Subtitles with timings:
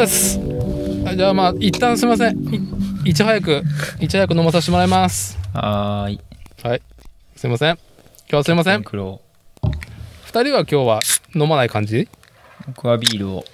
[0.00, 0.40] です。
[1.06, 2.38] あじゃあまあ一旦すいません。
[3.04, 3.62] いいち早く
[4.00, 5.38] いち早く飲まさせてもらいます。
[5.52, 6.20] はーい。
[6.62, 6.82] はい。
[7.36, 7.72] すいません。
[7.72, 7.78] 今
[8.30, 8.82] 日はすいません。
[8.82, 9.20] 黒。
[10.24, 11.00] 二人は今日は
[11.34, 12.08] 飲まない感じ？
[12.66, 13.44] 僕はビールを。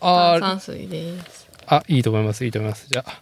[0.00, 0.40] あー。
[0.40, 1.48] 炭酸水です。
[1.66, 2.46] あいいと思います。
[2.46, 2.86] いいと思います。
[2.88, 3.20] じゃあ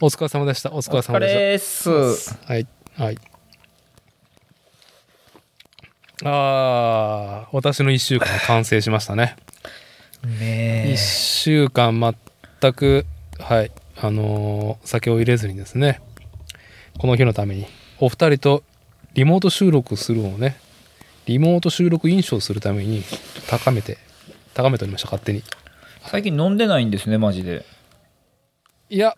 [0.00, 0.72] お疲れ様でした。
[0.72, 1.38] お疲れ様でした。
[1.38, 2.38] です。
[2.46, 2.66] はい。
[2.96, 3.18] はい。
[6.24, 9.36] あー私の1週間完成しましたね。
[9.48, 9.49] 1
[10.24, 10.96] ねえ。
[10.96, 11.98] 週間
[12.60, 13.06] 全く
[13.38, 16.00] はいあのー酒を入れずにですね。
[16.98, 17.66] この日のために。
[17.98, 18.62] お二人と
[19.14, 20.56] リモート収録するのをね
[21.26, 23.02] リモート収録印象するために
[23.48, 23.98] 高めて
[24.54, 25.42] 高めておりました勝手に。
[26.06, 27.64] 最近飲んでないんですねマジで。
[28.88, 29.16] いや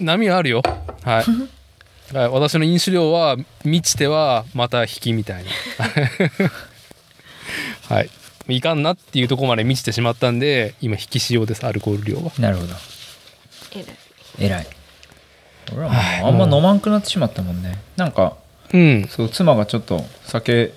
[0.00, 0.62] 波はあるよ。
[1.02, 1.24] はい。
[2.14, 5.50] はい、私の飲酒量は満ちてはまた引きみたいな。
[7.88, 8.10] はい
[8.48, 12.32] いかんなっていうところまで満ちてしまったんで今引き潮ですアルコール量は。
[12.38, 12.74] なるほど。
[14.38, 14.60] えらい。
[14.60, 14.66] 偉い。
[15.72, 17.78] 俺はもうあんま飲まんくなってしまったもんね。
[17.96, 18.36] なんか
[18.72, 19.06] うん。
[19.08, 20.74] そう妻がちょっと酒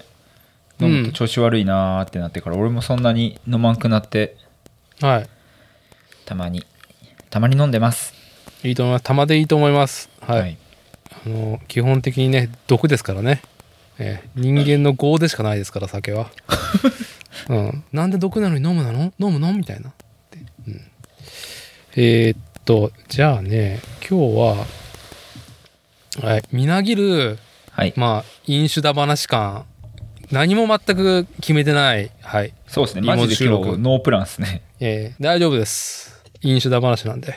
[0.80, 4.38] 飲むと調子悪いなーってなってから、俺もそんなに飲まんくなって
[5.02, 5.30] はい。
[6.26, 6.66] たまに
[7.30, 8.14] たまに飲んでます。
[8.64, 9.04] いいと思います。
[9.04, 10.10] 玉でいいと思います。
[10.22, 10.58] はい、
[11.26, 13.42] あの基本的にね毒ですからね、
[14.00, 16.30] えー人間の業でしかないですから酒は、
[17.50, 19.14] うん、なんで毒なのに飲むなの？
[19.20, 19.54] 飲むの？
[19.54, 19.90] みたいな。
[19.90, 19.94] っ
[20.30, 20.82] て、うん、
[21.96, 24.66] えーっとじゃあね今日は
[26.22, 26.44] はい。
[26.52, 27.38] みなぎる
[27.72, 27.94] はい。
[27.96, 29.66] まあ飲酒だ話感
[30.32, 32.12] 何も全く決めてない。
[32.22, 32.54] はい。
[32.68, 33.02] そうですね。
[33.02, 34.64] マジノープランですね。
[34.80, 36.22] えー大丈夫です。
[36.42, 37.36] 飲酒だ話なんで。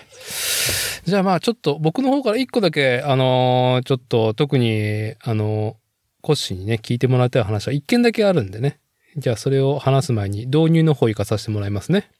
[1.04, 5.74] じゃあまあちょっと僕の方から一個だけ、あのーちょっと特に、あのー
[6.22, 8.78] コッシーにね、聞いてもらいたい話は一件だけあるんでね。
[9.16, 12.10] じゃあそれを話す前に導入の方行かさせてもらいますね。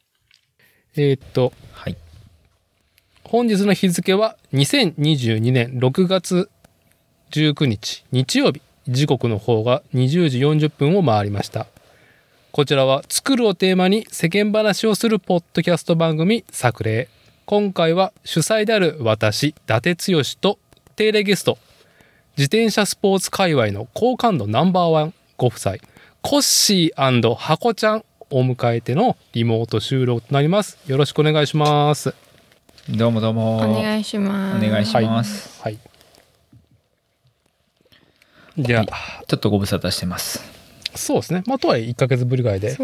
[0.96, 1.96] えーっと、はい。
[3.24, 6.50] 本日の日付は2022年6月
[7.30, 8.60] 19日日曜日。
[8.88, 11.66] 時刻の方が20時40分を回りました。
[12.50, 17.08] こちらは作るをテーマに世間話をするポッドキャスト番組作例。
[17.46, 20.58] 今回は主催である私伊達剛と
[20.96, 21.58] 定例ゲスト。
[22.36, 25.76] 自転車スポーツ界隈の好感度ナンバーワンご夫妻
[26.22, 32.14] コッシーハコちゃんを迎えてのリモート収録となりますよろしくお願いします
[32.90, 34.66] どうもどうもお願いします。
[34.66, 35.78] お願いしますはい。
[38.58, 40.42] じゃあ、ちょっとご無沙汰してます
[40.94, 41.42] そうですね。
[41.46, 42.76] まあ、とはいえ1ヶ月ぶりぐらいで。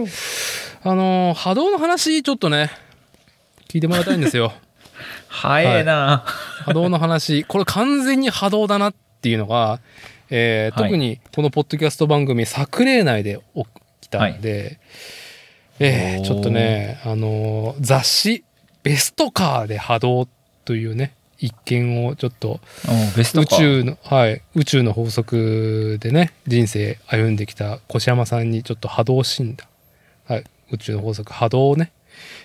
[0.83, 2.71] あのー波動の話、ちょっとね、
[3.69, 4.53] 聞いてもらいたいんですよ。
[5.29, 6.25] 早えな、
[6.65, 7.45] 波動の話。
[7.45, 9.81] これ完全に波動だなっていうのが、
[10.31, 10.91] えーはい。
[10.91, 13.65] 特にこのポッドキャスト番組、作例内で起
[14.03, 14.79] きたんで、
[15.79, 18.45] えーおーちょっとね、あのー雑誌、
[18.83, 20.29] ベストカーで波動
[20.65, 22.61] というね、一見をちょっと
[23.17, 29.69] 宇か宙の、はい、宇宙の法則でね人生歩んできた越山さんにちょっと波動診断、
[30.27, 31.93] はい、宇宙の法則波動をね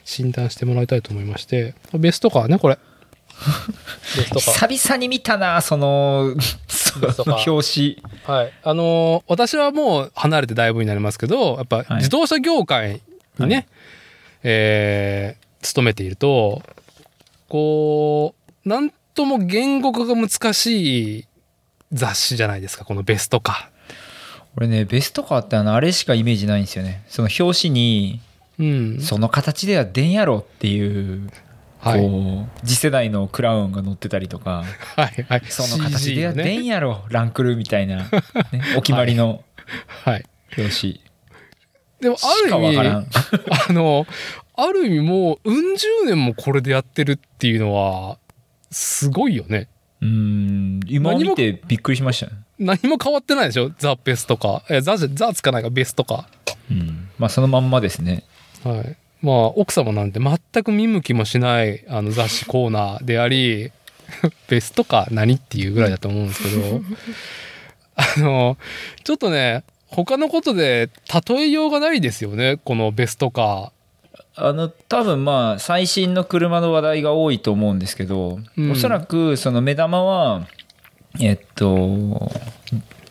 [0.04, 2.78] 診断してもらいたいと思いましてベストカーねこれ。
[4.36, 6.36] 久々に見たなその
[6.94, 7.32] そベストか。
[7.32, 8.04] の 表紙。
[8.26, 8.54] はい。
[8.64, 11.96] あのー私はもう離れてだいぶになりますけどやっぱはい。
[11.98, 13.02] 自動車業界
[13.40, 13.66] にね、はい。
[14.44, 16.64] えー勤めていると
[17.48, 18.34] こ
[18.66, 21.26] うなんとも言語化が難しい
[21.94, 23.70] 雑誌じゃないですかこのベストカ
[24.58, 27.04] 俺ねベストカーってあのあれしかイメージないんですよね。
[27.10, 29.02] その表紙にーうん。
[29.02, 31.30] その形では出んやろっていう
[31.82, 32.00] はい。
[32.02, 34.64] こう次世代のクラウンが乗ってたりとか
[34.96, 35.42] はいはい。
[35.50, 38.10] その形では CG の出んねやろランクルみたいな、ね、
[38.78, 39.44] お決まりの
[40.06, 40.26] はい。
[40.58, 41.02] 表紙。
[42.00, 42.88] でもしかある意味
[43.70, 44.06] あの
[44.56, 48.18] ある意味もううん十年もこれでやってるっていうのは
[48.72, 49.68] すごいよね。
[50.02, 52.34] うん今見てびっくりしましたね。
[52.60, 53.72] 何も変わってないでしょ？
[53.78, 54.64] ザ・ベストか。
[54.70, 56.28] えザ・ザつかないかベストか。
[56.70, 57.10] うん。
[57.18, 58.24] まあそのまんまですね。
[58.64, 63.72] はいまあ奥様なんて全く見向きもしないあの雑誌コーナーであり
[64.50, 66.82] ベストか何っていうぐらいだと思うんですけど。
[67.94, 68.58] あの
[69.04, 70.90] ちょっとね他のことで
[71.28, 73.74] 例えようがないですよねこのベストカ
[74.36, 78.72] あの多分まあ最新の車の話題が多いと思うんですけど、うん。
[78.72, 80.48] おそらくその目玉は
[81.20, 82.32] えっと、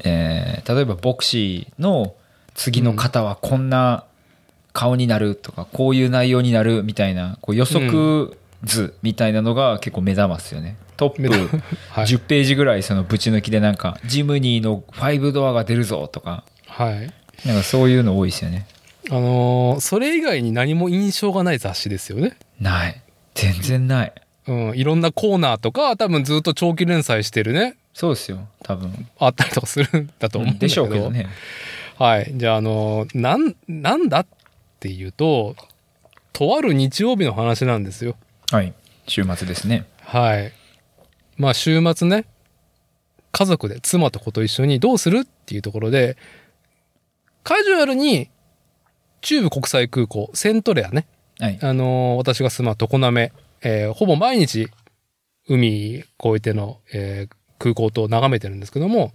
[0.02, 2.14] えー例えばボクシーの
[2.54, 4.04] 次の方はこんな
[4.72, 10.76] 顔になるとか、こういう内容になるみたいなこう予測図みたいなのが結構目玉っすよね。
[10.96, 11.44] トップ目玉。
[11.90, 12.06] はい。
[12.06, 16.44] 10ページぐらいそのぶち抜きでなんかジムニーの5ドアが出るぞとか。
[16.66, 17.12] はい。
[17.46, 18.66] なんかそういうの多いですよね。
[19.08, 22.36] あのーそれ以外に何も印象がない雑誌ですよね。
[22.60, 23.00] ない。
[23.34, 24.12] 全然ない。
[24.46, 27.76] うん、いろんなコーナーとか多分ずっと長期連載してるね。
[27.94, 28.46] そうですよ。
[28.62, 29.06] 多分。
[29.18, 31.28] あったりとかするんだと思うんだけど、でしょうけどね。
[31.98, 32.30] はい。
[32.34, 34.26] じゃああのーなんなんだっ
[34.80, 35.54] ていうと
[36.32, 38.16] とある日曜日の話なんですよ。
[38.50, 38.72] はい。
[39.06, 39.84] 週末ですね。
[40.02, 40.52] はい。
[41.36, 42.24] まあ週末ね
[43.32, 46.16] 家族で妻と子と一緒にどうするっていうところで
[47.44, 48.28] カジュアルに
[49.20, 51.06] 中部国際空港セントレアね。
[51.38, 51.58] はい。
[51.62, 54.68] あのー私が住む常滑、えーほぼ毎日
[55.48, 56.06] 海越
[56.36, 59.12] えての、えー空港と眺めてるんですけども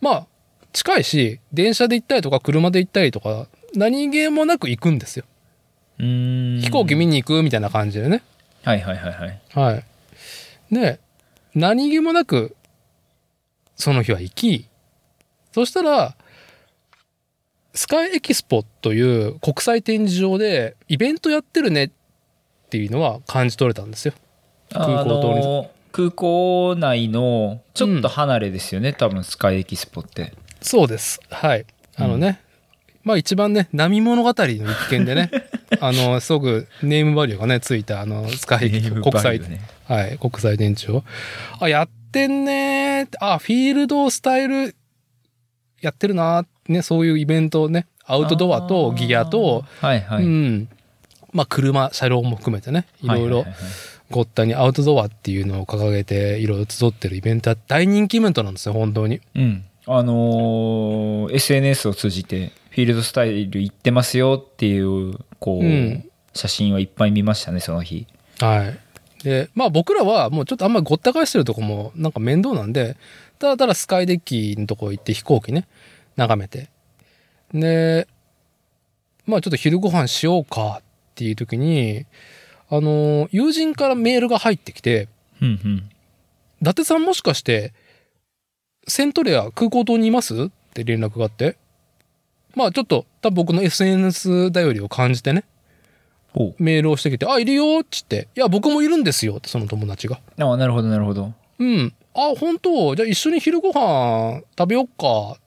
[0.00, 0.26] まあ
[0.72, 5.24] 近いし電車で行ったりとか車で行ったりとか何気もなく行くんですよ。
[5.98, 8.22] 飛行機見に行くみたいな感じでね。
[8.62, 9.40] はいはいはいはい。
[9.52, 9.84] はい。
[10.74, 11.00] で
[11.54, 12.56] 何気もなく
[13.76, 14.68] その日は行き
[15.52, 16.16] そしたら
[17.74, 21.90] スカイエキスポという国際展示場でイベントやってるねっ
[22.70, 24.14] ていうのは感じ取れたんですよ。
[24.70, 27.60] 空港あの空港内の。
[27.74, 31.66] ちょっと離れですよね、多分スカイエキスポってそうですはい
[31.96, 32.40] あのね、
[33.04, 35.30] まあ一番ね波物語の一件でね
[35.80, 39.60] あのすごくネームバリューがねついたあのスカイエキスポ国際ね
[39.92, 41.04] はい、国際電池を。
[41.60, 44.74] あ、やってんねあ、フィールドスタイル
[45.80, 46.46] やってるなー。
[46.68, 50.68] ね、そういうイベントね、アウトドアとギアと、はいはい、うん、
[51.32, 53.44] まあ車、車両も含めてね、いろいろ
[54.10, 59.20] ごったにアウトドアっていうのを掲げて、いろいろ集ってるイベントは大人気イベントなんですよ、本当に。
[59.34, 68.06] うんあのー SNS を通じてフィールドスタイル行ってますよっていうこう、うん写真をいっぱい見ましたねその日
[68.40, 69.22] はい。
[69.22, 72.96] で、まあ僕らはもうちょっとあんまりごった返してるとこもなんか面倒なんで、
[73.38, 75.68] ただただスカイデッキのとこ行って飛行機ね、
[76.16, 76.70] 眺めて。
[77.52, 78.08] で、
[79.26, 80.82] まあちょっと昼ご飯しようかっ
[81.16, 82.06] ていう時に、
[82.70, 85.08] あの、友人からメールが入ってきて、
[85.42, 85.90] うんうん
[86.62, 87.74] 伊達さんもしかして、
[88.88, 90.44] セントレア空港島にいます？
[90.44, 91.58] って連絡があって。
[92.54, 95.44] まあちょっと多分僕の SNS 頼りを感じてね、
[96.58, 100.18] メールをしてきて、あ、いるよっつって、いや、僕もいるんですよって、その友達が。
[100.38, 101.92] あなるほどなるほどうん。
[102.14, 102.94] あ、本当？
[102.94, 105.38] じゃあ一緒に昼ご飯食べよっか。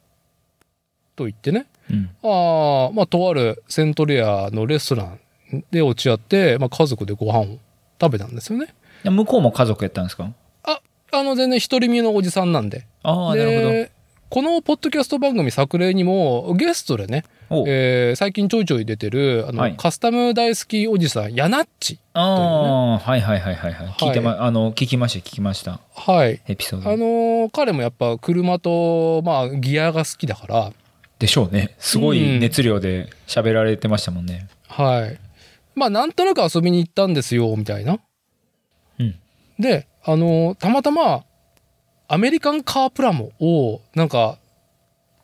[1.15, 1.65] と言ってね。
[1.89, 5.19] うんああ、まあ、とあるセントレアのレストラン
[5.71, 7.59] で落ち合って、まあ、家族でご飯を
[8.01, 8.73] 食べたんですよね。
[9.03, 10.31] 向こうも家族やったんですか？
[10.63, 10.81] あ、
[11.11, 12.87] あの、全然独り身のおじさんなんで。
[13.03, 13.91] ああなるで、
[14.35, 19.77] このポッドキャスト番組作例にもゲストでね、えー最近ちょいちょい出てる、あの、はい。
[19.77, 21.99] カスタム大好きおじさん、ヤナッチ。
[22.11, 23.87] ああ、はいはいはいはいはい。
[23.91, 25.79] 聞いてま、あの聞きました聞きました。
[25.93, 26.41] はい。
[26.49, 26.89] エピソード。
[26.91, 30.73] あのー彼もやっぱ車と、まあ、ギアが好きだから、
[31.17, 31.73] でしょうね。
[31.79, 34.49] すごい熱量で喋られてましたもんね。
[34.67, 35.17] はい。
[35.75, 37.99] まあ、なんとなく遊びに行ったんですよ、みたいな。
[38.99, 39.15] うん。
[39.57, 41.23] で、あのーたまたま、
[42.07, 44.37] アメリカンカープラモを、なんか、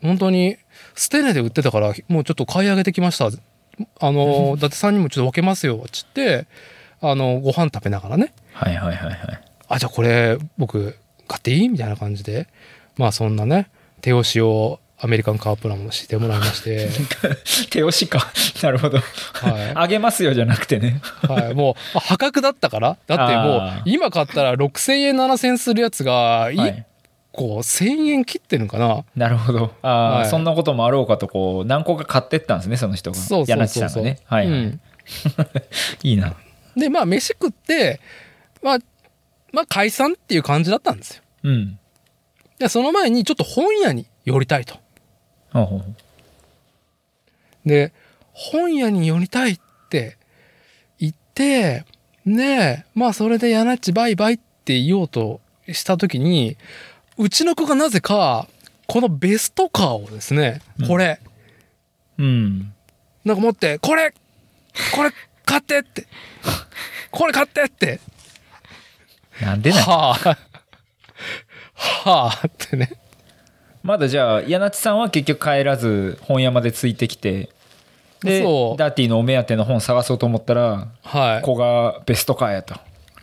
[0.02, 0.58] 本当に、
[0.96, 3.26] ステネで売ってたから、もうちょっと買い上げてきました。
[3.26, 3.30] あ
[4.12, 6.48] のー、伊達さんにもちょっと分けますよ、つって、
[7.02, 8.34] あのーご飯食べながらね。
[8.54, 9.18] はいはいはいはい
[9.70, 10.98] あ、じゃあこれ、僕、
[11.28, 11.70] 買っていい？
[11.70, 12.48] みたいな感じで。
[12.98, 13.70] まあ、そんなね、
[14.02, 16.88] 手押しをアメリカンカープラモしてもらいまして、
[17.72, 18.32] 手押しか。
[18.62, 19.00] なるほど。
[19.00, 19.72] はい。
[19.74, 21.02] あげますよじゃなくてね。
[21.28, 22.98] はい、もうあ破格だったから。
[23.08, 26.84] だってもう今買ったら6,000円7,000円するやつがは1い
[27.32, 29.74] 個1,000円切ってるのかな、なるほど。
[29.82, 30.30] ああ、はい。
[30.30, 33.18] そんなこともあろうかとこう何個か買ってったんですねその人が。
[33.18, 34.20] そうそう柳そうそう、ね。
[34.26, 34.54] はい、はい。
[34.54, 34.82] うん。
[36.04, 36.36] いいな。
[36.78, 38.00] でまあ飯食って
[38.62, 38.78] まあ
[39.52, 41.24] まあ解散っていう感じだったんですよ。
[41.44, 41.80] うん。
[42.60, 44.76] でその前にちょっと本屋に寄りたいと
[47.66, 47.94] で
[48.34, 50.18] 本屋に寄りたいって
[51.00, 51.86] 言って
[52.26, 55.42] ねえまあそれでやなっちバイバイって言おうと
[55.72, 56.58] した時に
[57.18, 58.48] うちの子がなぜか
[58.88, 61.20] このベストカーをですねこれ、
[62.18, 62.74] うん。
[63.26, 64.14] なんか持って、これ
[64.96, 65.12] これ
[65.44, 66.08] 買ってって。
[67.10, 68.00] これ買ってって。
[69.42, 70.38] なんでなんはあ。
[71.74, 72.92] はあってね。
[73.84, 77.50] まだじゃあ柳地さんは結局帰らず本屋までついてきて
[78.22, 81.42] でそうダーティーのお目当ての本探そうと思ったらはい。
[81.42, 82.76] 子がベストカーやと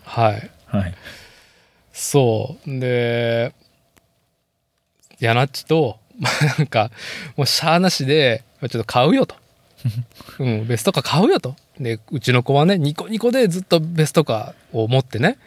[0.04, 0.50] はい。
[0.66, 0.94] はい
[1.98, 2.78] そう。
[2.78, 3.52] で、
[5.18, 6.90] ヤナッチと、ま あなんか、
[7.36, 9.34] もうしゃーなしで、まあちょっと買うよと。
[10.38, 11.56] うん、ベストカー買うよと。
[11.80, 15.38] で、うちの子はね、ニコニコでずっとベストカーを持ってね、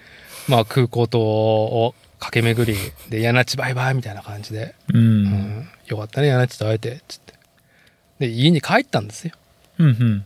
[0.49, 7.31] まあ空港とを駆け巡り、で、ヤナッチバイバイみたいな感じで、うん、うん、よかったね、ヤナッチと会えて、つって。
[8.21, 9.33] で家に帰ったんですよ。
[9.79, 10.25] うんうん。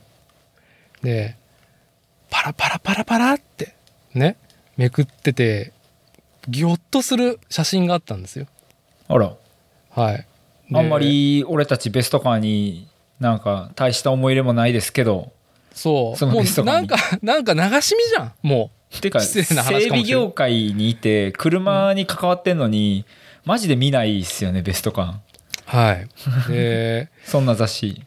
[1.02, 1.38] で
[2.30, 3.74] パラパラパラパラって
[4.14, 4.36] ね
[4.75, 5.72] めくってて
[6.50, 8.48] ギョッとする写真があったんですよ。
[9.08, 9.34] あら。
[9.92, 10.28] はい。
[10.70, 12.90] であんまり俺たちベストカーに
[13.22, 15.32] なんか大した思い入れもないですけど
[15.75, 16.25] そう。
[16.25, 18.34] もうなんかなんか流し見じゃん。
[18.41, 23.05] もてか整備業界にいて車に関わってんのに、
[23.44, 25.20] マジで見ないっすよねベストカーう
[25.65, 26.08] はい。
[26.50, 28.01] でそんな雑誌。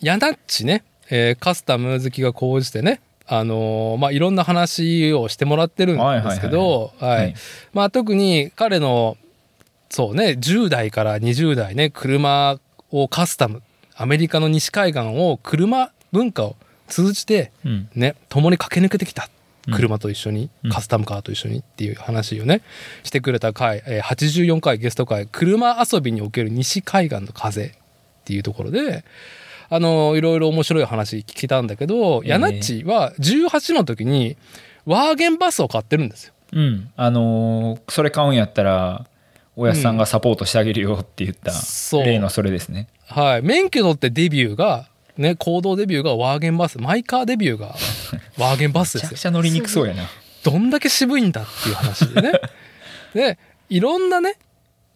[0.00, 3.00] ヤナッチね、えーカスタム好きが高じてね。
[3.26, 7.34] あのーまあいろんな話をしてもらってるんですけどはいはい
[7.72, 9.16] まあ特に彼の
[9.88, 12.58] そうね10代から20代ね車
[12.90, 13.62] をカスタム。
[13.94, 16.56] アメリカの西海岸を車文化を
[16.92, 17.88] 通じてうん。
[17.94, 19.28] ね共に駆け抜けてきた。
[19.66, 19.74] うん。
[19.74, 20.70] 車と一緒に、うん。
[20.70, 22.62] カスタムカーと一緒にっていう話をね
[23.02, 27.70] してくれた回、えー84回ゲスト回「車遊びにおける西海岸の風」っ
[28.24, 29.04] ていうところで
[29.70, 32.30] あのいろいろ面白い話聞けたんだけど、ええ。
[32.30, 34.36] ヤナッチは18の時に
[34.84, 36.34] ワーゲンバスを買ってるんですよ。
[36.52, 36.90] うん。
[36.96, 39.06] あのーそれ買うんやったら
[39.56, 42.04] おやすさんがサポートしてあげるよって言った、そう。
[42.04, 42.88] 例のそれですね。
[43.06, 47.74] はい、免許取ってデビューがね行動デビューがワーゲンバスマイカーデビューが
[48.38, 49.18] ワーゲンバスですよめちゃく。
[49.20, 50.08] ちゃ乗りにくそうやな
[50.42, 52.32] どんだけ渋いんだっていう話でね。
[53.14, 53.38] で、
[53.68, 54.36] いろんなね、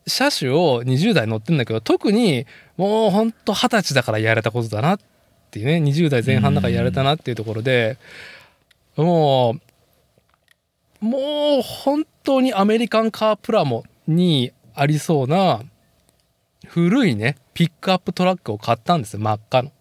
[0.07, 2.47] 車種を20代乗ってんだけど、特に
[2.77, 4.99] もうほんと20歳だからやれたことだなっ
[5.51, 7.97] ていうね、20代前半だからやれたなっていうところで、
[8.97, 9.61] も
[11.03, 15.63] う、もう本当にアメリカンカープラモにありそうな
[16.67, 19.73] 古いね、ピックアップトラックを買ったんですよ、真っ赤の。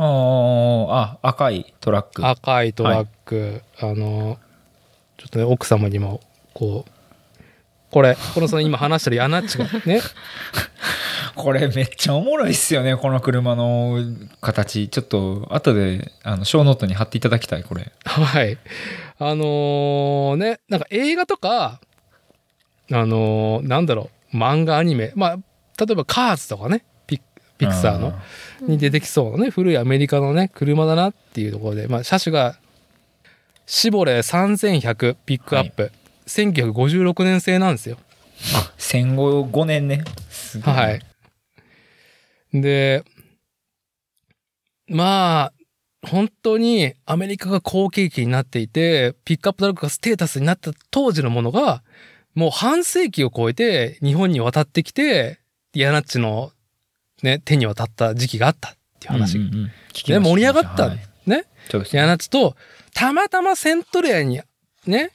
[0.00, 2.24] ーあ赤いトラック。
[2.24, 4.38] 赤いトラック、あの
[5.16, 6.20] ちょっとね奥様にも
[6.54, 6.90] こう
[7.90, 10.00] これこのその今話してるヤナッチがね。
[11.34, 13.98] これめっちゃおもろいっすよねこの車の
[14.40, 14.88] 形。
[14.88, 17.92] ちょっと後であのショーノートに貼っていただきたいこれ。
[18.04, 18.56] はい。
[19.18, 21.80] あのねなんか映画とか
[22.92, 25.12] あのなんだろう漫画アニメ。
[25.16, 25.36] まあ
[25.84, 27.20] 例えばカーズとかねピ
[27.56, 28.14] ピクサーの
[28.60, 32.56] に出てきそうなね古いアメリカのね車だなっていうところで、まあ、車種が
[33.66, 35.92] シボレー3100ピックアップ、
[36.26, 37.98] 1956年製なんですよ。
[38.54, 41.00] あ戦後5年ねすごはい。
[42.54, 43.04] で、
[44.88, 45.52] まあ、
[46.06, 51.82] 本当にアメリカが好景気になっていて、ピックアップトラックがステータスになった当時のものが、
[52.34, 55.40] もう半世紀を超えて日本に渡ってきて、
[55.74, 56.52] ヤナッチの
[57.22, 59.38] ね、手に渡った時期があったっていう話。
[59.38, 61.44] うんうん盛り上がったんはいね。
[61.70, 62.56] そうですヤナッチと、
[62.94, 64.40] たまたまセントレアに、
[64.86, 65.10] ね。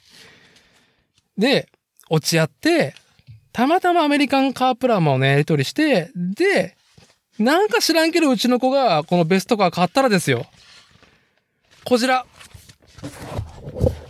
[1.37, 1.69] で、
[2.09, 2.93] 落ち合って、
[3.53, 6.75] たまたまアメリカンカープラマをね、やり取りして、で、
[7.39, 10.45] なんか知らんけどうちの子がこのベストカー買ったらですよ。
[11.85, 12.25] こちら。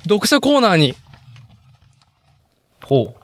[0.04, 0.96] 読者コーナーに、
[2.84, 3.23] ほう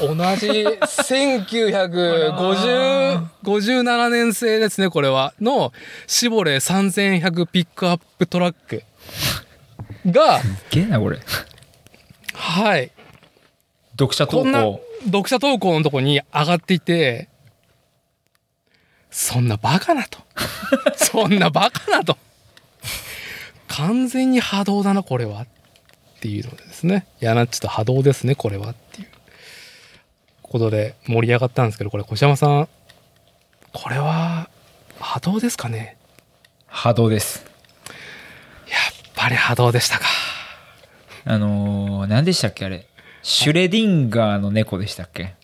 [0.00, 5.34] 同じ1950 57年製ですね、これは。
[5.40, 5.72] の、
[6.06, 8.82] シボレー3100ピックアップトラック
[10.06, 11.18] が、すっげえなこれ
[12.34, 12.90] はい。
[13.92, 17.28] 読者投稿読者投稿のとこに上がっていて、
[19.10, 20.18] そんなバカなと。
[20.96, 22.16] そんなバカなと。
[23.68, 25.42] 完全に波動だな、これは。
[25.42, 25.46] っ
[26.20, 27.06] ていうのでですね。
[27.20, 28.70] ヤナッチと波動ですね、これは。
[28.70, 29.08] っていう
[30.52, 32.68] ことで盛り上がったんですけど、これ、小山さん、
[33.72, 34.48] これは
[35.00, 35.96] 波動ですかね？
[36.66, 37.44] 波動です
[38.68, 40.04] やっぱり波動でしたか。
[41.24, 42.86] あのー、何でしたっけあれ？
[43.22, 45.34] シュレディンガーの猫でしたっけ？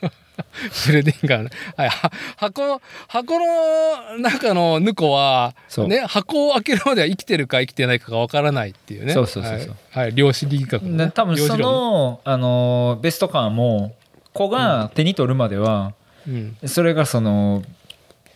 [0.72, 1.50] シュレディンガーね。
[1.76, 5.54] はい、は箱、箱の中のヌコは、
[5.88, 9.12] ね、箱を開けるまでは生きてるか生きてないかがわからないっていうね。
[9.12, 10.04] そうそうそうそうはい。
[10.06, 13.94] はい、量子力学のね、で多分その、あのーベストカーも
[14.34, 15.94] 子が手に取るまでは、
[16.28, 16.56] うん。
[16.66, 17.62] それがその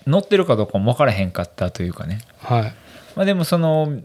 [0.07, 2.75] 乗ってるかどうかも分からへんかったというかねはい。
[3.15, 4.01] まあでもその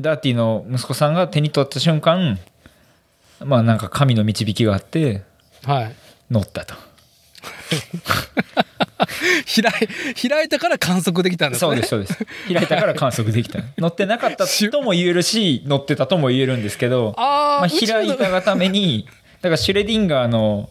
[0.00, 2.38] ダーティの息子さんが手に取った瞬間
[3.44, 5.22] まあなんか神の導きがあって
[5.64, 5.94] はい。
[6.30, 6.74] 乗ったと
[9.62, 9.72] 開
[10.16, 11.68] い、開いたから観測できたんですね。
[11.68, 19.06] そうですそうです開いたから観測できた 乗ってなかったとも言えるし乗ってたとも言えるんですけどまあ、開いたがために
[19.40, 20.70] だからシュレディンガーの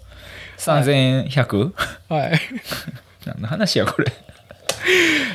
[0.57, 1.73] 3100、
[2.09, 2.39] はい。
[3.25, 4.11] 何の話やこれ？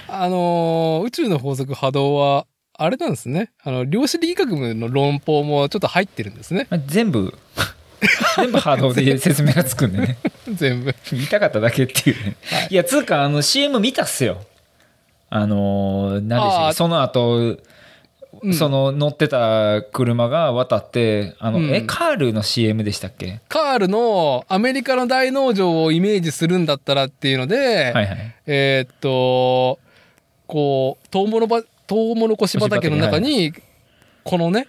[0.09, 3.50] あのー宇宙の法則波動は、あれなんですね。
[3.62, 6.67] あの、量子力学の論法もちょっと入ってるんですね。
[6.71, 7.33] まあ全部。
[8.37, 10.17] 全部波動で説明がつくんでね。
[10.52, 10.95] 全部。
[11.12, 12.37] 言いたかっただけっていうね、
[12.71, 14.43] い、やつうかあの CM 見たっすよ。
[15.31, 16.69] あのー何でしたっあー。
[16.71, 17.62] けその後、うん
[18.53, 21.75] その乗ってた車が渡ってあの、うん。
[21.75, 23.41] えカールの CM でしたっけ？
[23.49, 28.35] カールのアメリカの大農場をイメージするんだったらっていうので、はいはい。
[28.47, 29.79] えーっと
[30.49, 33.53] こうトウモロバトウモロコシ畑の中に
[34.25, 34.67] このね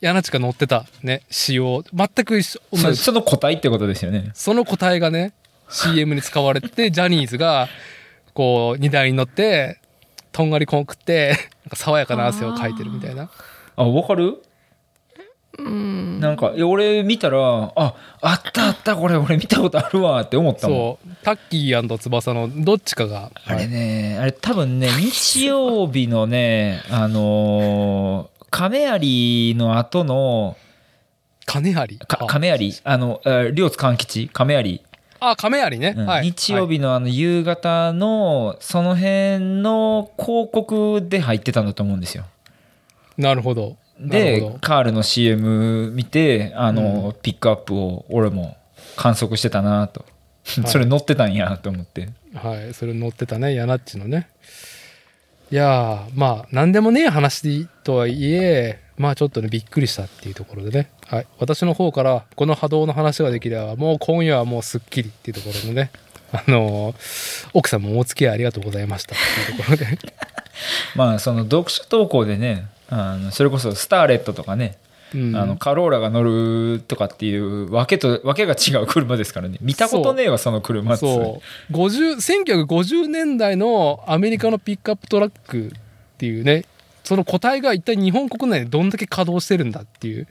[0.00, 2.96] 柳地が乗ってたね仕様全く一緒同じ。
[2.96, 4.30] そその個体ってことですよね。
[4.34, 5.32] その個体がね
[5.68, 7.68] CM に使われててジャニーズが
[8.34, 9.78] こう荷台に乗って
[10.32, 11.30] とんがりコン食って
[11.64, 13.28] なんか爽やかな汗をかいてるみたいな。
[13.76, 14.42] あわかる？
[15.58, 16.18] うん。
[16.20, 17.38] なんか俺見たら
[17.76, 20.76] ああったあったこれ俺見たことあるわって思ったもん。
[20.76, 21.16] そう。
[21.22, 23.30] タッキー翼のどっちかが。
[23.44, 30.56] あれね、あれ多分ね、日曜日のね、あのー亀有の後の、
[31.46, 31.98] 金有？
[32.06, 32.98] か亀有、あ。
[32.98, 34.80] の、え両津勘吉、亀有、
[35.24, 36.06] あ亀有ね、うん。
[36.06, 36.24] はい。
[36.24, 42.24] 日曜日のあの夕方の、その辺の広告で入ってたんだと思うんですよ。
[43.16, 43.76] なるほど。
[44.00, 48.56] でカールの CM 見て、あの、ピックアップを俺も
[48.96, 50.04] 観測してたなと。
[50.58, 50.62] い。
[50.66, 52.08] それ乗ってたんやと思って。
[52.34, 52.74] はい。
[52.74, 54.28] それ乗ってたねヤナッチのね。
[55.52, 65.90] いやーまあ何でもねえ話とはいえまあちょっとねびっくりしたっていうところでね、はい、私の方からこの波動の話ができればもう今夜はもうすっきりっていうところのね
[66.32, 69.98] あのー奥さんもお付き合いありがとうございましたっていうところで。
[70.94, 74.78] まあ、その読書投稿でね、あのそれこそスターレットとかね、
[75.14, 75.36] うん。
[75.36, 79.58] あのカローラが乗るとかっていうわけとわけが違う車ですからね。
[79.60, 81.00] 見たことねえわその車って。
[81.00, 81.72] そう。
[81.72, 85.70] 50 1950年代のアメリカのピックアップトラックっ
[86.16, 86.64] ていうね
[87.04, 90.26] その個体が一体日本国内でどんだけ稼働してるんだっていう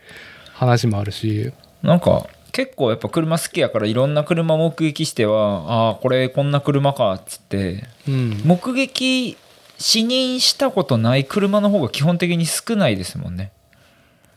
[0.53, 1.51] 話もあるし。
[1.81, 8.41] なんか結構やっぱ車好きやからいろんな車目撃してはああこれこんな車かっつってうん。
[8.45, 9.37] 目撃
[9.79, 13.51] 視認したことない車の方が基本的に少ないですもんね。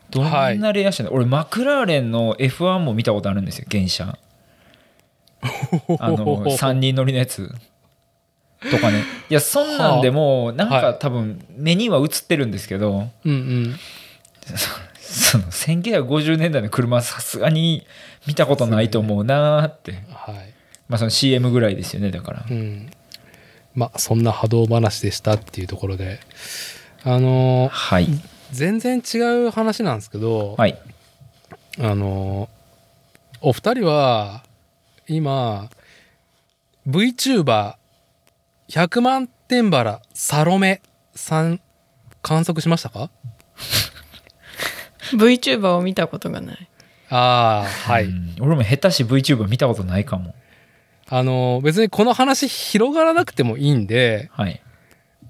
[0.09, 4.17] どんなレア車で、俺マクラーレンの F1 も見たことあるんですよ原車。
[5.99, 7.53] あの3人乗りのやつ
[8.71, 9.03] とかね。
[9.29, 10.97] いやそんなんでもなんかはい。
[10.99, 13.79] 多分目には映ってるんですけど、うんうん。
[14.99, 17.85] その1950年代の車はさすがに
[18.27, 20.53] 見たことないと思うなーって、はい。
[20.87, 22.45] まあその CM ぐらいですよねだから。
[22.49, 22.91] うん。
[23.73, 26.19] まあそんな波動話でしたっていうところで。
[27.03, 28.07] あのーはい。
[28.51, 30.77] 全然違う話なんですけど、はい。
[31.79, 32.49] あの
[33.41, 34.43] お二人は
[35.07, 35.69] 今
[38.69, 40.81] VTuber100 万点バラサロメ
[41.13, 41.59] さん
[42.21, 43.09] 観測しましたか？
[45.13, 46.69] VTuber を見たことがない。
[47.09, 48.35] ああはい、うん。
[48.41, 50.33] 俺も下手し VTuber 見たことないかも。
[51.07, 54.61] あの別にこの話広がらなくてもいいんではい。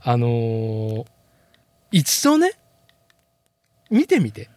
[0.03, 1.05] あのー
[1.91, 2.53] 一度ね
[3.89, 4.49] 見てみて。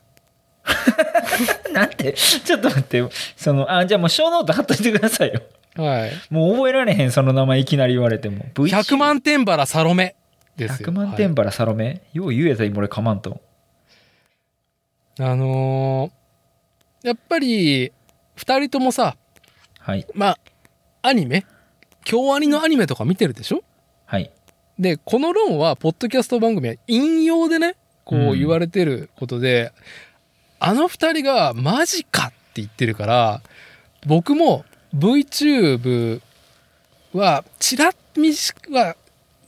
[1.72, 3.02] なんてちょっと待って
[3.36, 5.40] そのあじゃあもう小ノート貼っといてくださいよ
[5.82, 6.12] はい。
[6.30, 8.44] もう覚えられへんその名前いきなり言われても。
[8.54, 10.16] 100万点バラサロメ。
[10.56, 10.88] ですよ。
[10.88, 13.40] 100万点バラサロメ、よう言えた今俺かまんと。
[15.20, 17.92] あのーやっぱり2
[18.36, 19.16] 人ともさ
[19.78, 20.04] はい。
[20.14, 20.38] まあ
[21.02, 21.46] アニメ？
[22.04, 23.62] 京アニのアニメとか見てるでしょ？
[24.04, 24.30] はい。
[24.80, 29.72] でこの論はポッドキャスト番組は引用でねこううん言われてることで、
[30.58, 33.42] あの2人がマジかって言ってるから
[34.06, 34.64] 僕も
[34.96, 36.20] VTube
[37.14, 38.96] はチラ見しは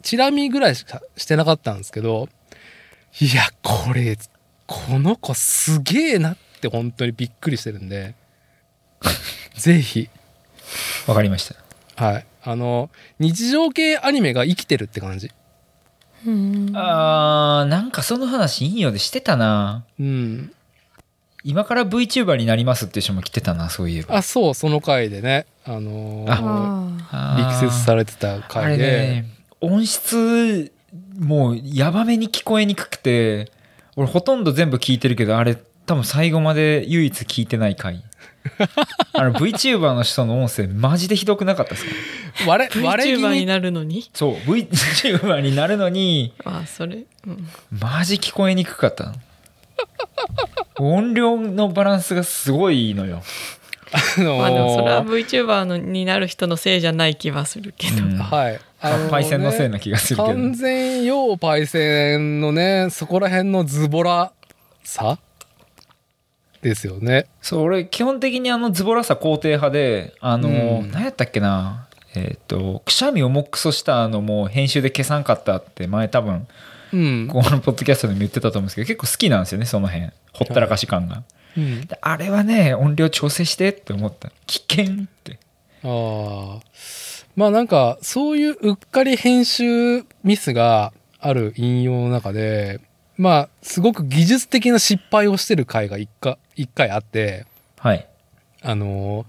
[0.03, 2.29] チラ見ぐらいしかしてなかったんですけど
[3.21, 4.17] いやこれ
[4.67, 8.15] この子すげえなって本当にびっくりしてるんで
[9.57, 10.09] ぜひ。
[11.07, 11.53] わかりまし
[11.97, 12.05] た。
[12.05, 12.27] はい。
[12.43, 15.31] あの日常系アニメが生きてるって感じ。
[16.27, 16.71] うん。
[16.75, 19.85] あーなんかその話引用でしてたな。
[19.99, 20.53] うん
[21.45, 24.17] 今から VTuber になりますっていう人も来てたなそういえば。
[24.17, 25.47] あそうその回でね。
[25.65, 26.31] あのー
[27.11, 27.37] あ。
[27.39, 29.27] 力説されてた回で、ね
[29.63, 30.73] 音質
[31.19, 33.53] もうヤバめに聞こえにくくて
[33.95, 38.03] 俺ほとんど全部聞いてるけどあれ多分最後まで唯一聞いてない回。
[39.13, 41.91] あの VTuber の人の音声マジでひどくなかったですか？
[42.51, 44.11] 割れー割れ気 VTuber に味なるのに？
[44.15, 47.49] そう VTuber になるのにあそれ、うん、
[47.79, 49.13] マジ聞こえにくかった
[50.79, 53.23] 音量のバランスがすごいいいのよ、
[53.93, 58.17] あのーまあでもそれは VTuber のになる人のせいじゃない気はするけど、うん。
[58.17, 58.61] はい。
[58.81, 60.29] あのーねパイセンのせいな気がするけど。
[60.29, 64.33] 完全要パイセンのねそこら辺のズボラ
[64.85, 65.19] さ？
[66.63, 67.27] ですよね。
[67.43, 70.53] そう俺基本的にあのズボラさ肯定派であの、う
[70.85, 70.91] ん。
[70.91, 71.87] 何やったっけな？
[72.15, 76.47] えっ、とくしゃみをもっくそしたのも編集で消さんかったって前多分
[76.93, 77.29] うん。
[77.29, 80.11] このポッドキャストでも言ってたと思うんですけど結構好きなんですよねその辺。
[80.33, 81.23] ほったらかし感が、
[81.57, 84.31] うん、であれはね音量調整してって思った。
[84.47, 85.39] 危険って。
[85.85, 86.61] ああ。
[87.37, 92.81] まあなんか、そういううっかり編集ミスがある引用の中で、
[93.17, 97.47] まあ、すごく技術的な失敗をしてる回が一回一回あって、
[97.79, 98.07] はい。
[98.63, 99.27] あのー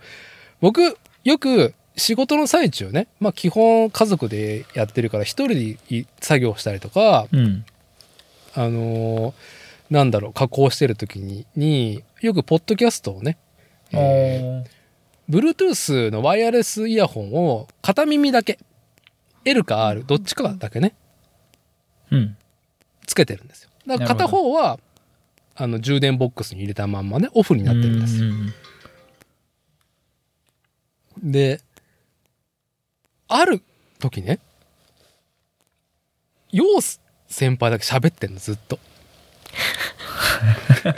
[0.62, 7.66] 僕、よく仕事の最中ね、まあ基本家族でやってるから一人でい作業したりとか、うん。
[8.54, 9.34] あのー
[9.90, 13.38] なんだろう、加工してる時に、によくポッドキャストをね、
[13.92, 14.82] えー
[15.30, 18.60] Bluetooth のワイヤレスイヤホンを片耳だけ
[19.46, 20.94] L か R どっちかだけね
[22.12, 22.38] うん。
[23.06, 23.70] つけてるんですよ。
[23.88, 24.78] だから片方は
[25.56, 28.26] あの充電ボックスに入れたまんまねオフになってるんですよ。
[31.24, 31.32] うん。
[31.32, 31.62] で
[33.34, 33.62] ある
[34.00, 34.40] 時ね
[36.52, 38.78] ヨウス先輩だけ喋ってんのずっと。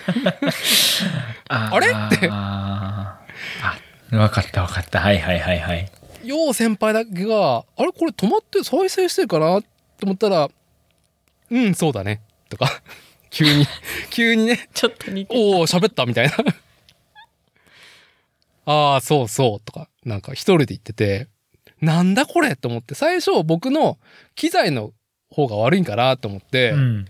[1.50, 1.88] ああれ？
[1.88, 2.28] って。
[2.32, 3.78] あーあ
[4.10, 5.00] 分かった分かった。
[5.00, 5.92] はいはいはいはい。
[6.24, 7.92] ヨウ先輩だけがあれ？
[7.92, 9.62] これ止まって再生してるかな？
[9.62, 9.68] と
[10.04, 10.50] 思ったら
[11.52, 12.22] うんそうだね。
[12.50, 12.82] とか。
[13.30, 13.66] 急に
[14.10, 14.70] 急にね。
[14.74, 16.34] ちょっと似ておお喋ったみたいな。
[18.66, 19.60] ああそうそう。
[19.60, 19.88] とか。
[20.04, 21.28] なんか一人で言ってて
[21.84, 24.00] なんだこれと思って最初僕の
[24.36, 24.94] 機材の
[25.30, 27.06] 方が悪いんかなと思って、うん。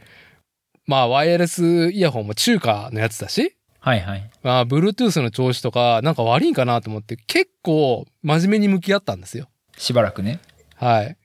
[0.87, 4.29] まあワイヤレスイヤホンも中華のやつだしはいはい。
[4.41, 9.47] まあ Bluetooth の調子とかなんか悪いんかなと思って結構真面目に向き合ったんですよ。
[9.77, 10.39] しばらくね。
[10.75, 11.17] はい。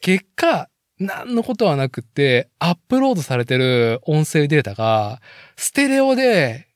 [0.00, 5.20] 結果何のことはなくってアップロードされてる音声データが
[5.56, 6.66] ステレオで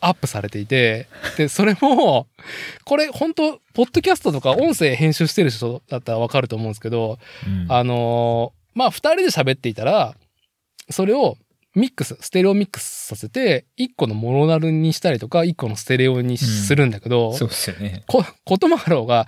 [0.00, 2.26] アップされていてでそれも
[2.84, 7.66] これ本当ポッドキャストとか音声編集してる人だったらわかると思うんですけどうん。
[7.70, 10.14] あのーまあ、二人で喋っていたら、
[10.90, 11.36] それを
[11.74, 18.04] ミックス、ステレオミックスさせて、一個のモノナルにしたりとか、一個のステレオにするんだけど、そうっすよね。
[18.06, 19.26] こ、こともあろうが、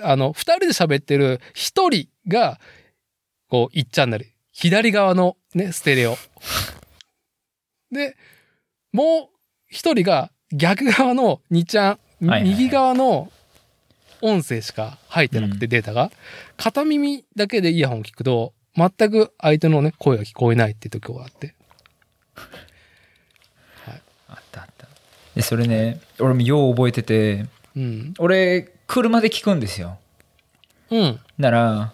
[0.00, 2.60] あの、二人で喋ってる一人が、
[3.48, 6.16] こう、1チャンネル、左側のね、ステレオ。
[7.92, 8.16] で、
[8.92, 9.39] もう
[9.70, 13.32] 一人が逆側の2ちゃん、はいはいはい右側の
[14.20, 16.10] 音声しか入ってなくて、うんデータが、
[16.58, 21.54] 片耳だけでイヤホン聞くと、全く相手のね、声が聞こえないって時があって。
[24.28, 24.86] あったあった
[25.34, 28.14] でそれね俺もよう覚えててうん。
[28.18, 29.98] 俺車で聞くんですよ
[30.90, 31.20] うん。
[31.38, 31.92] なら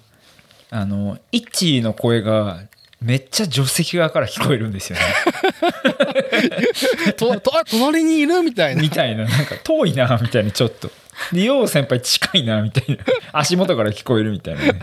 [0.71, 2.65] あのイッチーの声が
[3.01, 5.05] めっちゃ助手席側から聞こえるんですよね
[7.17, 8.83] と、と、あ、隣にいるみたいな。
[8.83, 9.25] みたいな。
[9.25, 10.91] なんか遠いなみたいなちょっと。
[11.33, 13.05] でよう先輩近いなみたいな。
[13.33, 14.81] 足元から聞こえるみたいなね。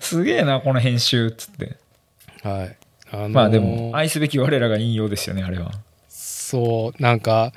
[0.00, 1.76] すげえなこの編集っつって。
[2.46, 2.76] はい。
[3.10, 5.70] あのーまあでも愛すべき我らが引用ですよねあれは。
[6.08, 7.52] そう、なんか、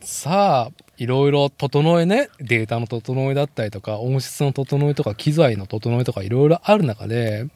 [0.00, 7.46] さあ、いろいろ整えね、データの整えだったりとか、音質の整えとか、機材の整えとか、いろいろある中で、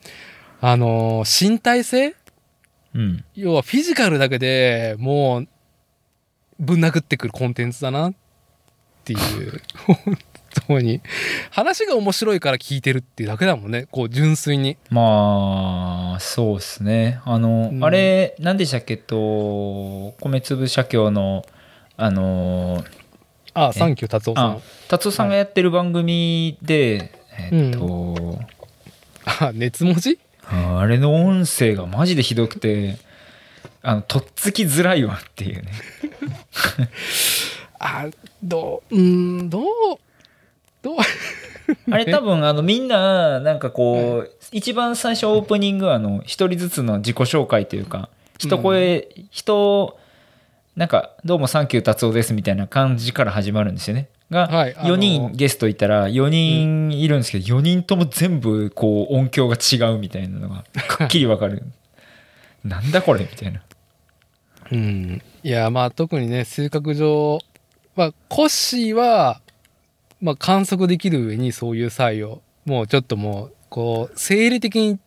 [0.60, 2.14] あのー身体性
[2.94, 3.24] うん。
[3.34, 5.48] 要はフィジカルだけでもう、
[6.58, 8.14] ぶん殴ってくるコンテンツだなっ
[9.04, 10.18] ていう、 本
[10.68, 11.00] 当に。
[11.50, 14.76] 話が面白いから聞いてるっていうだけだもんね、こう、純粋に。
[14.90, 17.20] まあそうですね。
[17.24, 17.84] あの、うん。
[17.84, 21.44] あれ何でしたっけと米粒社協の
[21.96, 22.84] あの
[23.52, 24.62] あ、サンキュー達夫さあん。
[24.88, 28.38] 達夫さんがやってる番組で、えっと、
[29.24, 30.18] あ、熱文字？
[30.50, 32.96] ああれの音声がマジでひどくて
[33.82, 35.72] あのとっつきづらいわっていうね。
[37.78, 38.06] あ、
[38.42, 39.64] どう、うーん、どう、
[40.80, 40.96] どう、
[41.92, 49.96] あれ多分あのみんななんかこう一番最初オープニングはあの一人ずつの自己紹介というか一声、人
[50.76, 54.08] なんか「どうもサンキュー達夫です」みたいな感じから始まるんですよね。
[54.30, 61.62] がはいあの4人ゲストいたら4人いるんですけど4人とも全部こう音響が違うみたいなのが くっきりわかる。
[62.64, 63.62] なんだこれみたいな。
[64.72, 65.22] うん。
[65.42, 67.38] いや、まあ特にね、性格上、
[67.94, 69.40] まあコッシーは、
[70.20, 74.98] まあ観測できる上にそういう際を、もうちょっともう、こう、生理的に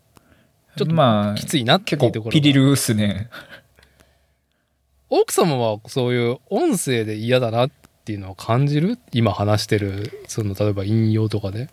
[0.78, 3.30] ちょっとまあきついなっていう結ところが構ピリルっすね。
[5.10, 8.98] 奥様はそういう音声で嫌だなっていうのを感じる？
[9.12, 11.70] 今話してる、その、例えば引用とかで？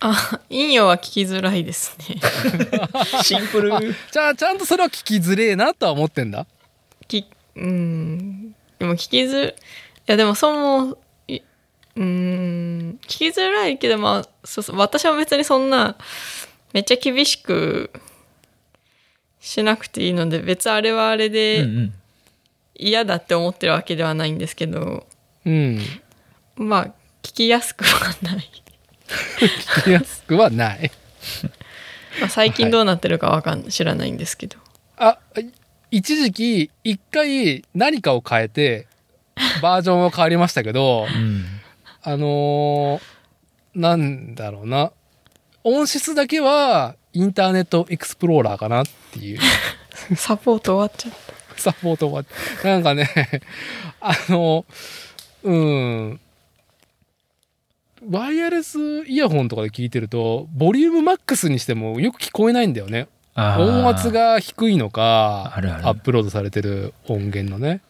[0.00, 2.16] あ引用は聞きづらいですね。
[3.22, 3.70] シンプル。
[4.10, 6.46] じゃあ、ちゃんとそれは聞きづれえなとは思ってんだ。
[7.06, 8.52] きうん。
[8.78, 9.54] でも聞きづい
[10.06, 10.98] やでもその
[11.28, 11.40] い
[11.96, 12.98] うん。
[13.02, 15.96] 聞きづらいけどまあそうそう私は別にそんな
[16.72, 17.90] めっちゃ厳しく
[19.40, 21.94] しなくていいので別にあれはあれうんうでん。
[22.74, 25.06] 嫌だって思ってるわけではないんですけど、
[25.46, 25.80] うん。
[26.56, 26.86] まあ
[27.22, 28.50] 聞きやすくはない、
[29.76, 30.90] 聞きやすくはない。
[32.20, 34.58] まあ、最近どうなってるかわかん知らないんですけど
[34.98, 35.46] あ、い
[35.98, 38.86] 一時期、一回何かを変えて、
[39.62, 41.44] バージョンは変わりましたけど、 うん
[42.02, 43.00] あのー
[43.74, 44.92] なんだろうな。
[45.64, 49.38] 音質だけは、インターネットエクスプローラーかなっていう。
[50.16, 51.12] サポート終わっちゃっ
[51.56, 52.24] たサポートは。
[52.64, 53.08] なんかね、
[54.00, 54.66] あの、
[55.44, 56.20] うん。
[58.10, 63.08] ワイヤレスイヤホンとかで聞いてると、ボリュームマックスにしてもよく聞こえないんだよね。
[63.36, 67.80] 音圧が低いのか、あるあるアップロードされてる音源のね。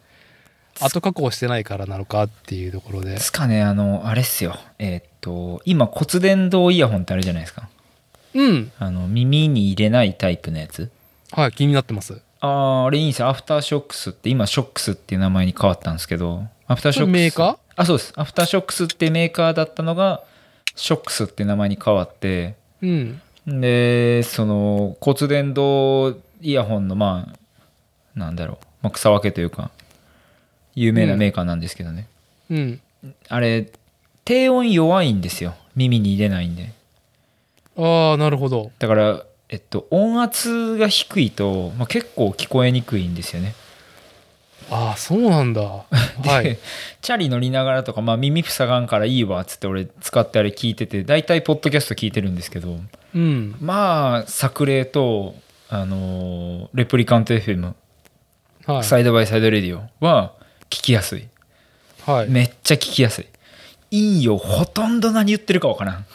[0.79, 3.19] 後加工してないからなのかっていうところでで。
[3.19, 7.69] すかねあのあれっすよえーっと今骨伝導イヤホンってあるじゃないですか
[8.33, 8.71] うん。
[8.79, 10.89] あの耳に入れないタイプのやつ
[11.31, 12.21] はい、気になってます。
[12.45, 13.29] あああれいいんですよ。
[13.29, 16.43] アフターショックスって今ショックスっていう名前に変わったんですけど。
[16.67, 17.13] アフターショックス。
[17.13, 17.57] メーカー？
[17.77, 18.13] あそうです。
[18.17, 20.23] アフターショックスってメーカーだったのが
[20.75, 22.55] ショックスって名前に変わって。
[22.81, 23.21] うん。
[23.47, 29.71] でその骨伝導イヤホンのまあなんだろう、まあ、草分けというか
[30.75, 32.07] 有名なメーカーなんですけどね、
[32.49, 32.81] うん。
[33.29, 33.71] あれ
[34.25, 35.55] 低音弱いんですよ。
[35.75, 36.71] 耳に入れないんで。
[37.77, 38.71] ああ、なるほど。
[38.79, 43.53] だから、えっと、音圧が低いと、まあ、結構聞こえにくいんですよね
[44.69, 45.61] ああ、そうなんだ。
[46.25, 46.59] はいで。
[47.01, 52.79] チャリ乗りながらとか、まあ、耳塞がんからいいわっつって俺使ってあれ聞いてて大体ポッドキャスト聞いてるんですけど
[53.13, 53.55] うん。
[53.59, 55.35] まあ作例と、
[55.69, 57.73] あのーレプリカント FM、
[58.65, 58.83] はい。
[58.83, 60.33] サイドバイサイドレディオは
[60.69, 61.27] 聞きやすい
[62.05, 62.29] はい。
[62.29, 63.27] めっちゃ聞きやすい
[63.91, 66.05] いいよほとんど何言ってるかわからん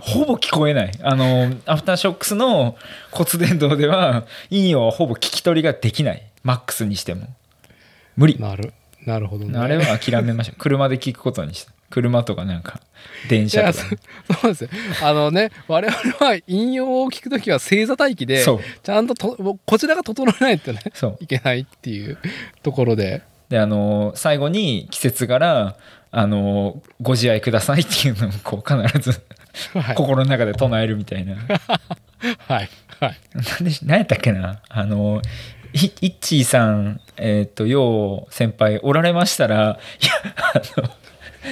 [0.00, 2.76] ほぼ聞こえないあのアフターショックスの
[3.10, 7.26] 骨伝導では陰陽はほぼ聞き取りができないマックスにしても
[8.16, 8.72] 無理なる。
[9.06, 9.58] なるほどね。
[9.58, 12.80] あれは諦めました車で聞くことにした車とかなんか
[13.28, 13.98] 電車とかね、
[14.42, 14.70] そうですよ。
[15.02, 20.80] あのね、我々は引用を聞くときは正座待機で、ちゃんととこちらが整えないとね、
[21.20, 22.18] いけないっていう
[22.62, 23.22] ところで。
[23.48, 25.74] であの最後に季節柄
[26.10, 29.22] あのご自愛くださいっていうのをこう必ず
[29.74, 29.94] はい。
[29.94, 31.36] 心の中で唱えるみたいな
[32.46, 32.68] はい。
[33.00, 33.16] はい。
[33.34, 34.60] なんで何やったっけな？
[34.68, 35.22] あの
[35.72, 40.90] いいっちーさんえっ、とよう先輩おられましたらいやあの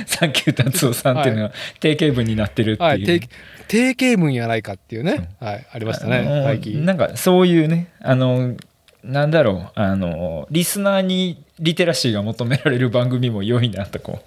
[0.07, 3.05] サンキュー達夫さんっていうのが定型文になってるっていう、はい。
[3.05, 3.21] 定
[3.69, 5.31] 定型文やないかっていうね。
[5.41, 5.67] はい。
[5.71, 6.43] ありましたね。
[6.45, 6.85] 最近。
[6.85, 8.57] なんかそういうねあの
[9.05, 14.21] なんだろうあのリスナーにリテラシーが求められる番組も良いなとこ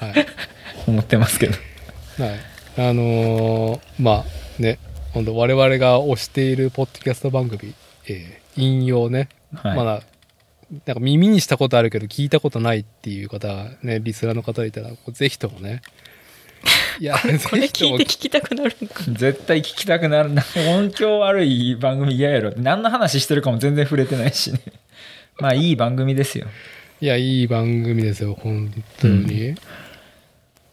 [0.00, 0.26] うはい。
[0.86, 1.54] 思ってますけど
[2.18, 2.53] はい。
[2.76, 4.78] あのーまあね、
[5.12, 7.74] 本当我々が推しているポッドキャスト番組、
[8.08, 10.02] えー引用ね、はい、まだ
[10.86, 15.82] なんか耳にしたことあるけど聞いたことないっていう方がねリスナーの方いたらぜひともね
[16.98, 17.34] いやこれ
[17.64, 18.76] 聞いて聞きたくなる
[19.12, 20.42] 絶対聞きたくなるな。
[20.70, 22.54] 音響悪い番組嫌やろ。
[22.56, 24.60] 何の話してるかも全然触れてないしね。
[25.38, 26.46] まあいい番組ですよ。
[27.02, 29.54] いやいい番組ですよ本当に、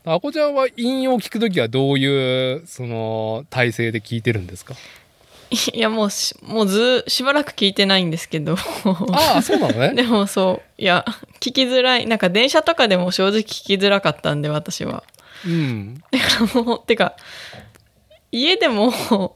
[0.04, 4.74] あこちゃんは引用聞くときはどういうその体制で聞いてるんですか？
[5.74, 8.56] いやもうしもうずしばらく聞いてないんですけど。
[9.14, 9.94] ああそうなのね。
[10.02, 10.82] でもそう。
[10.82, 11.06] いや
[11.40, 12.08] 聞きづらい。
[12.08, 15.04] なんか電車とかでも正直聞きづらかったんで私は。
[15.46, 16.02] うん。
[16.10, 17.16] だからもうてか
[18.32, 19.36] 家でも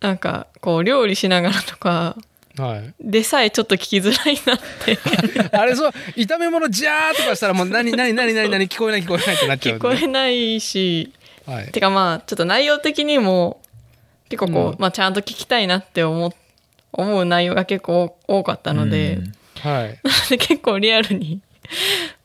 [0.00, 2.16] なんかこう料理しながらとか
[2.58, 2.94] はい。
[3.00, 4.98] でさえちょっと聞きづらいなって。
[5.56, 11.12] あれそう炒め物ジャーとかしたらもう何何何何何聞こえない聞こえないってなっちゃう聞こえないし
[11.46, 11.70] はい。
[11.70, 13.60] てかまあちょっと内容的にも
[14.28, 14.76] 結構こう、うん。
[14.78, 16.30] まあ、ちゃんと聞きたいなって思う
[16.92, 19.32] 思う内容が結構多かったので、うん。
[19.60, 19.98] はい。
[20.30, 21.40] で結構リアルに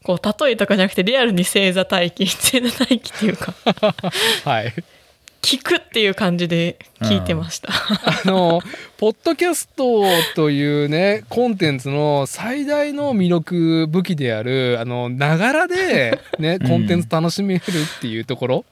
[0.03, 3.53] こう例えとかじゃなくてリアルに正座待機 正座待機っていうか。
[4.45, 4.73] はい
[5.41, 8.61] 聞くっていう感じで聞いてました、あの
[8.97, 10.03] ポッドキャスト
[10.35, 16.67] というねコンテンツの最大の魅力武器であるあのながらでね うん。
[16.67, 18.65] コンテンツ楽しめるっていうところ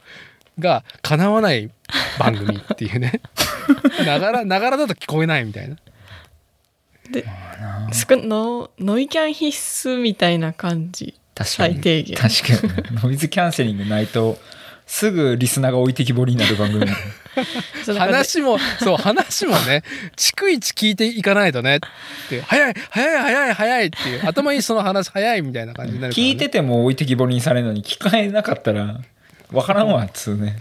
[0.59, 1.71] が叶わない
[2.19, 3.19] 番組っていうね。
[4.05, 5.75] ながらながらだと聞こえないみたいな。
[7.91, 11.15] 少ノノイキャン必須みたいな感じ。
[11.33, 11.73] 確かに。
[11.75, 12.17] 最低限。
[12.17, 13.01] 確かに。
[13.01, 14.37] ノイズキャンセリングないと
[14.89, 16.83] すぐリスナーが置いてきぼりになる番組。
[17.95, 19.83] 話も、そう、話もね、
[20.17, 21.79] 逐一聞いていかないとねっ
[22.27, 22.41] て。
[22.41, 26.19] 早い、早い、早い、早いっていう、頭いい人の話早いみたいな感じになるね。
[26.19, 28.99] 聞いてても置いてきぼりにされるのに聞かえなかったら
[29.51, 30.59] わからんわっつうね。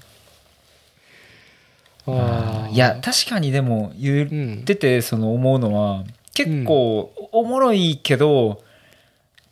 [2.07, 2.75] あー。
[2.75, 8.63] いや確かにでも言うんっててその思うのは結構おもろいけど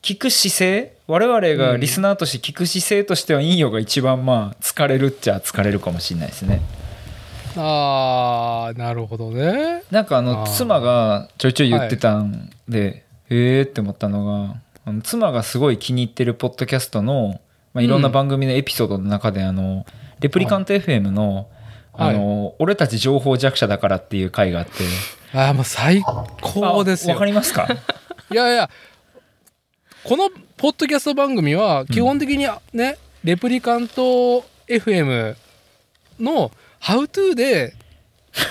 [0.02, 6.60] 聞く姿勢我々がリスナーとして聞く姿勢としては陰陽が一番まあ疲れるっちゃ疲れるかもしれないですね。
[7.56, 9.84] あーなるほどね。
[9.90, 17.40] なんかあの妻がちょいちょい言ってたんで、へえって思ったのがあの妻がすごい気に入ってるポッドキャストの、
[17.72, 19.86] まあ、いろんな番組のエピソードの中で、あの
[20.20, 21.48] レプリカント FM の,、
[21.92, 22.14] はい。
[22.16, 24.72] あの俺たち情報弱者だからっていう回があって。
[25.32, 26.02] ああ、もう最
[26.42, 27.12] 高ですよ。
[27.12, 27.26] あわか。
[27.26, 27.68] りますか？
[28.30, 28.68] いやいや、
[30.04, 35.36] このポッドキャスト番組は基本的にね、レプリカント FM
[36.18, 37.74] のハウトゥーで、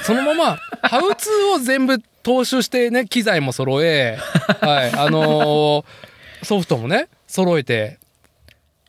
[0.03, 4.17] そのまま、ハウツーを全部踏襲してね、機材も揃え、
[4.61, 5.85] はい、あのー
[6.43, 7.97] ソフトもね、揃えて、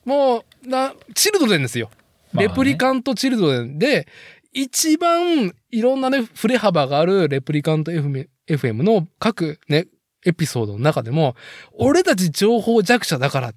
[0.05, 1.91] もう、な、チルドレンですよ。
[2.33, 2.49] まあね。
[2.49, 3.79] レプリカントチルドレン。
[3.79, 4.07] で、
[4.53, 9.87] 一番いろんなね、振れ幅があるレプリカント FM, FM の各ね、
[10.27, 11.35] エピソードの中でも、
[11.79, 13.55] 俺たち情報弱者だからっ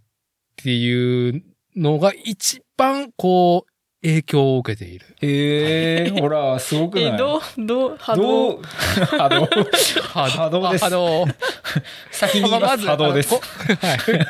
[0.56, 1.44] ていう
[1.76, 3.70] のが一番こう、
[4.02, 5.06] 影響を受けている。
[5.22, 7.06] へえほらすごくない？
[7.16, 8.62] えどうどう波ど動う？
[8.62, 9.46] 波動？
[10.14, 10.72] 波動。
[10.72, 10.86] です。
[10.86, 11.26] あの、
[12.10, 12.86] 先に言います。
[12.86, 13.34] 波動です。
[13.34, 13.42] はい。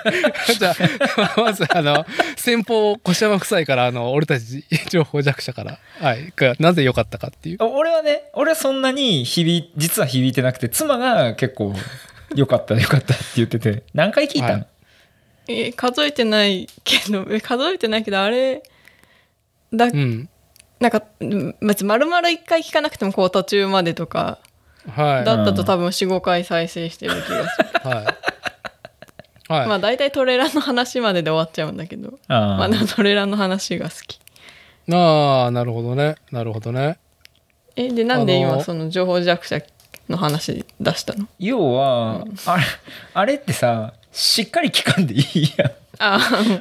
[0.58, 2.04] じゃあ、 まず、あの、
[2.36, 7.58] 先方、越山夫妻から、あの、俺たち情報弱者から、はい、がなぜ良かったかっていう。
[7.62, 11.76] 俺はね俺はそんなに響い実は響いてなくて妻が結構
[12.36, 14.68] よかったよかったって言ってて何回聞いたの、はい
[15.52, 18.62] え数えてないけどえ数えてないけどあれ
[19.74, 20.30] だうん。
[20.80, 24.38] なんかうん別に丸々一回聞かなくてもこう途中までとか
[24.88, 25.26] はい。
[25.26, 28.06] だったと多分45回再生してる気がする、はい。
[29.52, 29.68] はい。
[29.68, 34.20] まあ大体トレーラーの話までで終わっちゃうんだけどあまあトレーラーの話が好き
[34.92, 36.16] ああ、なるほどね。
[36.32, 36.98] なるほどね。
[37.76, 39.62] えでなんで今その情報弱者
[40.10, 41.28] の話出したの？
[41.40, 42.64] 要は、あれ
[43.14, 45.72] あれってさしっかり聞かんでいいやん。
[46.02, 46.20] あ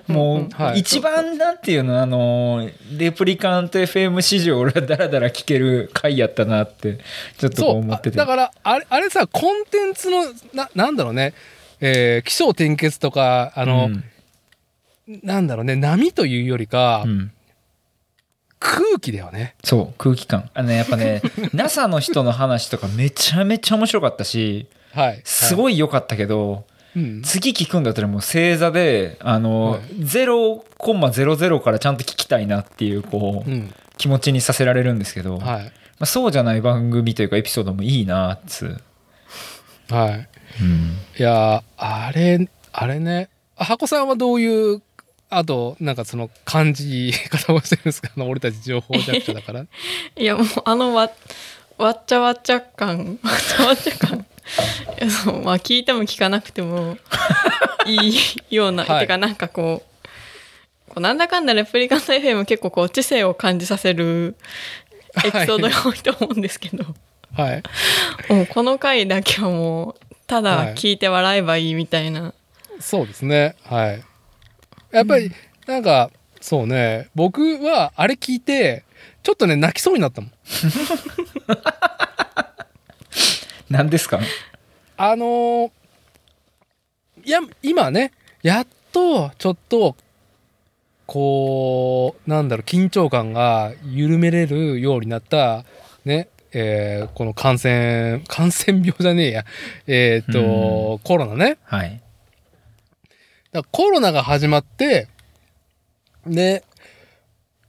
[0.09, 0.81] もう、はい。
[0.81, 6.99] 一番なんていうのあのレプリカント FM 史上俺はダラダラ聞ける回やったなって
[7.39, 8.17] ちょっと思ってて。
[8.17, 11.35] だからあれあれさコンテンツのななんだろうね。
[11.81, 14.05] えー、起承転結とかあの、うん。
[15.23, 17.33] なんだろうね波というよりか、うん
[18.59, 19.55] 空気だよね。
[19.65, 20.51] そう空気感。
[20.55, 26.65] あのねやっぱね NASA の人の話とかめちゃめちゃ面白かったしはいい、すごい良かったけど、
[26.97, 29.81] うん、次聞くんだったらもう星座であの、はい。
[30.01, 33.73] 0.00からちゃんと聞きたいなっていうこう、うん。
[33.99, 35.73] 気持ちにさせられるんですけど、まはい。
[35.99, 40.29] あ、そうじゃない番組というかエピソードもいいなっつう、はい。
[40.61, 43.29] うん、いやーあれあれね。
[43.57, 44.83] あ箱さんはどういう
[45.31, 49.67] あとなんかその感じ方をしてるんですかあの俺たち情報弱者だから。
[50.17, 51.11] いやもうあのわ
[51.77, 53.19] わっちゃわっちゃ感。
[53.23, 54.27] わっちゃわっちゃ感。
[55.01, 56.97] いやそうまあ聞いても聞かなくても
[57.87, 58.15] いい
[58.51, 59.01] ような、はい。
[59.01, 64.37] てかなんかこうこうなんだかんだレプリカント FM 結構こう知性を感じさせる
[65.25, 66.85] エピソードが多いと思うんですけど、
[67.35, 67.63] はい。
[68.33, 72.33] もうこの回だけはもうただ聞いて笑えばいいみたいな、
[72.81, 73.57] そうですね。
[73.65, 74.03] はい
[74.91, 75.31] やっぱり
[75.67, 77.09] なんか、そうね。
[77.15, 78.85] 僕はあれ聞いて
[79.23, 80.31] ちょっとね泣きそうになったもん。
[83.71, 84.21] 何ですか？
[84.97, 85.71] あのー
[87.25, 88.13] いや今ね
[88.43, 89.97] やっとちょっと
[91.07, 95.65] こうなんだろう緊張感が緩めれるようになった
[96.07, 99.45] ねえーこの感染 感染病じゃねえや。
[99.87, 101.59] えーっと、コロナね。
[101.65, 102.01] はい
[103.53, 105.09] だからコロナが始まって
[106.27, 106.65] で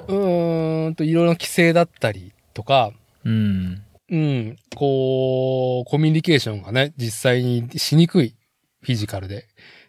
[0.08, 2.92] うーんといろいろな規制だったりとか
[3.26, 3.84] うん。
[4.12, 8.36] うん、こう、コミュニケーションがね、実際にしにくい、
[8.82, 9.48] フィジカルで、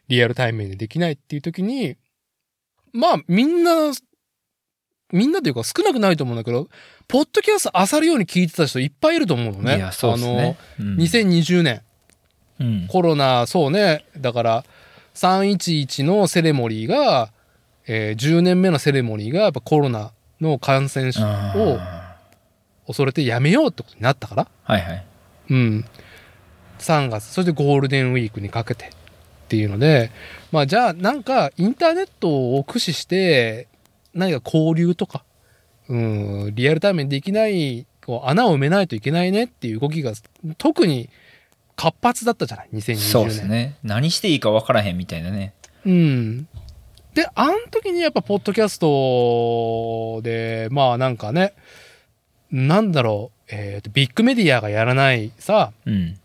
[0.08, 1.96] リアルタイムでできないっていう時に、
[2.92, 3.92] まあ、みんな、
[5.12, 6.68] みんなというか少なくないと思うんだけど、
[7.08, 9.76] ポッドキャスト漁るように聞いてた人いっぱいいると思うのね。
[9.76, 10.96] いやそうですね、うあの、ん。
[10.98, 11.82] 2020年、
[12.60, 12.86] うん。
[12.88, 14.64] コロナ、そうね、だから、
[15.20, 17.30] 311のセレモニーが、
[17.86, 22.00] えー10年目のセレモニーが、やっぱコロナの感染をー。
[22.86, 25.06] 恐れてやめようってことになったから、はいはい。
[25.50, 25.84] うん。
[26.78, 28.90] 3月、そしてゴールデンウィークにかけてっ
[29.48, 30.10] ていうので、
[30.50, 33.68] まあじゃあなんかインターネットを駆使して
[34.14, 35.24] 何か交流とか
[35.90, 35.96] う
[36.50, 40.12] ん、リアルタイムにできない、こう穴を埋めないといけないねっていう動きが
[40.56, 41.10] 特に
[41.80, 42.98] 活発だったじゃない、2020年。
[42.98, 43.76] そうですね。
[43.82, 45.54] 何していいか分からへんみたいなね。
[45.86, 46.46] うん。
[47.14, 51.54] で、あの時にやっぱ、ポッドキャストで、まあなんかね、
[52.50, 56.18] なんだろう、えーと、ビッグメディアがやらないさ、うん。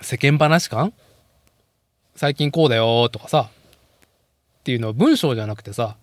[0.00, 0.92] 世間話感？
[2.14, 5.96] 最近こうだよとかさ、っていうのは文章じゃなくてさ、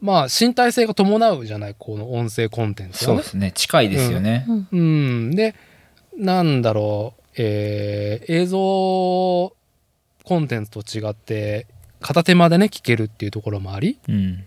[0.00, 3.16] まあ身体性が伴うじゃない、この音声コンテンツはね。
[3.16, 3.28] そうで。
[3.28, 3.52] すね。
[3.52, 5.32] 近いですよね、うん。
[5.32, 5.54] で、
[6.16, 8.58] なんだろう、えー映像
[10.28, 11.66] コンテンツと違って、
[12.00, 14.44] 片手間でね、聞けるっていうところもあり、うん。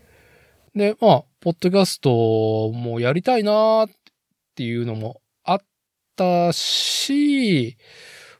[0.76, 3.92] で、まあ、ポッドキャストもやりたいなーっ
[4.56, 5.62] ていうのもあっ
[6.16, 7.78] たし、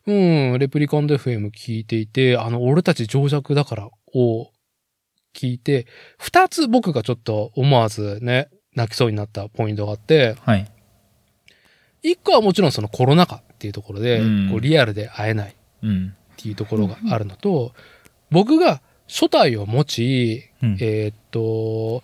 [0.06, 4.52] うん、レプリカンド FM 聞いていて、あの、俺たち情弱だからを
[5.36, 5.88] 聞いて、
[6.20, 10.72] 二つ僕がちょっと思わずね、泣きそうになったポイントがあって、はい。
[12.04, 15.54] 一個はもちろんそのコロナ禍っていうところで、うんこうリアルで会えないっ
[15.84, 17.74] うんていうところがあるのと、
[18.32, 22.02] 僕が初体を持ち、うんえーっと、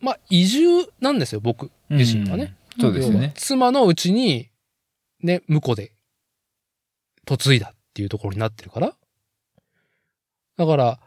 [0.00, 2.44] まあ、移住なんですよ、僕自身はね。
[2.44, 4.48] うんそうですね妻のうちに、
[5.22, 5.92] ね、婿で
[7.28, 8.94] 嫁いだっていうところになってるから。
[10.56, 11.00] だから、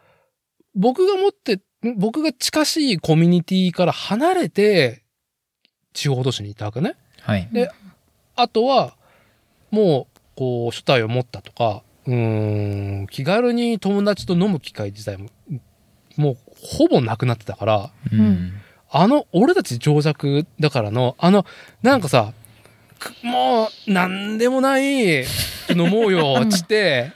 [0.74, 1.56] 僕が持って、
[1.88, 5.04] ん僕が近しいコミュニティから離れて、
[5.94, 6.94] 地方都市にいたわけね。
[7.22, 7.70] はいで
[8.36, 8.94] あとは、
[9.70, 15.30] もう、こう、主体を持ったとか、うーん、気軽に友達と飲む機会自体も、
[16.16, 18.52] もう、ほぼなくなってたから、うん。
[18.90, 21.46] あの、俺たち情弱だからの、あの、
[21.82, 22.32] なんかさ、
[22.98, 25.24] くもう、なんでもない、
[25.70, 27.12] 飲もうよ、つって、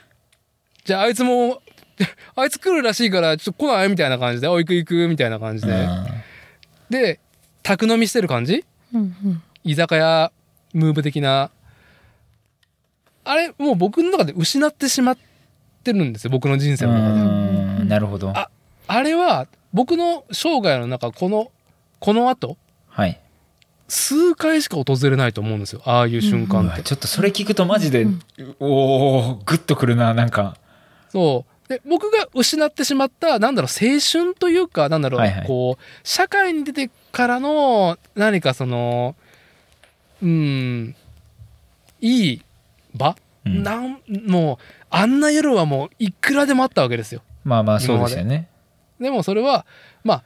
[0.83, 1.61] じゃああいつも、
[2.35, 3.89] あいつ来るらしいから、ちょっと来ない？
[3.89, 5.87] みたいな感じで、おい行く行く、みたいな感じで。
[6.89, 7.19] で、
[7.63, 8.65] 宅飲みしてる感じ？
[8.93, 9.43] うんうん。
[9.63, 10.31] 居酒屋
[10.73, 11.51] ムーブ的な。
[13.23, 15.17] あれ、もう僕の中で失ってしまっ
[15.83, 17.21] てるんですよ、僕の人生の中で。
[17.81, 18.49] うんなるほどあ
[18.87, 21.51] あれは、僕の生涯の中、この、
[21.99, 22.57] この後、
[22.87, 23.19] はい
[23.91, 25.81] 数回しか訪れないと思うんですよ。
[25.83, 26.77] ああいう瞬う間って。
[26.77, 28.05] わちょっとそれ聞くとマジで、
[28.59, 30.57] おおグッとくるななんか
[31.09, 31.69] そう。
[31.69, 39.15] で、僕が失ってしまった、なんだろう、青春というか、なんだろう、はいはいこう、社会に出てからの、何かその、
[40.21, 40.95] うん、
[42.01, 42.41] いい
[42.95, 43.15] 場、
[43.45, 43.63] うん。
[43.63, 47.21] なん、もう、あんな夜はもう、いくらでもあったわけですよ。
[47.43, 48.49] まあまあそうですよね。
[48.99, 49.09] で。
[49.09, 49.65] もそれは、
[50.03, 50.23] まあ、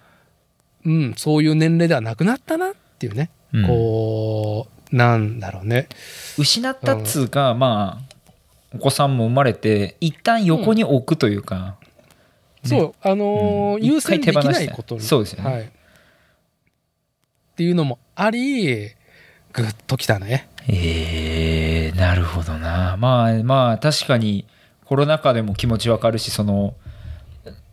[0.85, 3.67] うん、そういう年齢ではなくなったなっていうね、うん。
[3.67, 5.87] こう、なんだろうね。
[6.37, 8.13] 失ったっつうか、まあ
[8.75, 11.77] お子さんも生まれて一旦横に置くというか、
[12.65, 13.83] そう、あのーうん。
[13.83, 14.95] 優先できないこと。
[14.95, 15.01] に。
[15.01, 15.51] そうですよね。
[15.51, 15.63] はい。
[15.63, 15.65] っ
[17.55, 18.89] ていうのもあり、
[19.54, 20.49] ぐっときたね。
[20.68, 24.45] えー、なるほどなまあまあ確かに
[24.86, 26.74] コロナ禍でも気持ちわかるしその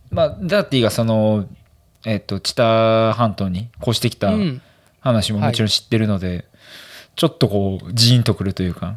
[0.09, 1.47] まあダーティがその
[2.05, 4.61] えっと知多半島に越してきたうん。
[5.01, 6.45] 話ももちろん知ってるので、
[7.15, 8.95] ちょっとこうジーンとくるというか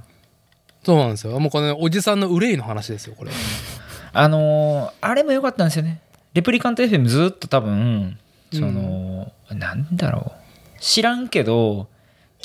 [0.85, 1.41] そうなんですよ。
[1.41, 3.31] もうこの、ね、おじさんの憂いの話ですよ、これ。
[4.13, 6.01] あのーあれも良かったんですよね
[6.35, 8.17] レプリカント FM ずっと多分
[8.53, 11.89] その、なんだろう知らんけど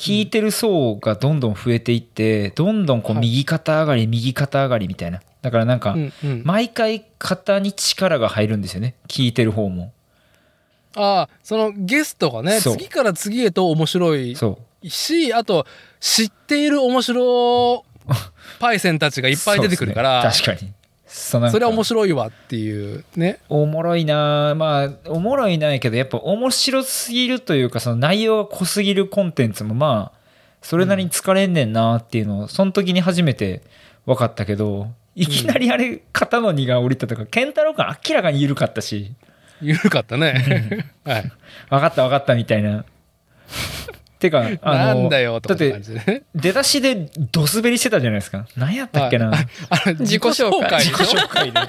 [0.00, 3.20] 聞いてる層がどんどん増えていってどんどんこうはい。
[3.20, 5.20] 右肩上がり、右肩上がりみたいな。
[5.42, 5.94] だからなんか。
[6.42, 8.94] 毎回肩に力が入るんですよね。
[9.08, 9.92] 聞いてる方も。
[10.96, 14.36] ああ、そのゲストがね、次から次へと面白い
[14.84, 15.66] し、あと、
[16.00, 17.84] 知っている面白
[18.58, 20.30] パイセンたちがいっぱい出てくるから、ね。
[20.30, 20.72] 確かに
[21.12, 23.40] それは面白いわっていうね。
[23.48, 30.18] おもろいなまあおもろいないけどやっぱ面白すぎるというかその内容が濃すぎるコンテンツもまあ
[30.62, 33.62] それなりに疲れんねんなっていうのをその時に初めて
[34.06, 39.12] 分かったけどいきなりあれ肩の荷が下りたとか健太郎感明らかに緩かったし
[39.60, 40.86] 緩かったね。
[41.04, 41.32] はい。
[41.68, 42.84] 分かった分かったみたいな。
[44.20, 46.12] てかあのなんだよ、とかってだって感じで。
[46.12, 46.22] ね。
[46.34, 48.46] 出だしでドスベリしてたじゃないですか。
[48.56, 50.96] 何やったっけな、はいあの、 自己紹介でしょ？
[50.98, 51.60] 自己紹介で。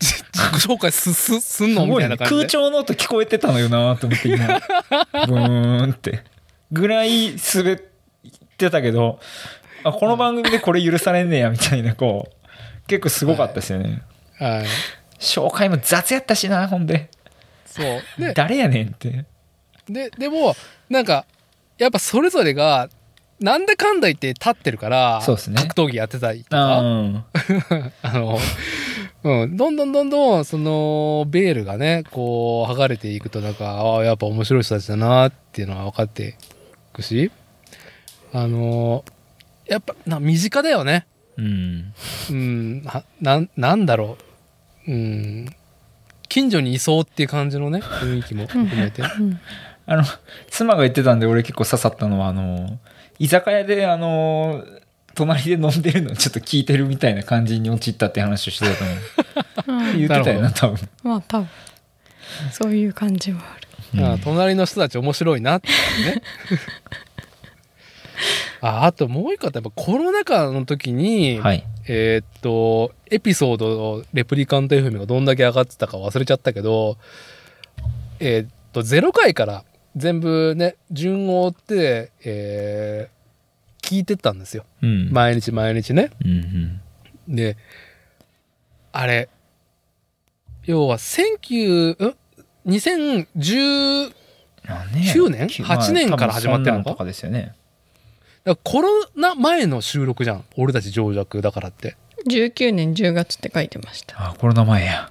[0.00, 0.24] 自己
[0.66, 1.82] 紹介す、す、すんの？
[1.82, 2.40] すごいねみたいな感じで。
[2.40, 4.46] 空調の音聞こえてたのよなと思って今。
[4.46, 6.22] ブーンって。
[6.72, 7.78] ぐらい滑っ
[8.56, 9.20] てたけど
[9.84, 12.34] あこの番組でこれ許されんねやみたいなこう。
[12.86, 14.02] 結構すごかったですよね、
[14.38, 14.66] はい。
[15.18, 17.08] 紹介も雑やったしなほんで。
[17.64, 18.02] そう。
[18.20, 19.24] で、誰やねんって
[19.88, 20.54] で、でも、
[20.88, 21.26] なんか、
[21.78, 22.88] やっぱそれぞれが、
[23.40, 25.56] なんだかんだ言って立ってるから、そうっすね。
[25.56, 27.92] 格闘技やってたりとあか、ー。
[28.02, 28.38] あの、
[29.24, 36.34] うん、どんどんどんどん、その、ベールがね、こう、剥がれていくと、なんか、ああ、やっぱ面白い人たちだなっていうのが分かってい
[36.92, 37.30] くし、
[38.32, 39.14] あのー
[39.66, 41.06] やっぱ、な身近だよね。
[41.38, 41.94] うん。
[42.30, 44.18] うん、な、なんなんだろ
[44.86, 44.92] う。
[44.92, 45.46] うん、
[46.28, 49.02] 近所にいそうっていう感じのね、雰囲気も含めて。
[49.86, 50.04] あの
[50.48, 52.78] 妻が言ってたんで俺結構刺さったのはあの
[53.18, 54.64] 居酒屋であの
[55.14, 59.88] 隣で飲んでるのちょっと聞いてるみたいな感じに陥ったって話をしてたと思う。
[59.90, 59.98] うん。
[59.98, 60.88] 言ってたよな多分。
[61.02, 61.48] まあ多分。
[62.50, 64.06] そういう感じはある。
[64.06, 65.72] あ隣の人たち面白いなってい
[66.12, 66.22] うね。
[68.60, 71.64] ああともう一個やっぱコロナ禍の時に、はい。
[71.86, 76.96] えーっとエピソードのレプリカント FM がどんだけ上がってたか忘れちゃったけど
[78.20, 79.64] えーっと0回から
[79.96, 83.14] 全部ね順を追って、えー
[83.84, 84.64] 聞いてったんですよ。
[84.80, 85.10] うん。
[85.12, 86.10] 毎日毎日ね。
[86.24, 86.80] うん
[87.28, 87.34] うん。
[87.36, 87.58] で
[88.92, 89.28] あれ
[90.64, 92.16] 要は19ん
[92.66, 94.14] ？2010
[94.66, 95.46] あね9年？
[95.48, 96.94] き8年から始まってるのか？
[96.94, 97.54] 多分そんなんとかですよね。
[98.44, 100.44] だからコロナ前の収録じゃん。
[100.56, 101.96] 俺たち情弱だからって。
[102.26, 105.10] 19年10月って書いてました、あコロナ前や。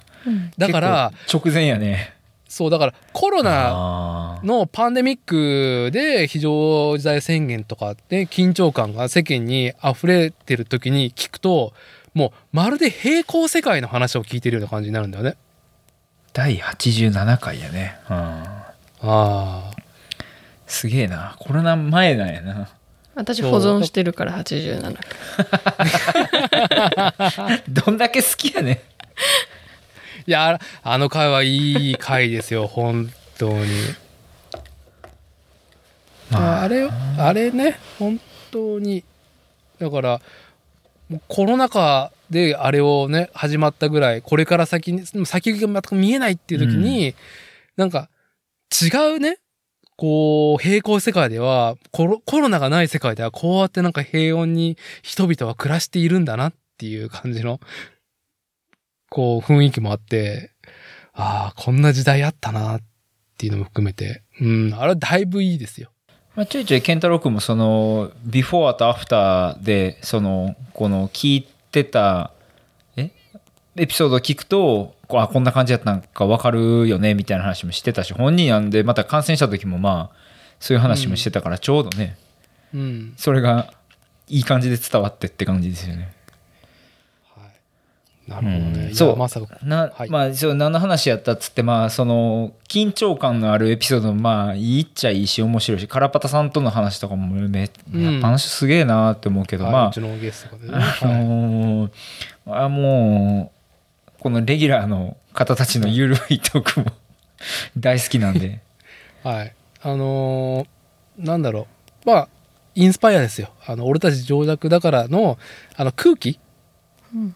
[0.58, 2.16] だから直前やね
[2.54, 11.74] そうだからコロナのパンデミックで非常事態宣言とかで緊張感が世間に溢れてる時に聞くと
[12.14, 15.36] もうまるで平行世界の話を聞いてるような感じになるんだよね。
[16.32, 17.98] 第87回やね。
[18.08, 18.16] うん。
[18.16, 18.70] あ
[19.02, 19.72] あ。
[20.68, 21.36] すげえな。
[21.40, 22.70] コロナ前なんやな。
[23.16, 24.96] 私保存してるから87
[27.70, 28.78] どんだけ好きやねん
[30.26, 33.66] いやあの回はいい回ですよ 本当に。
[36.32, 36.62] まあ。
[36.64, 38.20] あれあれね本
[38.52, 39.04] 当に。
[39.80, 40.22] だから
[41.28, 47.16] コロナ禍であれをね始まったぐらいこれから先に先が全く見えないっていう時に、
[47.76, 48.10] なんか
[48.72, 49.38] 違うね
[49.96, 57.60] こう平行世界ではコロコロナがない世界ではこうやってなんか平穏に人々は暮らしているんだなっていう感じの
[59.14, 60.50] こう雰囲気もあって
[61.14, 62.82] ああこんな時代あったなっ
[63.38, 64.24] ていうのも含めて。
[64.42, 65.92] うんあれはだいぶいいですよ。
[66.36, 72.32] まあ、ちょいちょい健太郎君もそのビフォーとアフターでそのこの聞いてた
[72.98, 73.12] え？
[73.76, 80.18] エピソードを聞くとこうあこんな感じだったんか分かるよねみたいな話もしてたし本人なんでまた感染した時もまあ
[80.60, 82.18] そういう話もしてたからちょうどね、
[82.74, 83.14] うん。
[83.18, 83.72] それが
[84.28, 86.12] いい感じで伝わってって感じですよね。
[88.28, 88.86] なるほどね。
[88.88, 89.58] うんそうまさか。
[89.64, 97.70] なはいまあそう何の話やったっつってまあその緊張感のあるエピソードもまあいいっちゃいいし面白いしカラパタさんとの話とかもめ、
[98.22, 100.70] 話すげえなって思うけど、はいまあうちのゲストがね。
[100.74, 101.92] あはいのー
[102.48, 103.52] あも
[104.08, 106.86] うこのレギュラーの方たちのゆるいトークも
[107.78, 108.62] 大好きなんで
[109.24, 109.54] はい。
[109.82, 111.68] あのーなんだろ
[112.06, 112.10] う。
[112.10, 112.28] まあ、
[112.76, 113.50] インスパイアですよ。
[113.68, 115.38] あの、俺たち情弱だからの、
[115.76, 116.40] あの、空気？
[117.14, 117.36] うん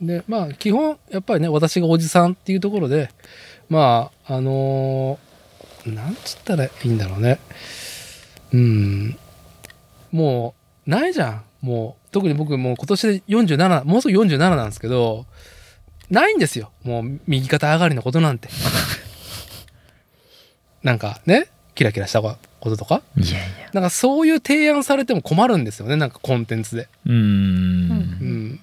[0.00, 3.10] で、まあ、基本、やっぱりね、私がおじさんっていうところで、
[3.68, 5.26] まあ、あのー
[5.94, 7.38] なんつったらいいんだろうね。
[8.52, 9.18] うん。
[10.10, 10.54] も
[10.86, 11.44] う、ないじゃん。
[11.60, 15.26] もう、特に僕もう今年で47、もうすぐ47なんですけど、
[16.10, 16.70] ないんですよ。
[16.82, 18.48] もう、右肩上がりのことなんて。
[20.82, 23.02] なんかね、キラキラしたこととか。
[23.16, 25.96] いやいやなんかそういう提案されても困るんですよね。
[25.96, 26.88] なんかコンテンツで。
[27.04, 28.60] うんうん。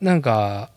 [0.00, 0.70] なんか、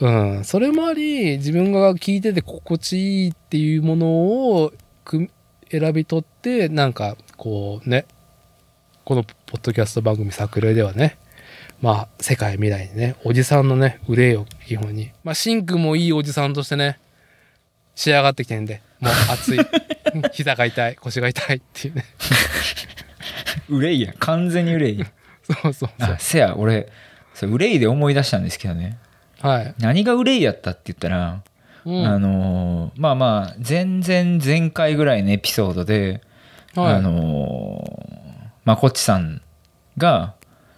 [0.00, 4.72] うん、それもあり、自分が聞いてて心地いいっていうものを
[5.04, 5.28] く
[5.70, 8.06] 選び取って、なんかこうね、
[9.04, 11.18] このポッドキャスト番組作例ではね、
[11.82, 15.10] まあ、世界未来にね、おじさんのね、憂いを基本に。
[15.22, 16.98] まあ、シンクもいいおじさんとしてね、
[17.94, 19.58] 仕上がってきてんで、もう熱い。
[20.32, 22.04] 膝が痛い、腰が痛いっていうね。
[23.68, 25.06] 憂いや完全に憂いや
[25.62, 26.88] そうそうそあせや俺
[27.34, 28.96] それ憂いで思い出したんですけどね
[29.42, 29.46] う。
[29.46, 29.74] はい。
[29.78, 31.42] 何が憂いやったって言ったら、
[31.84, 36.22] うんあのーまあまあ前々前回ぐらいのエピソードで、
[36.74, 39.42] はいあのーまこっちさん
[39.98, 40.34] が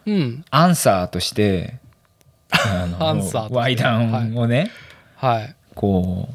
[0.06, 0.44] うん。
[0.50, 1.78] アンサーとして
[2.50, 4.70] あの アンサーワイダンをね、
[5.16, 5.54] はい。
[5.74, 6.34] こう、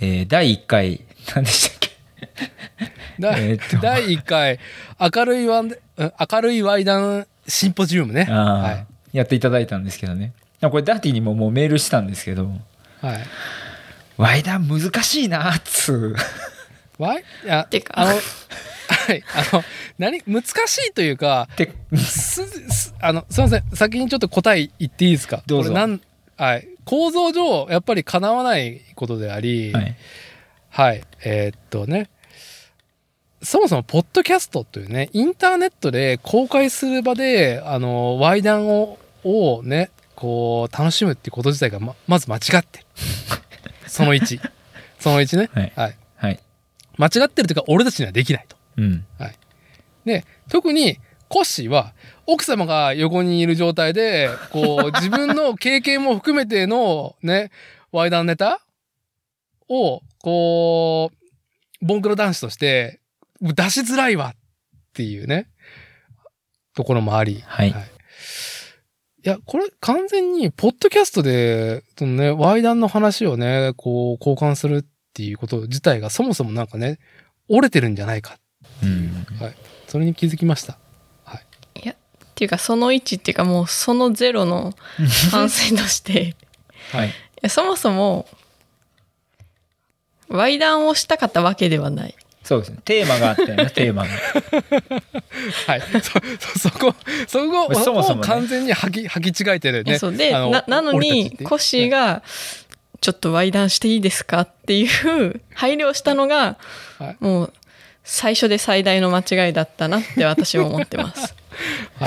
[0.00, 1.00] えー第1回
[1.34, 1.90] 何でしたっけ？
[3.20, 3.56] 第
[4.08, 4.58] 1回、
[4.98, 8.24] 明るいワン明るいワイダンシンポジウムね。
[8.24, 8.93] はい。
[9.14, 10.34] やっていただいたんですけどね。
[10.60, 12.50] これダーティにももうメールしたんですけど。
[13.00, 13.20] はい。
[14.16, 16.16] ワイダン難しいなっつう。
[16.98, 17.24] ワイ？
[17.44, 17.94] いや、てか。
[17.96, 19.22] あの、 はい。
[19.52, 19.64] あの、
[19.98, 20.22] 何？
[20.26, 23.62] 難しいというかてすすあのすいません。
[23.74, 25.42] 先にちょっと答え言っていいですか？
[25.46, 25.70] どうぞ。
[25.70, 26.00] これなん？
[26.36, 29.96] はい、構造上やっぱり叶わないことでありはい。
[30.70, 32.08] はい、えーっとね。
[33.42, 42.86] そもそもポッドキャストというねインターネットで公開する場であのワイダンををねこう楽しむってこと自体がままず間違ってる。
[43.88, 44.40] その1
[44.98, 45.72] その1ね、はい。
[45.74, 46.40] はい、はい。
[46.96, 48.56] 間違ってるというか俺たちにはできないと。
[48.76, 49.04] うん。
[50.04, 50.98] で特に
[51.28, 51.94] コッシーは
[52.26, 57.50] 奥様が横にいる状態でこう自分の経験も含めてのね
[57.92, 58.60] ワイダンネタ
[59.68, 63.00] をこうボンクロ男子として
[63.40, 64.36] 出しづらいわっ
[64.94, 65.48] ていうね
[66.74, 67.70] ところもあり、はい。
[67.70, 67.74] い
[69.28, 76.98] やこれ完全にポッドキャストでそのねワイダンの話をねこう交換するっていうこと自体がそもそもなんかね
[77.48, 78.38] 折れてるんじゃないか。
[78.82, 79.26] うん。
[79.86, 80.78] それに気づきました。
[81.84, 84.74] っていうかその1っていうかもうそのゼロの
[85.30, 86.34] 反省として。
[86.92, 86.96] い。
[86.96, 87.10] はい
[87.44, 88.26] やそもそも
[90.28, 94.08] ワイダンをしたかったわけではないそうですねテーマがあったよね テーマが
[95.66, 95.80] はい。
[95.80, 96.00] そ、
[96.58, 96.94] そ、 そこ、
[97.26, 99.94] そこそもそもねを完全に履き、履き違えてるね。
[99.94, 102.22] えそうであななのにコッシーが
[103.00, 106.58] 「ちょっとワイダンしていいですか?」っていう 配慮をしたのが
[106.98, 107.52] はいもう
[108.04, 111.34] 最初で最大の間違いだったなって私は思ってます。
[111.98, 112.06] は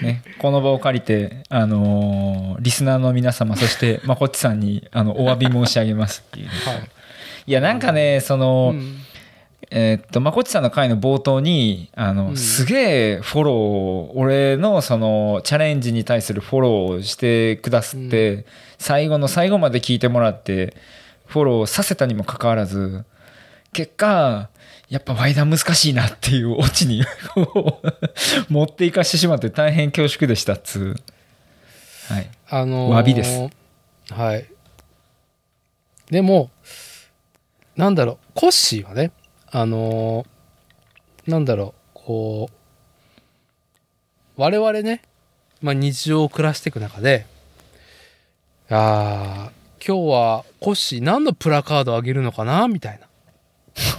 [0.00, 0.04] い。
[0.04, 6.90] ね、この場を借りて、あのーリスナーの皆様そしてまこっちさんにあのお詫び申し上げますっていう、はい。
[7.46, 9.03] いやなんかねその、うん
[9.70, 18.44] えーっとまこっちさんの回の冒頭にあの、うんすげえフォローを俺のそのチャレンジに対するフォローをしてくださって、
[18.78, 20.74] 最後の最後まで聞いてもらって
[21.26, 23.04] フォローさせたにもかかわらず
[23.72, 24.48] 結果
[24.88, 27.02] やっぱワイダン難しいなっていうオチに
[28.48, 30.96] 持っていかしてしまって大変恐縮でしたっつう
[32.12, 33.48] はいあのー詫びです。
[34.10, 34.46] はい。
[36.10, 36.50] でも、
[37.76, 39.10] なんだろう、コッシーはね、
[39.56, 42.54] あのーなんだろう、こう、
[44.36, 45.00] 我々ね、
[45.62, 47.24] まあ日常を暮らしていく中で、
[48.68, 53.06] あー今日はコッシー何のプラカードあげるのかなみたいな。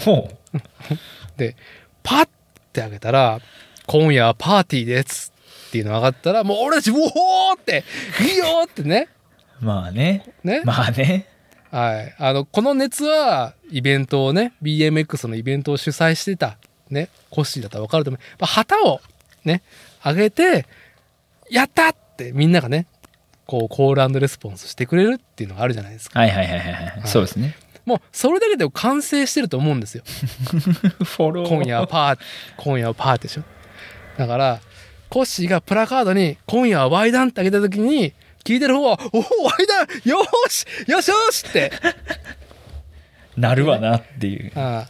[0.04, 0.58] ほう
[1.40, 1.56] で、
[2.04, 2.30] パッ
[2.74, 3.40] てあげたら、
[3.88, 5.32] 今夜はパーティーです
[5.70, 7.86] っていうの上がったら、もう俺たち、うおーって、
[8.30, 9.08] いいよーってね。
[9.62, 10.64] まあねね。
[10.66, 11.30] まあね
[11.76, 12.16] はい。
[12.18, 16.58] あの、この熱は、イベントをね、BMX のイベントを主催してた、
[16.90, 18.20] ね、コッシーだったら分かると思う。
[18.40, 19.02] まあ、旗を
[19.44, 19.62] ね、
[20.02, 20.66] 上げて、
[21.52, 22.88] やったってみんながね、
[23.46, 26.18] こう、コールレスポンスしてくれるっていうのがあるじゃないですか。
[26.18, 30.04] はいはいはいはいはい、いそうですねもう、それだけで完成してると思うんですよ。
[31.18, 32.20] 今夜はパー、
[32.56, 33.44] 今夜はパーでしょ。
[34.18, 34.62] だから、
[35.10, 38.14] コッシーがプラカードに、今夜はワイダンってあげた時に、
[38.46, 41.72] 聞いてる方は、おお、ワイダンよーしよしよしって、
[43.36, 44.88] なるわなっていうあ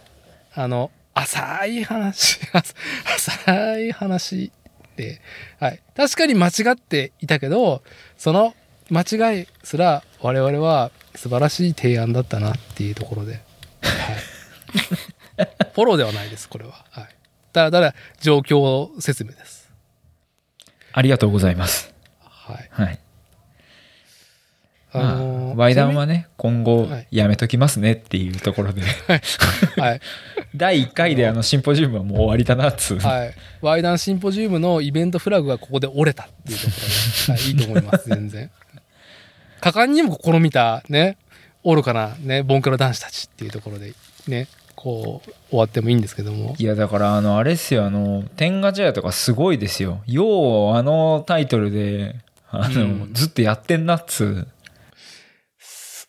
[0.55, 4.51] ああの、浅い話、浅い話
[4.97, 5.21] で、
[5.57, 5.81] はい。
[5.95, 7.81] 確かに間違っていたけど、
[8.17, 8.53] その
[8.89, 13.41] 間違いすら我々は素晴らしい提案だったなっていうところで、はい。
[15.73, 16.85] フォローではないです、これは。
[16.91, 17.07] はい。
[17.53, 19.71] ただただ状況説明です。
[20.91, 22.69] ありがとうございますはい。
[22.69, 23.04] はい
[24.95, 28.81] あのーまあ、ワイダンはね今後はいやめときますねっていうところで、
[29.77, 30.01] はい。
[30.55, 33.33] 第1回であのシンポジウムはもう終わりだなっつう、はい。
[33.61, 36.71] ワイダンシンポジウムのイベントフラグがここで折れたっていうとこ
[37.27, 38.51] ろで、はい、いいと思います、全然。
[39.59, 41.17] 果敢にも試みた、ね、
[41.63, 43.93] 愚かな、ね、ボンクラ男子たちっていうところで、
[44.27, 46.55] ね、こう、終わってもいいんですけども。
[46.57, 52.15] いやだからあのあれっすよあの天下茶屋とかすごいですよようあのタイトルで
[52.51, 54.47] あの、うんずっとやってんなっつう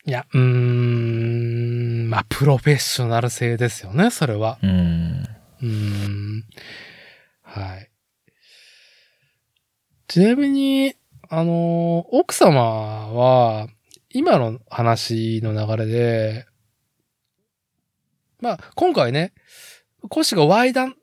[0.08, 4.56] いや、うーん、まあ、プロフェッショナル性ですよね、それは。
[4.62, 5.26] うん
[5.60, 6.44] うーん。
[7.42, 7.90] はい。
[10.06, 10.94] ちなみに、
[11.28, 13.66] あの、奥様は、
[14.10, 16.46] 今の話の流れで、
[18.40, 19.32] まあ、今回ね、
[20.08, 20.94] コシがワイダン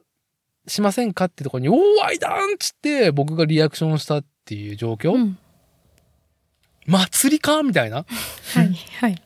[0.65, 5.37] しませんかってところに、おー、ワイダンっつって僕がリアクションしたっていう状況、うん
[6.87, 7.63] 祭りか？
[7.63, 8.05] みたいな。
[8.53, 9.21] はいはい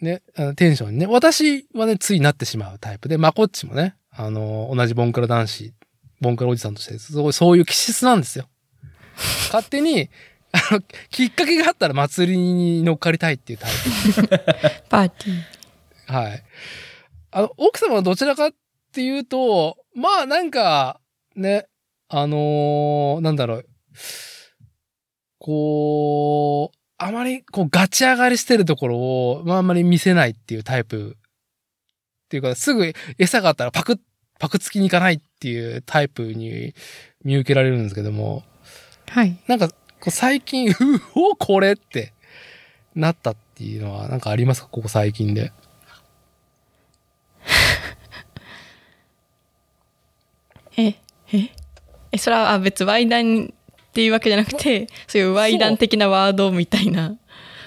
[0.00, 1.06] ね、あのテンションにね。
[1.06, 5.72] 私はね、ついなってしまうタイプで、まこっちもね、あの、同じボンクラ男子、
[6.20, 8.48] ボンクラおじさんとして、そうそういう気質なんですよ。
[9.52, 10.10] 勝手に、
[10.50, 13.70] あの、きっかけがあったら祭りに乗っかりたいっていうタイ
[14.90, 15.42] パーティー
[16.08, 16.12] プ。
[16.12, 16.42] はい。
[17.30, 18.50] あの、奥様はどちらかっ
[18.92, 21.00] っていうと、まあなんか、
[21.34, 21.66] ね、
[22.10, 23.68] あのーなんだろう。
[25.44, 31.16] こう、あまりこうガチ上がりしてるところを、まああんまり見せないっていうタイプ。
[31.16, 31.18] っ
[32.28, 33.98] ていうか、すぐ餌があったらパクッ、
[34.38, 36.74] パクつきに行かないっていうタイプに
[37.24, 38.44] 見受けられるんですけども、
[39.08, 39.36] はい。
[39.48, 39.74] なんか、こ
[40.06, 40.74] う最近、う
[41.16, 42.12] お、これって
[42.94, 44.68] なったっていうのは、なんかありますか？
[44.68, 45.52] ここ最近で。
[50.78, 50.94] え、
[51.32, 51.50] え
[52.12, 53.52] え、それはあ別ワイダン
[53.92, 57.14] っていうわけじゃなくて、そういうワイダン的なワードみたいな。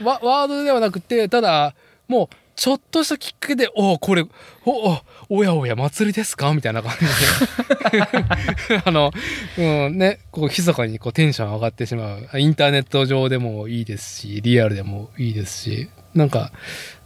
[0.03, 1.75] ワワードではなくて、ただ、
[2.07, 4.23] もう、ちょっとしたきっかけで、おこれ、
[4.65, 6.51] おおおやおや、祭りですか？
[6.53, 8.01] みたいな感じで。
[8.85, 9.11] あの、
[9.57, 12.39] うん、ね、こう、密かにこうテンション上がってしまう。
[12.39, 16.51] インターネット上でもいいですし、リアルでもいいですし、なんか、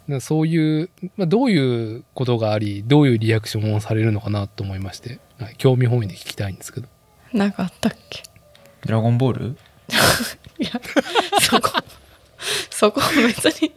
[0.08, 6.88] なそういう、まあ、どういうことがあり、どういうリアクションをされるのかなと思いまして、はい、興味本位で聞きたいんですけど。
[7.34, 8.24] なんかあったっけ？
[8.86, 9.58] ドラゴンボール？
[10.60, 10.72] いや、
[11.42, 11.72] そこ、
[12.70, 13.72] そこ別に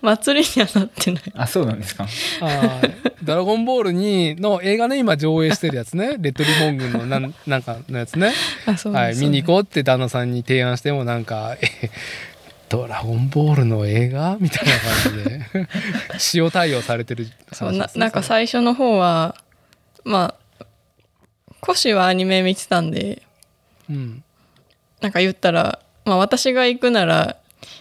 [0.00, 1.22] 祭りにはなってない。
[1.34, 2.04] あ、そうなんですか。
[2.40, 3.12] あー。
[3.22, 6.16] ドラゴンボールにの映画ね今上映してるやつね。
[6.18, 8.32] レッドリボン軍のなんなんかのやつね。
[8.66, 11.90] あ、そうはい、見に行こうって旦那さんに提案してもなんか「え
[12.70, 15.68] ドラゴンボールの映画?」みたいな感じで。
[16.34, 19.36] 塩対応されてるそうな話ねなんか最初の方は
[20.04, 20.64] まあ
[21.60, 23.22] コシはアニメ見てたんで
[23.90, 24.24] うん
[25.00, 27.36] なんか言ったら、まあ、私が行くなら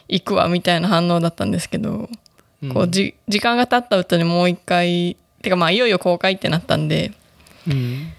[0.07, 2.09] 行くわみたいな反応だったんですけど、
[2.63, 2.73] うん。
[2.73, 7.11] こうじ時間が経った後にもう一回てかまあいよいよ公開ってなったんで
[7.67, 8.11] うん。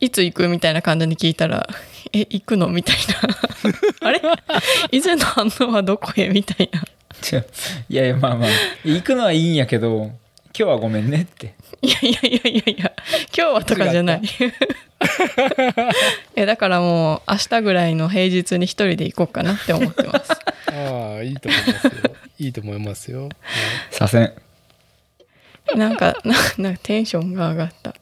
[0.00, 1.68] いつ行くみたいな感じに聞いたら
[2.12, 2.96] 「え行くの?」みたい
[4.00, 4.08] な。
[4.08, 4.22] あれ？
[4.90, 6.28] 以前の反応はどこへ？
[6.30, 6.80] みたいな。
[6.80, 8.48] いやいや、まあまあ、
[8.82, 10.10] 行くのはいいんやけど、
[10.56, 11.54] 今日はごめんねって。
[11.82, 12.92] いやいやいやいやいや
[13.36, 14.22] 今日はとかじゃない。
[16.36, 20.30] えだからもう明日ぐらいの平日に一人で行こうかなって思ってます。
[20.72, 21.92] ああいいと思いますよ。
[22.38, 23.30] いいと思いますよ、はい。
[23.90, 24.32] させん。
[25.76, 27.94] なんかななんかテンションが上がった。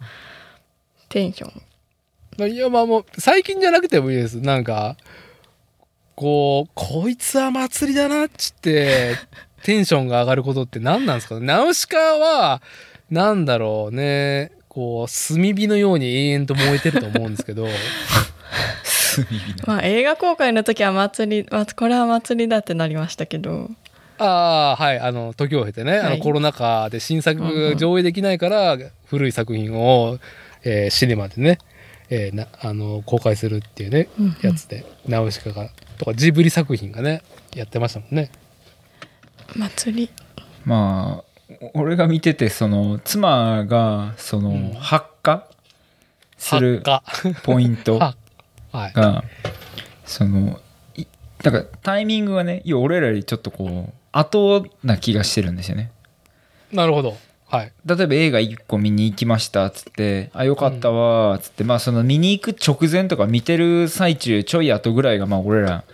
[1.08, 1.62] テンション。
[2.38, 4.40] まあいやまあもう最近じゃなくてもいいです。
[4.40, 4.96] なんか
[6.14, 9.14] こうこいつは祭りだなっつって
[9.62, 11.46] テンションが上がることって何なんですかね？
[11.46, 12.62] ナウシカは
[13.10, 14.52] なんだろうね。
[14.68, 17.64] こう炭火のように永遠と燃えてると思うんですけど。
[17.64, 19.66] 炭火の。
[19.66, 23.70] まあ映画公開の時は祭りまこれは祭りだってなりましたけど。
[24.18, 24.98] ああはい。
[25.00, 26.18] あの時を経てね、あはい。
[26.18, 30.18] のコロナ禍で新作うんうん上映できないから、古い作品を、
[30.64, 31.58] えーシネマでね、
[32.10, 34.36] えーなあの公開するっていうね、うんうん。
[34.42, 37.22] やつでナウシカがとかジブリ作品がね
[37.54, 38.30] やってましたもんね。
[39.56, 40.10] 祭り
[40.64, 45.46] まあ、俺が見てて、その、妻が、その、うん発火
[46.36, 48.16] する発ポイント 火
[48.72, 48.92] はい。
[48.92, 49.24] が、
[50.04, 50.60] その、
[50.96, 51.06] い
[51.42, 55.90] なんかタイミングがね、要は俺らよりちょっとこう、後な気がしてるんですよね。
[56.72, 57.16] なるほど。
[57.48, 57.72] はい。
[57.86, 65.84] 例えば映画1個見に行きましたっつって「あよかったわ」っつって、まあその見に行く直前とか見てる最中ちょい後ぐらいがまあ俺ら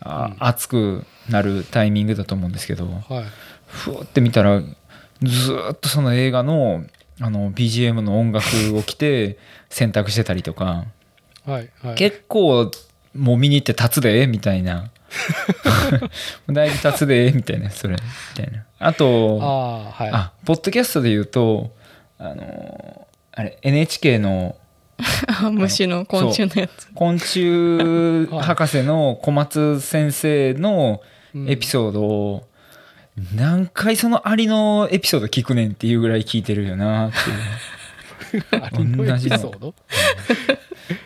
[0.00, 3.24] 熱くなるタイミングだと思うんですけどはい。
[3.66, 6.84] ふーって見たらずーっとその映画の
[7.20, 8.46] あの BGM の音楽
[8.76, 9.38] を着て
[9.68, 10.84] 選択してたりとか
[11.44, 11.70] はい。
[11.82, 11.94] はい。
[11.96, 12.70] 結構
[13.14, 14.90] もう見に行って立つでみたいな
[16.48, 18.00] だいぶ立つでみたいなそれみ
[18.36, 20.10] たいなあとああ、はい。
[20.12, 21.74] あポッドキャストで言うと
[22.18, 24.67] あのあれ NHK のあ
[25.52, 26.88] 虫の昆虫のやつ。
[26.94, 31.00] 昆虫博士の小松先生の
[31.46, 32.48] エピソードを
[33.34, 38.44] 何回そのアリのエピソード聞くねんっていうぐらい聞いてるよなっていう。
[38.62, 39.74] アリのエピソード？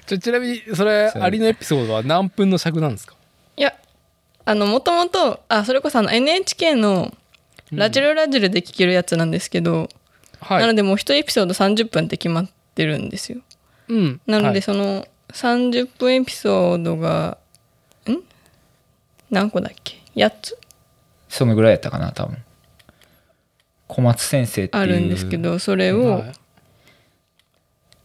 [0.06, 3.14] ちょちなみにそれアリのエピソードは何分の尺なんですか？
[3.56, 3.74] いや
[4.44, 7.12] あのもともとあそれこそあの NHK の
[7.70, 9.88] ラジルラジルで聞けるやつなんですけど、
[10.40, 10.60] はい。
[10.60, 13.38] なのでもう一エピソード30分って決まってるんですよ
[13.92, 14.20] うん。
[14.26, 17.36] なのはいでその30分エピソードが
[18.08, 18.16] ん？
[19.30, 20.58] 何個だっけ？8つ？
[21.28, 22.38] そのぐらいやったかな多分。
[23.88, 24.82] 小松先生っていう。
[24.82, 26.32] あるんですけどそれを、はい。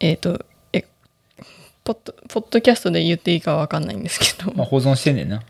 [0.02, 0.86] えっ、とえ
[1.86, 5.42] ポッドポッドキャストで言っていいかわかんないんですけど、まあ、保存してんねんな。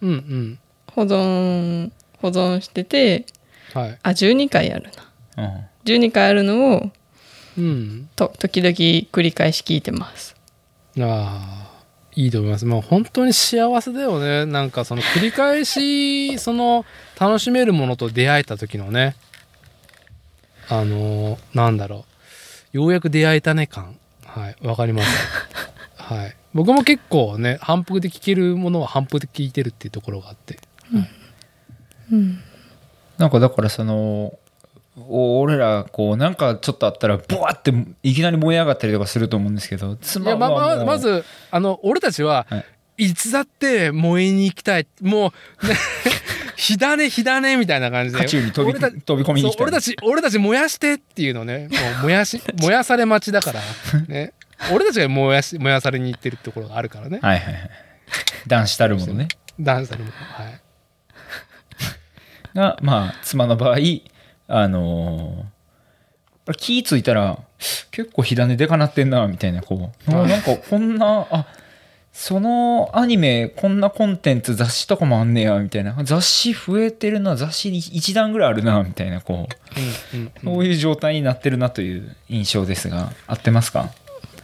[0.00, 0.58] うんうん。
[0.92, 1.90] 保存
[2.22, 3.26] 保存してて
[3.74, 3.98] はい。
[4.02, 4.90] あ12回ある
[5.36, 5.44] な。
[5.44, 5.64] うん。
[5.84, 6.90] 12回あるのを
[7.58, 8.08] うん。
[8.14, 10.36] と時々繰り返し聞いてます。
[11.00, 11.68] ああ
[12.14, 12.64] いいと思います。
[12.64, 14.46] もう本当に幸せだよね。
[14.46, 16.86] なんかその繰り返し その
[17.18, 19.16] 楽しめるものと出会えた時のね。
[20.68, 22.04] あのなんだろ
[22.72, 22.76] う。
[22.76, 23.96] ようやく出会えたね感。
[24.24, 25.08] はいわかります。
[25.96, 26.36] はい。
[26.54, 30.58] 僕も結構ね反復で聞けるものは反復で聞いてるっていうところがあって。
[32.12, 32.40] うん。
[33.18, 34.38] なんかだからそのお
[35.08, 37.72] 俺らこうなんかちょっとあったらボワって
[38.02, 42.64] いきなり燃え上がったりとかすると思うんですけどい妻やままはもうまずあの俺たちは、はい。
[42.98, 44.86] い、つだって燃えに行きたい。
[45.00, 45.32] も
[45.62, 45.74] う、ね、
[46.56, 48.18] 火種火種みたいな感じで。
[48.18, 51.68] 渦中に飛び込みに来たそう俺たち俺たち燃やしてっていうのね。
[51.70, 53.60] もう燃やし 燃やされ待ちだから。
[54.08, 54.32] ね。
[54.72, 57.20] 俺たちが燃やし燃やされに行ってるところがあるからね。
[57.22, 57.70] はいはいはい。
[58.48, 59.28] 男子たるものね。
[59.60, 60.60] ダンスでもはい。
[62.54, 63.78] がまあ妻の場合
[64.48, 65.58] あのー
[66.56, 67.38] 気ぃ付いたら
[67.90, 70.10] 結構火種でかなってんなみたいなこう。
[70.10, 71.46] はいなんかこんなあ
[72.10, 75.94] そのアニメこんなコンテンツ雑誌とかもあんねやみたいな。
[76.04, 79.46] 雑誌増えてるな雑誌1段ぐらいあるなみたいなこ
[80.14, 80.16] う。
[80.16, 80.32] うんうん。
[80.42, 83.90] そういう状態になってるなという印象ですが合ってますか？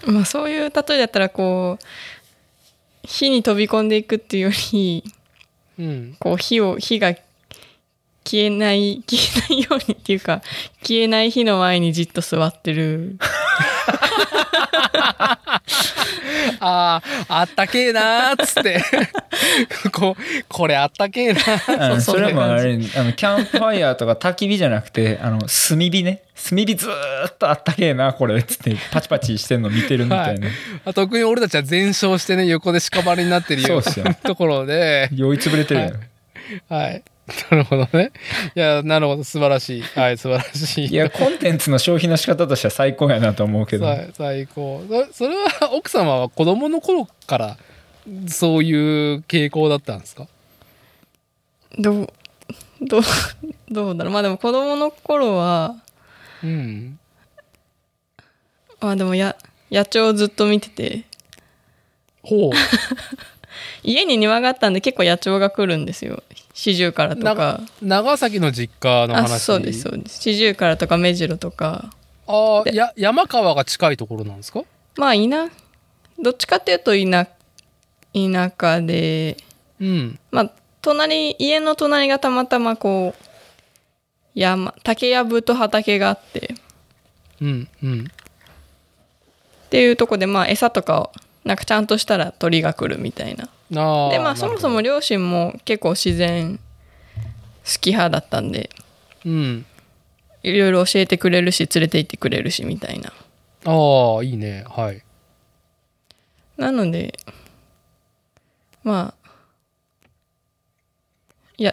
[0.07, 1.85] まあそういう例えだったらこう
[3.03, 5.03] 火に飛び込んでいくっていうより
[5.79, 6.17] うん。
[6.21, 7.15] こう火を火が
[8.25, 10.43] 消えない 消えないようにっていうか
[10.83, 13.16] 消えない火の前にじっと座ってる。
[16.61, 18.83] あーあったけえなーっつって。
[19.93, 22.01] こうこれあったけえなー。
[22.01, 26.22] それはもうあれあのキャンプファイヤーとか焚き火じゃなくてあの炭火ね。
[26.49, 30.49] 炭火ずーっとあったけえなこれっつってパチパチしてんの見てるみたいな、
[30.85, 35.09] あ特に俺たちは全焼してね横で屍になってるようなところで。
[35.12, 36.03] 酔いつぶれてるやん、はい。
[36.68, 37.03] はい
[37.51, 38.12] なるほどね。
[38.55, 39.25] いやなるほど。
[39.25, 39.83] 素晴らしい。
[39.83, 40.87] はい素晴らしい。
[40.89, 43.87] いやコンテンツの消費の仕方としては最高やなと思うけど。
[43.87, 44.83] さ最高。
[45.11, 47.57] そそれは奥様は子供の頃から
[48.29, 50.27] そういう傾向だったんですか？
[51.79, 52.09] どう
[52.83, 53.03] どう
[53.70, 54.12] どうだろう。
[54.12, 55.77] まあでも子供の頃は
[56.43, 56.99] うん。
[58.81, 59.35] まあでもや
[59.70, 61.05] 野鳥をずっと見てて。
[62.22, 62.51] ほう。
[63.83, 66.22] 家に庭があったんで結構野鳥が来るんですよ
[66.55, 70.23] 四十からとなか長崎の実家のあ話そうですそうです。
[70.23, 71.91] 四十からとか目白とか。
[72.29, 72.75] ああで。
[72.75, 74.63] や山川が近いところなんですか？
[74.97, 75.51] まあ田
[76.23, 77.27] どっちかっていうと田
[78.15, 79.37] 田舎で。
[79.81, 80.19] うん。
[80.31, 80.51] まあ
[80.81, 83.25] 隣家の隣がたまたまこう
[84.35, 86.55] 山竹やぶと畑があって。
[87.41, 88.07] うんうん。
[89.67, 96.61] っていうとこでまあ餌とかをなんかちゃんとしたら鳥が来るみたいなでまあそもそも両親も結構自然好
[97.81, 98.70] き派だったんで
[99.25, 99.66] うん。
[100.43, 103.12] いろいろ教えてくれるし連れて行ってくれるしみたいな。
[103.64, 104.64] ああいいね。
[104.68, 105.03] はい。
[106.57, 107.18] なので
[108.83, 109.31] まあ
[111.57, 111.72] いや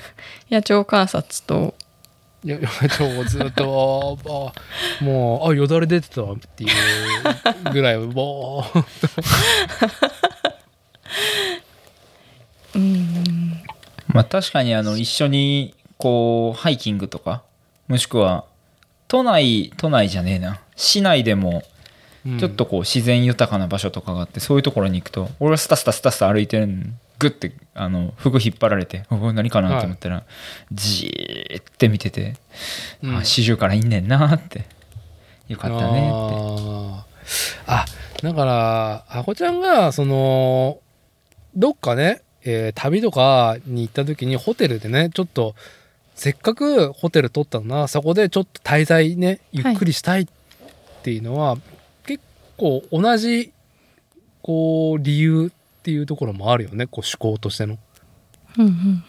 [0.50, 1.74] 野鳥観察と
[2.44, 8.78] いやいやちょずっとああもうあよだれ出てたわっていうぐらいもう
[12.74, 13.62] うん。
[14.08, 17.42] まあ確かにあの一緒にこうハイキングとか
[17.88, 18.44] もしくは
[19.08, 20.60] 都内都内じゃねえな。
[20.76, 21.62] 市内でも
[22.24, 22.38] うん。
[22.38, 30.24] ちょっとこう自然豊かな場所とかがあってそういうところに行くと俺はスタスタスタスタ歩いてるんグッてあの服引っ張られて「おお何かな?」と思ったら、
[30.72, 32.34] じーって見てて
[33.02, 33.16] 「うん。
[33.16, 34.64] あ四十からいんねんな」って。
[35.48, 36.08] よかったねって。
[37.66, 37.84] あ
[38.22, 40.78] だからあこちゃんがその
[41.54, 45.54] どっかね、えー旅とかに行った時にホテルでねちょっと
[46.14, 50.26] せっかくホテル取ったのなそこでちょっと滞在ねゆっくりしたいっ
[51.02, 51.56] ていうのは、
[52.06, 52.22] 結
[52.56, 53.52] 構同じ
[54.40, 57.78] こう理由っていうところもあるよねこう思考としての。
[58.58, 59.02] うん。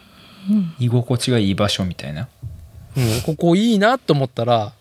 [0.78, 2.28] 居心地がいい場所みたいな。
[2.96, 4.72] うん、ここいいなと思ったら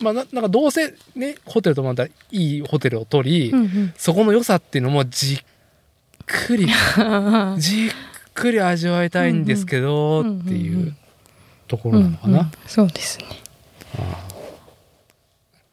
[0.00, 3.94] まあななんかどうせねホテル泊まったらいいホテルを取り、うんうん。
[3.96, 5.38] そこの良さっていうのもじっ
[6.46, 6.66] くりう
[7.56, 7.90] ん じっ
[8.34, 10.80] くり味わいたいんですけど、うんうんっていうん。
[10.82, 10.96] ううん
[11.68, 13.24] ところなのかな、うんそうですね。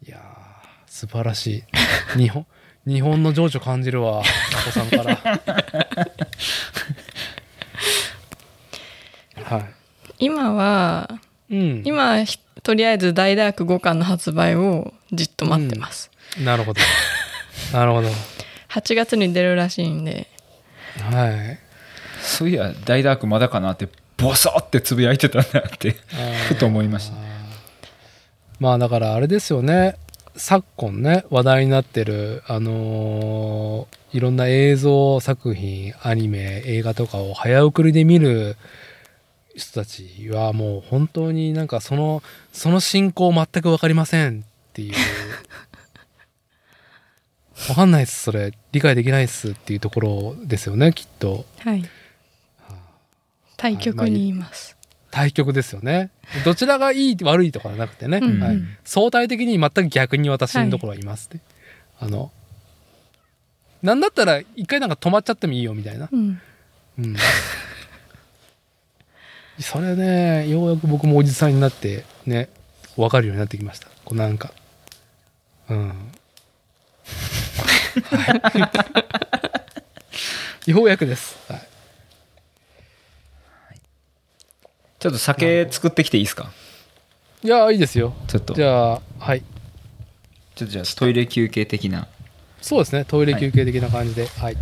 [0.07, 0.21] いやー
[0.87, 1.63] 素晴らし
[2.15, 2.17] い。
[2.17, 2.45] 日本
[2.87, 5.15] 日本の情緒感じるわタコさんから。
[9.43, 9.65] は
[10.19, 11.09] 今は
[11.49, 11.81] いうん。
[11.85, 16.11] 今ひとりあえず大ダーク5巻の発売をじっと待ってます、
[16.43, 16.81] なるほど。
[17.73, 18.09] なるほど。
[18.69, 20.27] 8月に出るらしいんで
[21.03, 21.59] はい。
[22.21, 23.87] そういや大ダークまだかなって
[24.17, 25.95] ボソってつぶやいてたんだって
[26.49, 27.17] ふと思いました。
[28.59, 29.95] まあだからあれですよね。
[30.35, 38.57] 昨今ね話題になってるあのーいろんな映像作品アニメ映画とかを早送りで見る
[39.55, 44.93] 人たちはもう本当になんかそのその進行全く分かりませんってっていう
[47.67, 48.53] わかんないっすそれ。
[48.71, 51.45] 理解できないっすっていうところですよねきっと。
[51.59, 51.83] はい。
[53.57, 54.77] 対局にいます、
[55.11, 56.11] 対局ですよね。
[56.45, 58.41] どちらがいい悪いとかじゃなくてね、うんうん。
[58.41, 61.41] はい、相対的に全く逆に私のところはいますね、
[61.99, 62.31] あの
[63.81, 66.07] なんだったら一回なんか止まっちゃってもいいよみたいな。
[66.09, 66.41] うん。
[66.99, 67.15] うん。
[69.59, 72.47] それねようやく僕もおじさんになってね
[72.95, 73.89] 分かるようになってきました。
[74.05, 74.53] こうなんか。
[75.69, 76.11] うん
[78.11, 78.69] は
[80.67, 80.71] い。
[80.71, 81.61] ようやくです、はい、
[84.99, 86.51] ちょっと酒作ってきていいですか？
[87.43, 88.13] いやいいですよ。
[88.27, 88.53] ちょっと。
[88.53, 89.41] じゃあはい。
[90.55, 92.07] ちょっとじゃあトイレ休憩的な。
[92.61, 93.05] そうですね。
[93.05, 94.27] トイレ休憩的な感じで。
[94.27, 94.57] はい、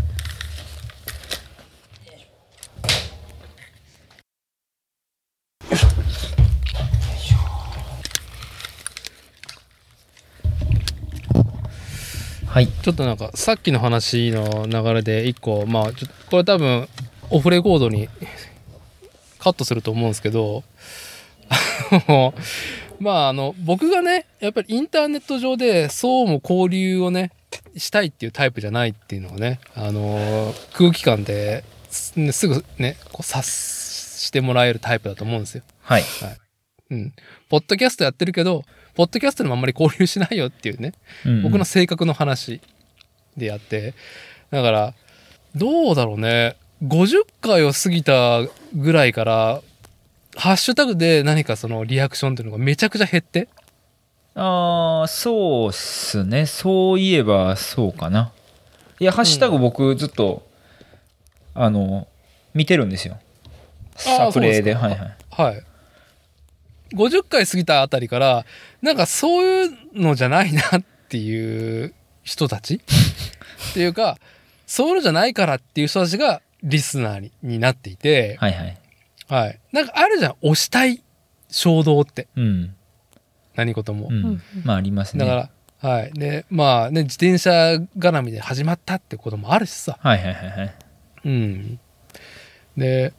[12.57, 16.89] はいちょっとなんかさっきの話の流れで一個まあちょこれ多分
[17.29, 18.09] オフレコードに
[19.37, 20.63] カットすると思うんですけど
[21.91, 22.33] あの
[22.99, 27.29] まああの僕がねやっぱりインターネット上でそうも交流をね
[27.75, 35.63] したいっていうタイプじゃないっていうのをねあの空気感ですすぐねこう察してもらえるタイプだと思うんですよ。
[35.83, 36.03] はい
[36.89, 37.13] うん。
[37.49, 38.63] ポッドキャストやってるけど
[38.97, 40.93] ポッドキャストでもあんまり交流しないよっていうね。
[41.43, 42.61] 僕の性格の話
[43.37, 43.93] でやって。
[44.49, 44.93] だから
[45.55, 46.57] どうだろうね。
[46.83, 48.41] 50回を過ぎた
[48.73, 49.61] ぐらいから
[50.35, 53.47] ハッシュタグで何かそのリアクションっていうのがめちゃくちゃ減って。
[54.33, 56.47] ああそうっすね。
[56.47, 58.31] そういえばそうかな。
[58.99, 60.47] いやハッシュタグ僕ずっと、
[61.53, 62.07] あの
[62.55, 63.19] 見てるんですよ。
[63.95, 65.15] あー作例ではいはい。
[65.29, 65.63] はい。
[66.93, 68.45] 50回過ぎたあたりから
[68.81, 72.75] なんかそういうのじゃないなっていう人たち？
[73.71, 74.17] っていうか
[74.65, 78.77] そういうのじゃないからっていう人たちがリスナーにになっていて、はいはい
[79.27, 79.59] はい。
[79.71, 81.03] なんかあるじゃん、押したい
[81.49, 82.75] 衝動って、うん、
[83.55, 84.07] 何事も。
[84.09, 85.49] うんうんまあありますねだか
[85.81, 86.13] ら、はい。
[86.13, 89.97] で、まあね、自転車絡みで始まったってこともあるしさ。
[90.01, 90.75] はいはいはいはい
[91.25, 91.79] うん。
[92.77, 93.13] で、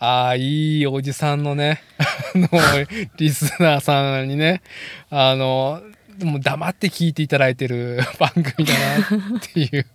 [0.00, 2.48] ああ、いいおじさんのね、あの、
[3.18, 4.62] リスナーさんにね、
[5.10, 5.82] あの、
[6.24, 9.86] も黙って聞いていただいてる 番組だなっていう。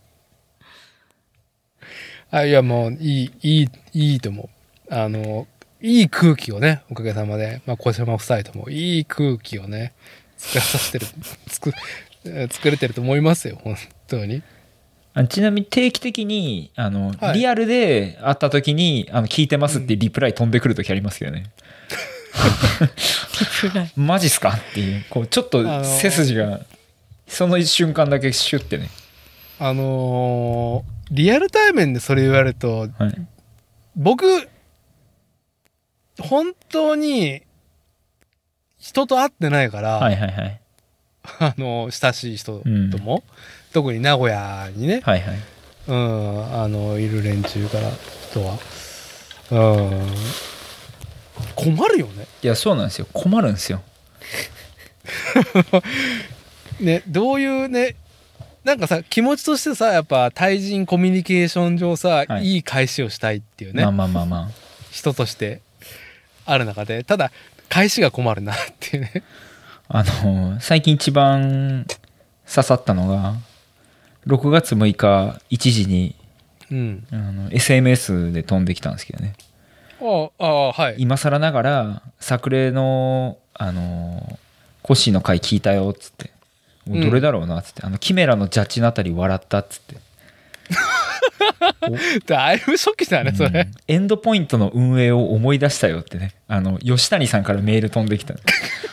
[2.29, 4.49] あいや、もう、いい、いい、いいと思
[4.89, 4.93] う。
[4.93, 5.47] あの、
[5.81, 9.93] いい空気をね、おかげさまで、まあ、小島夫妻ともいい空気をね、
[10.37, 11.07] 作らさせてる、
[11.47, 11.73] 作、
[12.53, 13.75] 作れてると思いますよ、本
[14.07, 14.43] 当に。
[15.17, 17.39] あちなみに定期的にあの、はい。
[17.39, 21.45] リアルで会った時にあの聞いてますってリプライ飛んでくる時ありますけどね、
[23.63, 23.91] リプライ。
[23.95, 25.05] マジっすかっていう。
[25.09, 26.59] こうちょっとあのー背筋が
[27.27, 28.89] その瞬間だけシュッてね、
[29.57, 33.27] あのーリアル対面でそれ言われると、はい、
[33.95, 34.25] 僕、
[36.19, 37.43] 本当に
[38.77, 40.61] 人と会ってないから、はいはいはい。
[41.39, 42.59] あの親しい人
[42.91, 43.23] とも、
[43.75, 45.39] 特に名古屋にね、はいはい。
[45.89, 47.91] うん、あのいる連中から
[48.33, 48.57] とは、
[49.51, 50.07] うん、
[51.55, 52.25] 困るよね。
[52.41, 53.07] いやそうなんですよ。
[53.11, 53.81] 困るんですよ。
[56.79, 57.95] ねどういうね
[58.63, 62.45] なんかさ気持ちとしてさやっぱ対人コミュニケーション上さ、はい。
[62.45, 64.51] い、い返しをしたいっていうね、まあまあまあま
[64.89, 65.59] 人として
[66.45, 67.03] ある中で。
[67.03, 67.33] ただ
[67.67, 69.23] 返しが困るなっていうね。
[69.89, 71.85] ああの最近一番
[72.47, 73.35] 刺さったのが
[74.27, 76.15] 6月6日1時に
[76.71, 77.07] うん。
[77.11, 79.33] あの SMS で飛んできたんですけどね。
[80.01, 80.95] あああはい。
[80.97, 84.39] 今更ながら作例のあの
[84.81, 86.31] コッシーの回聞いたよっつって。
[86.87, 89.95] どれだろうなっつって、あのキメラのジャッジのあたり笑ったっつって
[92.25, 93.71] だいぶ初期だねそれ、うん。
[93.87, 96.33] エンドポイントの運営を思い出したよってね。
[96.47, 98.35] あの吉谷さんからメール飛んできた。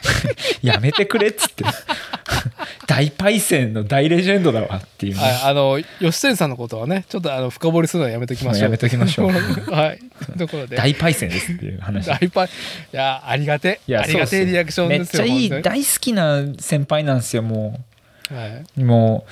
[0.62, 1.64] やめてくれっつって。
[2.86, 8.62] 大パイセンの大レジェンドだわっていうね、はい、あの吉谷さんのことはねちょっとあの深掘りするのはやめときましょう。
[8.64, 9.30] やめときましょう。
[9.70, 9.98] はい。
[10.38, 10.76] ところで。
[10.76, 12.06] 大パイセンですっていう話。
[12.06, 12.50] 大パイい
[12.92, 17.91] やありがていやありがてえリアクションめっですよちゃいい本大好きな先輩なんですよも当に
[18.30, 19.26] はい、うも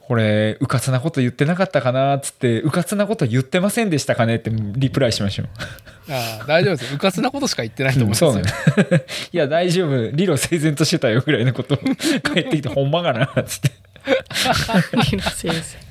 [0.00, 5.46] うこれうかつなこと言ってなかったかなっつってうかつなこと言ってませんでしたかねってリプライしましょう。
[6.08, 6.94] あ大丈夫です。
[6.94, 8.50] うかつなことしか言ってないと思いますよ、そうね。
[9.32, 10.10] いや大丈夫。
[10.12, 11.74] 理路整然としてたよぐらいのこと。
[11.74, 13.70] を帰ってきてほんまかなっつって。
[15.10, 15.86] リロ先生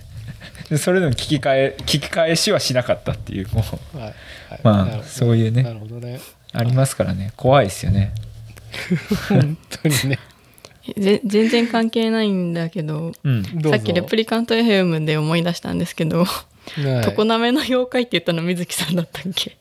[0.70, 3.98] でそれでも聞き返聞き返しはしなかったっていうもう。
[3.98, 4.08] はい
[4.50, 4.60] はい。
[4.64, 6.20] まあそういうねなるほどね。
[6.54, 7.34] ありますからね。
[7.36, 8.14] 怖いですよね。
[9.30, 10.16] 本当にね。
[10.16, 10.20] ぜ
[10.98, 13.44] 全然関係ないんだけどうん。
[13.62, 17.16] どさっきレプリカント FM で思い出したんですけどはい。
[17.16, 19.58] 常滑の妖怪って言ったの水木さんだったっけ？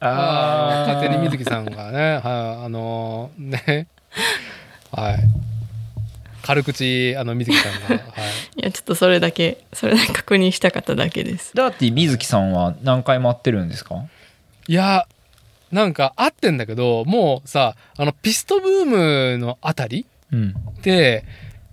[0.00, 2.20] ああ勝手に水木木さんがね、はい、
[2.64, 3.86] あのーね、
[4.92, 5.18] はい。
[6.42, 8.60] 軽口、あの、水木さんが、はい。
[8.60, 11.52] いやちょっとそれだけそれだけ確認したかっただけです。
[11.54, 14.06] ダーティ水木さんは何回回ってるんですか？
[14.66, 15.06] いや、
[15.70, 18.84] なんか合ってんだけど、もうさ、あの、ピストブー
[19.34, 20.54] ムのあたりうん。
[20.82, 21.24] で、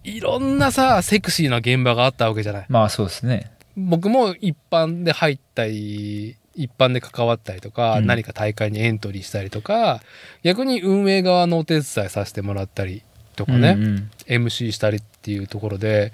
[0.03, 2.65] いろんなさ、セクシーな現場があったわけじゃない。
[2.69, 3.51] まあそうですね。
[3.75, 8.07] 僕も一般で入ったり、一般で関わったりとか、うん。
[8.07, 10.01] 何か大会にエントリーしたりとか、
[10.43, 13.03] 逆に運営側のお手伝いさせてもらったり
[13.35, 14.11] とかね、うんうん。
[14.27, 16.11] MC したりっていうところで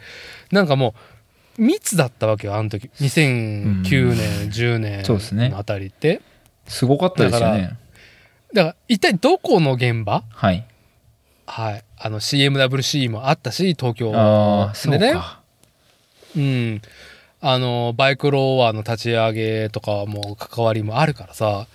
[0.51, 0.93] なんかも
[1.57, 5.43] う密だったわけよあの時2009年、10そうですね。
[5.45, 6.21] 年のあたりって。
[6.67, 7.77] すごかったですよね。
[8.53, 10.23] だから一体どこの現場？
[10.29, 10.65] はい。
[11.45, 14.11] はいあの CMWC もあったし東京。
[14.91, 15.13] でね。
[15.13, 15.39] か。
[16.35, 16.81] うん。
[17.39, 21.67] あのバイクローワーの立ち上げとかも関わりもあるからさ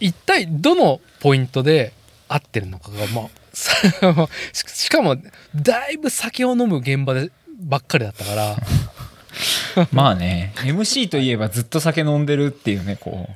[0.00, 1.92] 一体どのポイントで
[2.28, 3.72] 合ってるのかがまあさ
[4.52, 5.16] ししかも
[5.54, 7.30] だいぶ酒を飲む現場で
[7.60, 8.56] ばっかりだったから。
[9.92, 10.52] まあね。
[10.56, 13.28] MC といえばずっと酒飲んでるっていうねこ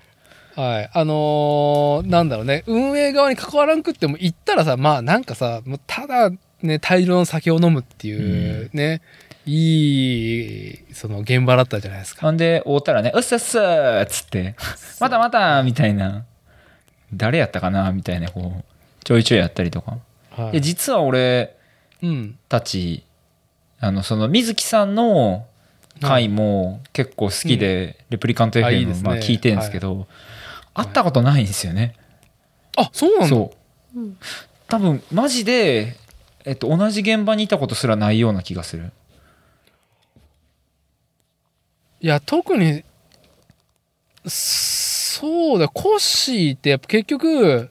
[0.56, 0.90] はい。
[0.92, 2.64] あのーなんだろうね。
[2.66, 6.30] 運営側に関わらんくっても行ったらさまあなんかさもうただ
[6.62, 9.02] ね大量の酒を飲むっていうね、
[9.44, 12.26] いいその現場だったじゃないですか。
[12.26, 14.56] うほんで会うたらね「うっさっさー」っつって
[14.98, 16.24] 「またまた」みたいな。
[17.14, 18.64] 誰やったかなみたいなこう
[19.04, 19.98] ちょいちょいやったりとか。
[20.30, 20.52] はい。
[20.52, 21.56] で実は俺
[22.02, 22.38] うん。
[22.48, 23.04] たち
[23.78, 25.46] あのその水木さんの
[26.00, 29.08] 回も結構好きで、レプリカント FM ですね。
[29.08, 30.06] まあ聞いてるんですけど、
[30.76, 31.94] 会ったことないんですよね、
[32.76, 33.28] あそうなんだ。
[33.28, 33.52] そ
[33.94, 34.18] う、うん。
[34.68, 35.96] 多分マジで、
[36.44, 38.92] えっと、同じ現場にいたことすらないような気がする。
[42.00, 42.84] いや特に
[44.26, 47.70] そうだコッシーってやっぱ結局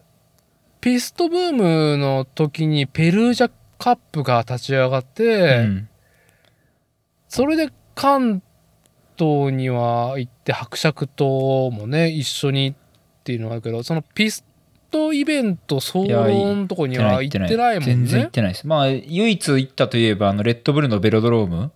[0.82, 5.89] ピストブームの時にペルージャカップが立ち上がって、うん。
[7.30, 8.41] それで関
[9.18, 12.76] 東には行って伯爵ともね一緒に
[13.26, 14.44] っていうのがあるけどそのピス
[14.92, 18.30] トイベント総論のとこには行ってないもん全然行っね。
[18.32, 18.68] てないです。
[18.68, 21.72] まあ唯一行ったといえばあのレッドブルのベロドローム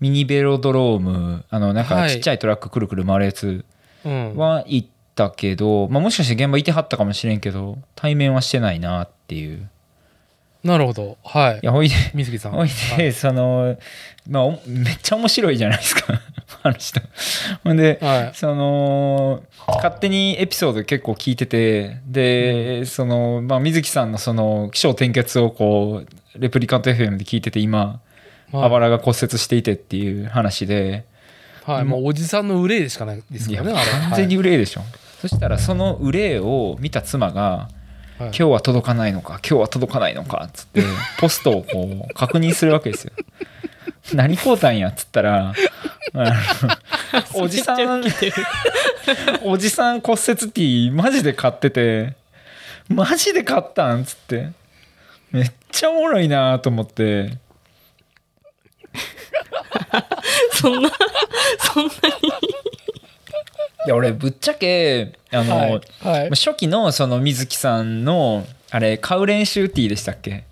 [0.00, 2.10] ミニベロドロームあのなんかはい。
[2.10, 3.64] ちっちゃいトラックくるくる回るやつ
[4.04, 9.68] うん、は行ったけど、まあ、もしかして現場いてはったかもしれんけど対面はしてないなっていう
[10.62, 11.16] なるほど。
[11.24, 11.60] はい。
[11.62, 12.52] いやほいで水木さん。
[12.52, 13.12] ほいで、はい。
[13.12, 13.76] その
[14.28, 16.20] まあおめっちゃ面白いじゃないですか
[16.62, 17.00] あの人。
[17.64, 18.30] ほんではい。
[18.34, 28.00] その勝手にエピソード結構聞いててで、そのまあ水木さんのその起承転結をこうレプリカント FM で聞いてて今
[28.52, 28.64] はい。
[28.64, 31.04] あばらが骨折していてっていう話で、
[31.64, 33.90] はい、もうおじさんの憂いでしかないですいやからね、あれ。
[34.08, 34.82] 完全に憂いでしょ、
[35.20, 37.68] そしたらその憂いを見た妻が
[38.20, 38.28] はい。
[38.28, 40.82] 今日は届かないのか今日は届かないのかっつって
[41.18, 43.12] ポストをこう確認するわけですよ。
[44.12, 45.54] 何買うたんやっつったら
[47.34, 48.04] おじさん
[49.42, 52.14] おじさん骨折ティーマジで買ってて
[52.88, 54.02] マジで買ったん？
[54.02, 54.50] っつって。
[55.30, 57.38] めっちゃおもろいなと思って。
[60.52, 60.90] そんな
[61.58, 61.92] そんなに
[63.86, 66.30] いや俺ぶっちゃけあの、はいはい。
[66.30, 70.44] 初期のその水木さんのあれ買う練習ティーでしたっけ？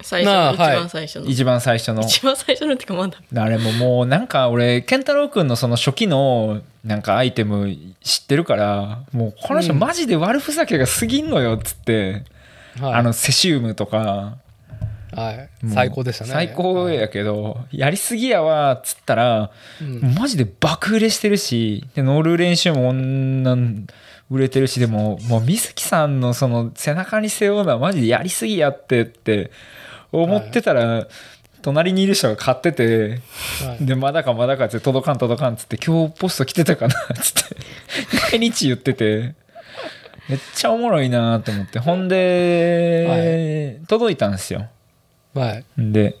[0.00, 2.02] 最初の一番最初の、一番最初の。
[2.02, 3.18] 一番最初のってかまだ。
[3.42, 9.80] あれももうなんか俺健太郎くんのその初期のなんかアイテム知ってるからもうこの人うん。
[9.80, 12.22] マジで悪ふざけが過ぎんのよっつって、
[12.80, 12.94] はい。
[12.94, 14.38] あのセシウムとか
[15.12, 16.30] はい、最高でしたね。
[16.30, 20.14] 最高やけど、やりすぎやわっつったら、うん。
[20.14, 23.86] マジで爆売れしてるしで乗る練習もこんなん
[24.30, 29.50] 売れてるしでももう水木さんのその背中に背負うのはマジでやりすぎやってって
[30.12, 31.06] 思ってたら、
[31.62, 33.20] 隣にいる人が買ってて
[33.64, 33.86] はい。
[33.86, 37.56] でまだかまだかって届かん届かんっつって今日ポスト来てたかなっつって
[38.32, 39.34] 毎日言ってて
[40.28, 44.68] めっちゃおもろいなと思ってほんで、届いたんですよ
[45.34, 45.64] はい。
[45.78, 46.16] で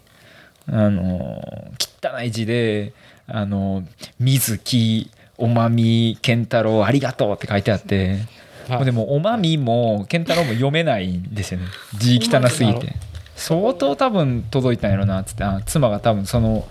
[0.66, 1.72] あの
[2.02, 2.92] 汚い字で
[3.26, 3.84] 「あの
[4.20, 8.18] 水木おまみ健太郎ありがとう」って書いてあって、
[8.68, 8.84] はい。
[8.84, 11.66] でもおまみも健太郎も読めないんですよね。
[11.98, 12.94] 字汚すぎて。
[13.34, 15.44] 相当多分届いたんやろなっつって。
[15.44, 16.66] あ妻が多分その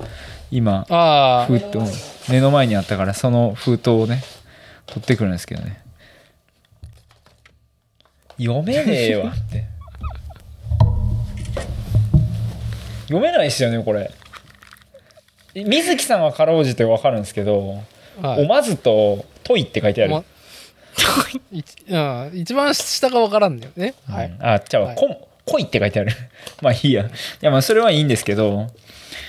[0.51, 4.21] 今あ封筒目の前にあったからその封筒をね
[4.85, 5.81] 取ってくるんですけどね。
[8.37, 9.65] 読めねえわって
[13.07, 14.11] 読めないですよねこれ。
[15.55, 17.81] 水木さんはかろうじて分かるんですけど
[18.21, 18.43] 「はい。
[18.43, 20.23] おまず」と「とい」って書いてある、ま
[21.51, 23.93] 一うん一番下が分からんだよね。
[24.07, 24.27] はい。
[24.27, 26.11] うんあじゃあはい「こ」恋って書いてある。
[26.61, 27.03] まあいいや。
[27.03, 27.09] い
[27.41, 28.67] やまあそれはいいんですけど、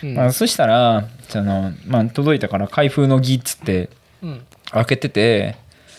[0.02, 0.14] うん。
[0.14, 3.88] まあ、そしたらその、まあ、届いたから開封の儀っつって
[4.22, 4.46] うん。
[4.72, 5.56] 開けてて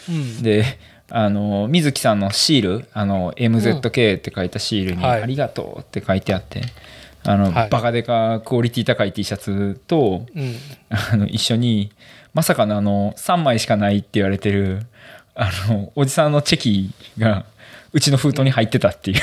[0.10, 0.44] うん。
[0.44, 0.66] で
[1.12, 5.24] あの水木さんのシールあの MZK って書いたシールに「はい。
[5.24, 6.62] ありがとう」って書いてあって
[7.24, 7.70] あの、はい。
[7.70, 10.56] バカデカクオリティ高い T シャツとうん。
[10.90, 11.92] あの一緒に
[12.34, 14.86] まさかのあの3枚しかないって言われてる
[15.36, 17.46] あのおじさんのチェキが
[17.92, 19.20] うちの封筒に入ってたっていう、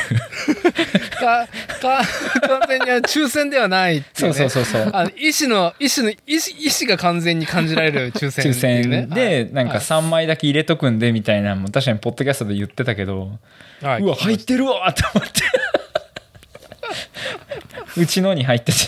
[1.20, 1.47] か
[1.81, 2.02] か
[2.40, 4.35] 完全に抽選ではないっていそうね。
[4.35, 9.06] そうそうそうあの意思の意思の意思意思が完全に感じられる抽選ね。
[9.06, 9.81] 選でなんかはい。
[9.82, 13.39] 3枚だけ入れとくんでみたいなのも確かにポッドキャストで言ってたけど、
[13.82, 14.02] はい。
[14.02, 15.43] うわ入ってるわと思って
[17.97, 18.78] うちのに入ってて。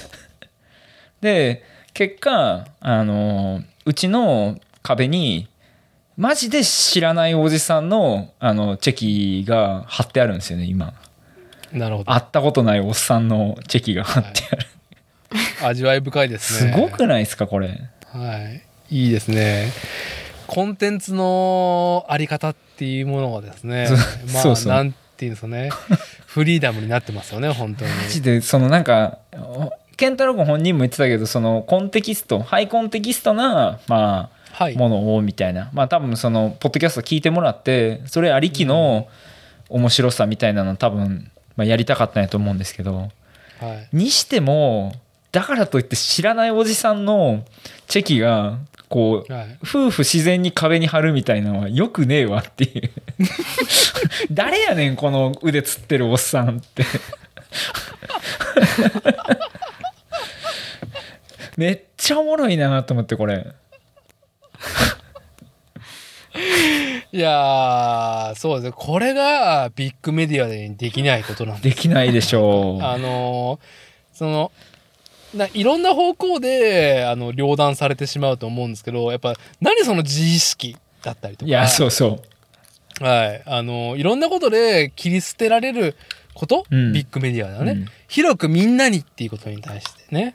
[1.20, 1.64] で
[1.94, 5.48] 結果あのうちの壁に
[6.16, 10.94] マジで知らないおじさんのあのチェキが貼ってあるんですよね今。
[11.72, 12.12] なるほど。
[12.12, 14.66] 会ったことないおっさんのチェキが貼ってある、
[15.62, 16.72] 味わい深いですね。
[16.72, 17.68] すごくないですかこれ。
[18.06, 18.62] はい。
[18.90, 19.70] いいですね。
[20.46, 23.96] コンテンツのあり方っていうものがですねそう
[24.32, 24.72] まあそうそう。
[24.72, 25.70] なんていうんですかね
[26.26, 27.90] フリーダムになってますよね本当に。
[27.90, 34.76] マジでそのなんかお健太郎君本人も言ってたけどそのコンテキストハイコンテキストなまあはい。
[34.76, 35.70] ものをみたいな。
[35.72, 39.08] まあ多分そのポッドキャスト聞いてもらってそれありきの
[39.68, 43.10] 面白さみたいなの多分、まあ、やりたかったんやと思うんですけど。
[43.60, 43.96] はい。
[43.96, 44.94] にしても
[45.30, 47.44] だからといって知らないおじさんの
[47.86, 48.58] チェキが
[48.88, 49.58] こうはい。
[49.62, 52.90] 夫婦自然に壁に貼るみたいなのはよくねえわっていう。
[54.32, 56.84] 誰やねんこの腕つってるおっさんって。
[61.56, 63.46] めっちゃおもろいなと思ってこれ。
[67.10, 68.72] いやーそうですね。
[68.76, 72.84] これがビッグメディアでできないことなんでできないでしょう。
[72.84, 73.88] あのー
[74.18, 74.50] その
[75.38, 81.48] ないろんな方向であの両断されてしまうと思うんですけどやっぱ何その自意識だったりとか。
[81.48, 82.20] いやそうそ
[83.00, 83.04] う。
[83.04, 83.42] はい。
[83.46, 85.96] あのいろんなことで切り捨てられる
[86.34, 86.92] こと、うん。
[86.92, 87.86] ビッグメディアだね、うん。
[88.08, 90.34] 広くみんなにっていうことに対してね。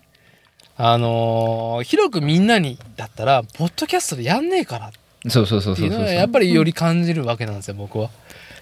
[0.76, 4.92] あのー広くみんなにだったらポッドキャストでやんねえから
[5.30, 6.00] そうそうそうそそういうう。
[6.00, 8.10] のはやっぱりより感じるわけなんですよ僕は。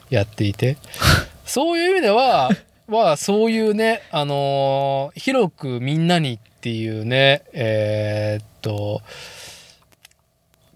[0.09, 0.77] やっていて。
[1.45, 2.49] そういう意味では
[2.87, 9.01] はそういうねあのー広くみんなにっていうねえーっと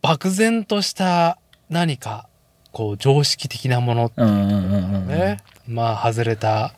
[0.02, 2.27] 漠然とした何か
[2.72, 5.38] こう常識的なものうんうんうんうんね、
[5.68, 6.73] まあ外れた、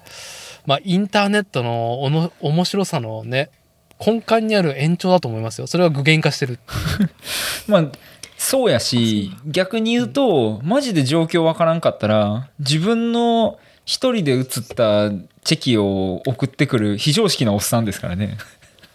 [0.66, 3.50] まあ、インターネットのおの面白さのね
[4.00, 5.66] 根幹にある延長だと思いますよ。
[5.66, 6.60] それは具現化してる。
[7.68, 7.86] まあ
[8.38, 13.58] そうやし逆に言うとマジで状況わからんかったら自分の
[13.88, 15.10] 一人で写った
[15.46, 18.38] チェキを送ってくる非常識なおっさんですからね。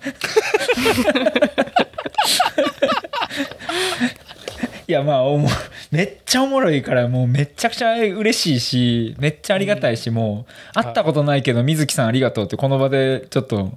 [4.86, 5.48] いやまあおも
[5.90, 13.72] めっちゃおもろいからもうめっちゃくちゃ嬉しいしめっちゃありがたいし、もう会ったことないけど水木さんありがとうってこの場でちょっと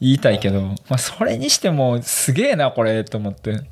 [0.00, 3.52] 言いたいけど、まあ、それにしてもすげえなこれと思って。
[3.52, 3.62] はい。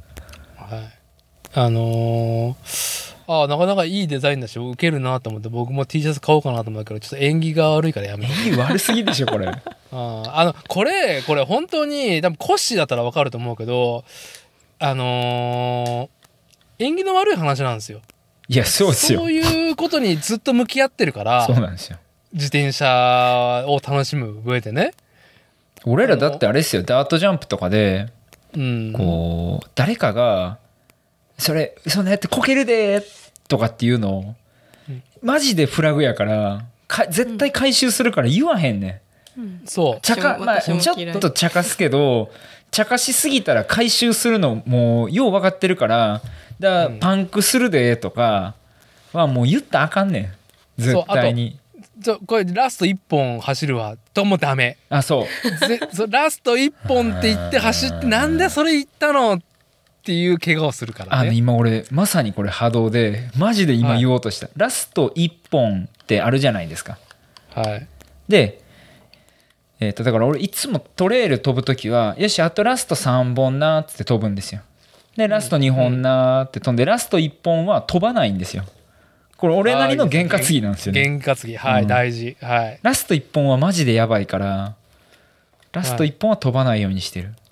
[1.52, 9.48] あのーああなかなかいいデザインだし受けるなと思って僕も T シャツ買おうかなと思ったけどちょっと縁起が悪いからやめよう悪すぎでしょこれ。
[9.48, 14.04] あーあのこれこれ本当に多分コッシーだったら分かると思うけど
[14.78, 18.00] あのー縁起の悪い話なんですよ。
[18.48, 19.20] いやそうですよ。
[19.20, 21.96] そういうことにずっと向き合ってるからそうなんですよ。
[22.32, 24.92] 自転車を楽しむ上でね。
[25.84, 28.08] 俺らだってあれですよダートジャンプとかで
[28.54, 28.92] うん。
[28.92, 30.58] こう誰かが
[31.38, 33.02] 「それそんなやってこけるで」
[33.48, 34.18] とかっていうの。
[34.18, 34.34] を
[34.88, 35.02] うん。
[35.22, 39.02] マジでフラグやからか絶対回収するから言わへんね
[39.38, 39.60] ん。
[39.64, 40.00] そう。
[40.00, 42.30] 茶化まあ私もちょっと茶化すけど
[42.70, 46.22] 茶化しすぎたら回収するのもうよう分かってるから
[46.58, 48.54] だパンクするでとか
[49.12, 50.82] はもう言ったらあかんねん。
[50.82, 51.58] 絶対に。
[52.02, 53.96] ちょこれラスト1本走るわ。
[54.12, 54.76] ともダメ。
[54.90, 55.66] あそう。
[55.66, 59.40] ぜそラスト1本って言って走って なんでそれ言ったのっ
[60.06, 66.96] ていう怪我をするからあのね今俺まさにこれ波動でマジで今言おうとした、ラスト1本ってあるじゃないですか。
[67.52, 67.88] はい。
[68.28, 68.62] で、
[69.80, 74.60] えー、とだから俺いつもトレイル飛ぶ時はよしあとラスト3本なーっつって飛ぶんですよ。
[75.16, 78.64] でラスト2本なーって飛んでラスト1本は飛ばないんですよ。
[79.36, 81.02] これ俺なりの験担ぎなんですよね。
[81.02, 81.56] 験担ぎ。
[81.56, 81.88] はい、うん。
[81.88, 82.36] 大事。
[82.40, 82.78] はい。
[82.82, 84.76] ラスト1本はマジでやばいから
[85.72, 87.28] ラスト1本は飛ばないようにしてる。
[87.28, 87.45] うん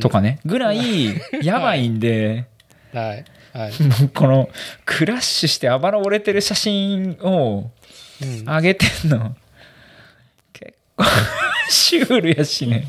[0.00, 0.38] とかね。
[0.44, 2.46] ぐらいやばいんで。
[2.92, 3.24] はい。
[3.52, 4.48] はい、も うこの
[4.86, 7.70] クラッシュしてあばら折れてる写真を
[8.22, 8.44] うん。
[8.44, 9.34] 上げてんの。
[10.52, 11.04] 結構
[11.68, 12.88] シュールやしね。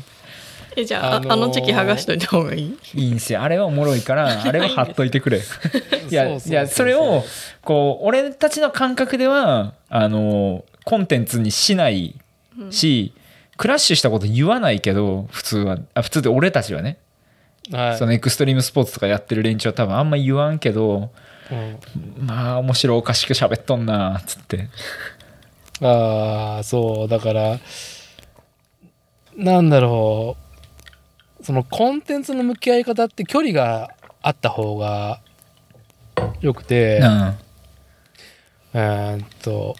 [0.76, 2.76] えじゃあ,、あのーあの時期剥がしといた方がいい？
[2.94, 3.42] いいんすよ。
[3.42, 5.38] あれはおもろいからあれは貼っといてくれ。
[5.38, 5.40] い
[6.14, 6.52] やそうそうそう。
[6.52, 7.24] いやそれを
[7.62, 12.16] こう俺たちの感覚ではあのコンテンツにしない
[12.70, 13.12] し、
[13.56, 15.78] クラッシュしたこと言わないけど普通は。
[15.94, 16.98] あ普通で俺たちはね、
[17.70, 17.98] はい。
[17.98, 21.10] そのエクストリームスポーツとかやってる連中は多分あんま言わんけど
[21.50, 21.78] うん。
[22.26, 24.68] まあ面白おかしく喋っとんなっつって。
[25.80, 27.08] ああそう。
[27.08, 27.58] だから
[29.36, 30.36] なんだろ
[31.40, 31.44] う。
[31.44, 33.90] そのコンテンツの向き合い方って距離が
[34.22, 35.20] あった方が
[36.40, 37.36] よくて、うん。
[38.72, 39.76] えーっと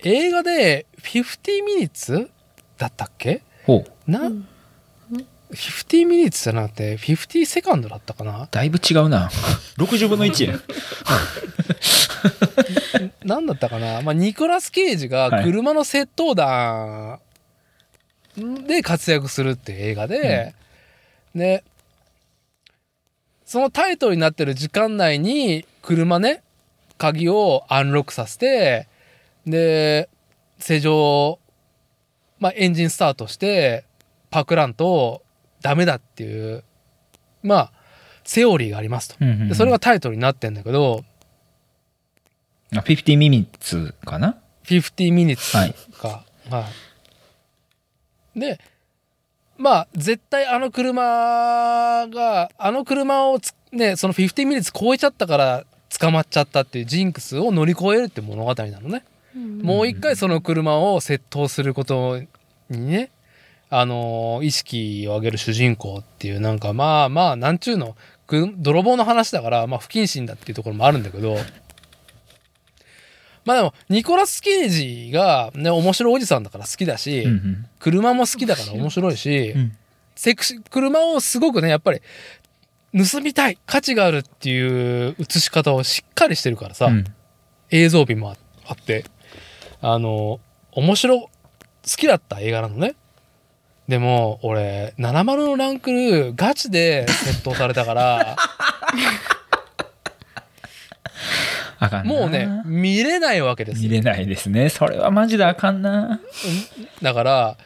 [0.00, 2.30] 映画で50ミニッツ
[2.78, 3.42] だったっけ？
[3.66, 4.10] ほう。
[4.10, 4.48] な、うん。
[5.52, 8.48] 50ミニッツじゃなくて50セカンドだったかな？
[8.50, 9.30] だいぶ違うな。
[9.78, 10.58] 60分の1や。
[13.24, 15.44] なんだったかな、まあ、ニコラス・ケイジがはい。
[15.44, 17.20] 車の窃盗団
[18.66, 20.54] で活躍するっていう映画で、
[21.34, 21.62] で
[23.44, 26.42] そのタイトルになってる時間内に車ね
[26.98, 28.88] 鍵をアンロックさせて
[29.46, 30.08] で
[30.58, 31.38] 施錠、
[32.44, 33.86] まあ、エンジンスタートして
[34.30, 35.22] パクらんと
[35.62, 36.62] ダメだっていう
[37.42, 37.72] まあ
[38.22, 39.16] セオリーがありますと。
[39.18, 41.04] でそれがタイトルになってんだけど、
[42.74, 46.26] あ50ミニッツかな？50ミニッツはいか。
[46.50, 46.68] は
[48.34, 48.40] い。
[48.40, 48.60] で、
[49.56, 55.64] まあ、絶対あの車が、あの車をつね、その50ミニッツ超えちゃったから
[55.98, 59.02] 捕まっちゃったっていうジンクスを乗り越えるって物語なのね。
[59.34, 62.20] もう一回その車を窃盗すること
[62.70, 63.10] にね、
[63.68, 67.96] あの意識を上げる主人公っていうなんかまあまあなんちゅうの
[68.26, 71.36] く泥棒の話だからまあ不謹慎だっていうところもあるんだけど。
[73.44, 77.66] まあでもニコラス・ケイジがね面白いおじさんだから好きだし、うんうん。
[77.78, 79.16] 車も好きだから面白い。
[79.18, 79.76] し、うん。
[80.14, 82.00] セクシ車をすごくねやっぱり
[82.96, 87.04] 盗みたい価値があるっていう映し方をしっかりしてるからさ、うん。
[87.70, 88.36] 映像美もあ
[88.66, 89.04] あって
[89.86, 90.40] あの
[90.72, 91.30] 面白好
[91.84, 92.94] きだった映画なのね。
[93.86, 98.36] でも俺70のランクルガチで窃盗されたから。
[101.78, 102.14] あかんな。
[102.14, 103.90] もうね見れないわけですよ。
[103.90, 104.70] 見れないですね。
[104.70, 106.18] それはマジであかんな。
[107.02, 107.58] だから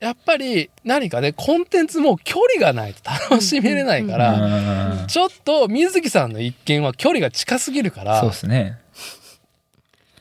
[0.00, 5.06] やっぱり何かねコンテンツも距離がないと楽しめれないから、うん。
[5.06, 8.78] ちょっと水木さんの一見は距離が近すぎるからそうですね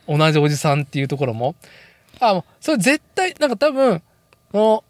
[0.07, 1.55] 同じおじさんっていうところも。
[2.19, 4.01] あもうそれ絶対なんか多分
[4.51, 4.83] その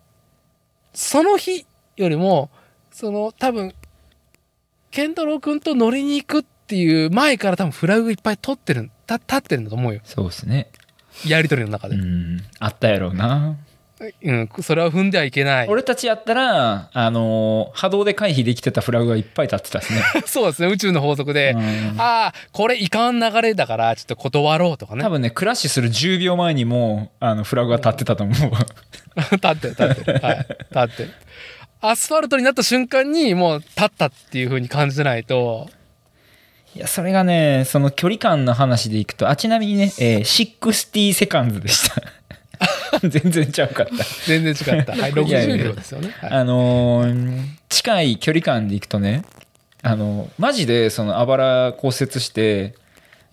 [0.93, 1.65] その日
[1.97, 2.49] よりも
[2.91, 3.73] その多分
[4.91, 10.01] 健太郎君と乗りに行くっていう前から多分フラグいっぱい取ってるた立ってるんだと思うよ。
[10.03, 10.69] そうですね。
[11.25, 12.41] やり取りの中で、うん。
[12.59, 13.57] あったやろうな
[13.99, 15.67] うんそれは踏んではいけない。
[15.67, 20.01] 俺たちやったらあのー波動で回避できてたフラグがいっぱい立ってたですね。
[20.27, 20.67] そうですね。
[20.67, 21.95] 宇宙の法則で、うん。
[21.97, 25.01] ああこれいかん流れだからちょっと断ろうとかね。
[25.03, 28.51] 多分ねクラッシュする10秒前にもうあのフラグが立ってたと思う。
[29.35, 30.13] 立ってる立って。
[30.13, 30.37] るはい。
[30.37, 30.47] 立
[30.79, 31.03] って。
[31.03, 31.13] る
[31.81, 35.69] アスファルトになった瞬間にもう立ったっていう風に感じないと。
[36.75, 42.03] いやそれがねその距離感の話でいくとあちなみにね、えー、60セカンズでした
[43.07, 43.93] 全然ちゃうかった。
[44.25, 45.55] 全然違った、 はい、いやいや。
[45.55, 46.29] 60秒ですよね、はい。
[46.31, 49.23] あのー近い距離感でいくとね
[49.83, 52.75] あのマジでそのあばら骨折して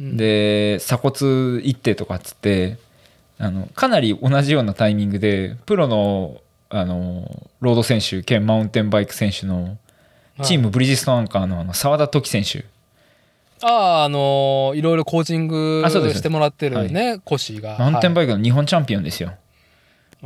[0.00, 0.16] うん。
[0.16, 2.78] で鎖骨一手とかっつって
[3.38, 6.40] あのかなり同じようなタイミングでプロの
[6.70, 9.78] あのロード選手兼マウンテンバイク選手の
[10.42, 12.64] チームブリヂストンアンカーのあの澤田時選手。
[13.62, 17.76] あああのーいろいろコーチングしてもらってるねコシが。
[17.78, 19.34] マウンテンイバイクの日本チャンピオンですよ、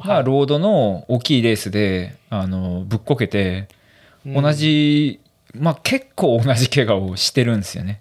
[0.03, 3.69] クがロードの大きいレースであのぶっこけて
[4.27, 5.21] 同、じ、
[5.55, 8.01] まあ結構同じ怪我をしてるんですよね。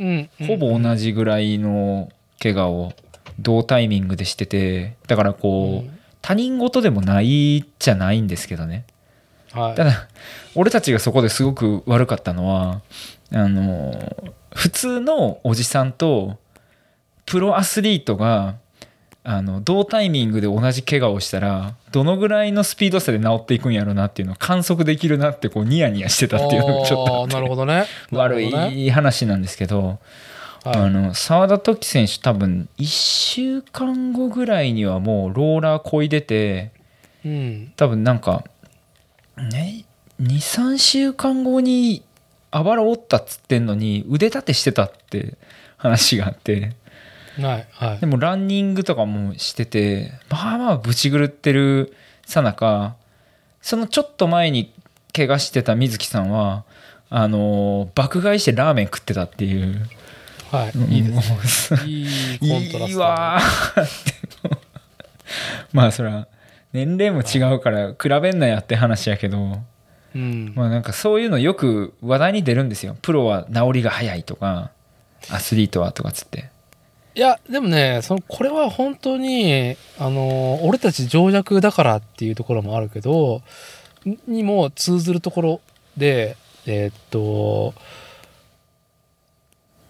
[0.00, 0.46] うんうん。
[0.46, 2.10] ほぼ同じぐらいの
[2.40, 2.92] 怪我を
[3.38, 5.98] 同タイミングでしててだからこう、うん。
[6.20, 8.84] 他人事でもないじゃないんですけどね。
[9.52, 9.74] はい。
[9.74, 10.08] ただ
[10.54, 12.82] 俺たちがそこですごく悪かったのは
[13.32, 13.94] あの
[14.54, 16.38] 普通のおじさんと
[17.26, 18.56] プロアスリートが
[19.30, 27.84] あの同タイミングで同じ怪我をしたらどのぐらいのスピード差で治っていくんやろうなっていうのを観測できるなってこうニヤニヤしてたっていうのがちょっとなるほどね。
[28.10, 29.98] 悪い話なんですけど
[30.64, 30.76] はい。
[30.78, 36.72] あの澤田時選手多分1週間後ぐらいにはもうローラーこいでて
[37.22, 37.72] うん。
[37.76, 38.44] 多分なんか
[39.36, 39.84] ね
[40.22, 42.02] 23週間後に
[42.50, 45.36] あばら折ったっつってんのに腕立てしてたって
[45.76, 46.72] 話があって
[47.38, 47.98] はいはい。
[47.98, 51.94] でもランニングとかもしててまあまあブチ狂ってる
[52.26, 52.96] さなか
[53.62, 54.72] そのちょっと前に
[55.14, 56.64] 怪我してた水木さんは
[57.10, 59.88] あのー爆買いしてラーメン食ってたっていう。
[60.50, 60.94] はい。
[60.94, 61.80] いいですすね。
[61.86, 62.88] いいコントラスト。
[62.88, 63.40] いいわ
[65.72, 66.26] まあそれは
[66.72, 69.58] 年齢も違うから比べんなやって話やけど。
[70.14, 70.52] うん。
[70.54, 72.96] まあなんかそういうのよく話題に出るんですよ。
[73.02, 74.70] プロは治りが早いとか
[75.30, 76.50] アスリートはとかっつって
[77.18, 83.42] いやでもねそのこれは本当にあの俺たち情弱だからっていうところもあるけど
[84.28, 85.60] にも通ずるところ
[85.96, 87.74] でえーっと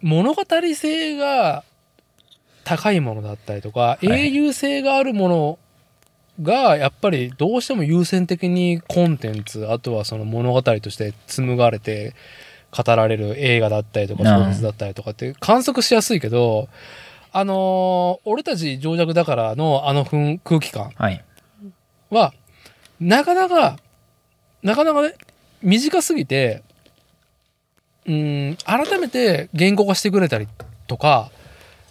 [0.00, 0.42] 物語
[0.74, 1.64] 性が
[2.64, 4.06] 高いものだったりとか、い。
[4.06, 5.58] 英雄性があるもの
[6.40, 12.14] がやっぱりどうしても優先的にコンテンツあとはその物語として紡がれて
[12.70, 16.68] 語られる映画だったりとかうん小説だったりとかって観測しやすいけど、
[17.32, 21.24] あのー俺たち情弱だからのあの雰空気感はい。
[22.10, 22.32] は
[23.00, 23.76] なかなか
[24.62, 25.14] なかなかね
[25.62, 26.62] 短すぎて
[28.06, 30.48] うん改めて言語化してくれたり
[30.86, 31.30] とか、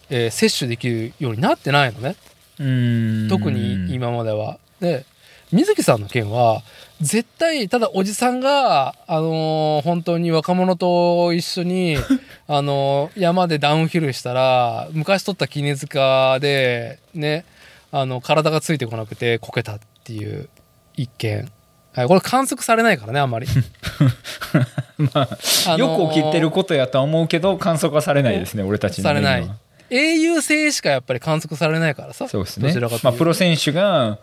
[0.10, 2.16] えー摂取できるようになってないのね。
[2.60, 3.30] うーん。
[3.30, 4.58] 特に今までは。
[4.80, 5.06] で
[5.52, 6.62] 水木さんの件は
[7.02, 11.98] 絶対ただおじさんが、あのー本当に若者と一緒に、
[12.48, 17.46] あのー山でダウンヒルしたら昔取った絹塚でね
[17.92, 20.50] あの体がついてこなくてこけたっていう
[20.96, 21.50] 一件、
[21.94, 23.48] はい、これ観測されないからねあんまり。
[24.98, 25.20] まあ
[25.68, 29.48] あのーよく起きてることやとは思うけど観測はされないですね俺たちのされない。
[29.90, 32.70] 英雄性しかやっぱり観測されないからさそうですね。
[32.70, 33.08] どちらかというと。
[33.10, 34.18] まあ、プロ選手が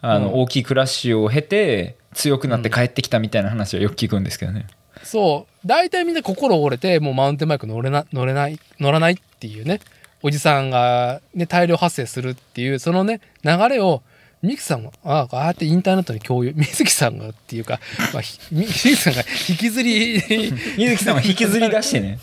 [0.00, 0.40] あの、うん。
[0.42, 4.66] 大きいクラッシュを経て強くなって帰ってきたみたいな話はよく聞くんですけどね、
[5.02, 5.66] そう。
[5.66, 9.80] 大体みんな心折れてもうマウンテンバイク乗れな乗れない乗らないっていうね。
[10.22, 14.02] おじさんが、ね、大量発生するっていうそのね流れを
[14.42, 17.80] ミキさんもああああやってインターネットに共有水木さんがっていうか、
[18.14, 20.22] まあ、ひ水木さんが引きずり
[20.78, 22.18] 水木さんは引きずり出してね。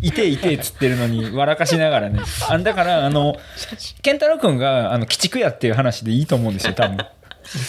[0.00, 2.20] いていてっつってるのに笑かしながらね。
[2.48, 3.36] あだからあの
[4.02, 6.98] 健太郎君があの鬼畜やっていう話でいいと思うんですよ多分。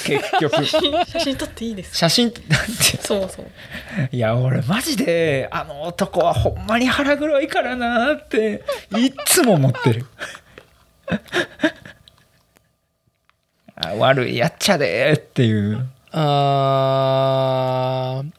[0.06, 0.66] 結局。
[0.66, 1.98] 写真写真撮っていいですか？
[1.98, 3.45] 写真だってそうそう。
[4.12, 8.64] いや俺マジであの男はほんまに腹黒いからなって
[8.98, 10.06] いっつも思ってる
[13.76, 15.88] あ悪いやっちゃでーっていう。
[16.12, 18.32] あー。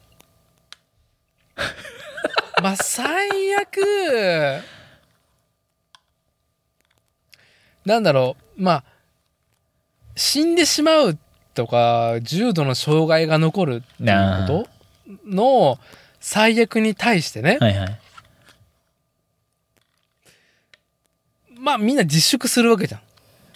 [2.63, 4.63] まあ最悪。
[7.85, 8.63] なんだろう。
[8.63, 8.85] まあ
[10.17, 11.19] 死んでしまう
[11.55, 14.67] とか重度の障害が残るっていうこ
[15.07, 15.79] との
[16.21, 17.59] 最悪に対してね。
[17.61, 18.01] はいはい。
[21.59, 23.01] まあみんな自粛するわけじゃん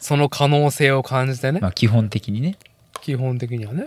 [0.01, 1.61] その可能性を感じてね。
[1.61, 2.57] まあ基本的にね。
[3.01, 3.87] 基本的にはね。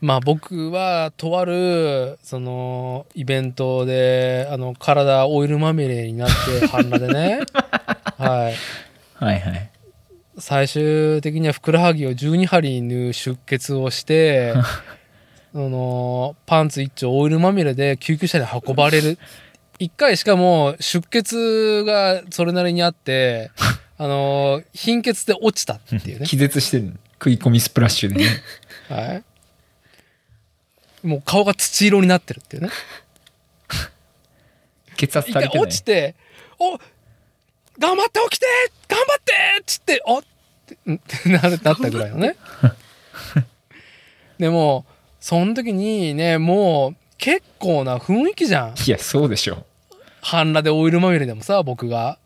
[0.00, 6.28] まあ僕はとあるそのイベントであの体オイルまみれになっ
[6.60, 7.40] て半裸でね、
[8.16, 8.54] はい、
[9.14, 9.70] はいはい。
[10.38, 14.54] 最終的にはふくらはぎを12針縫う出血をして
[15.52, 19.18] そのパンツ一丁オイルまみれで救急車で運ばれる。
[19.78, 23.50] 一回しかも出血がそれなりにあって
[24.02, 28.24] あの貧血で落ちたっていうね気絶してる食い込みスプラッシュでね
[28.88, 29.14] は
[31.02, 31.06] い。
[31.06, 32.70] もう顔が土色になってるっていうね。
[34.96, 36.14] 血圧足りて落ちて、
[36.58, 36.78] お
[37.78, 38.46] 頑張って起きて
[38.88, 42.36] 頑張ってっつって、おってななったぐらいのね。
[44.38, 44.86] でも、
[45.20, 48.74] その時にね、もう結構な雰囲気じゃん。
[48.74, 49.66] いやそうでしょ
[50.22, 52.18] 半裸でオイルまみれでもさ、僕が。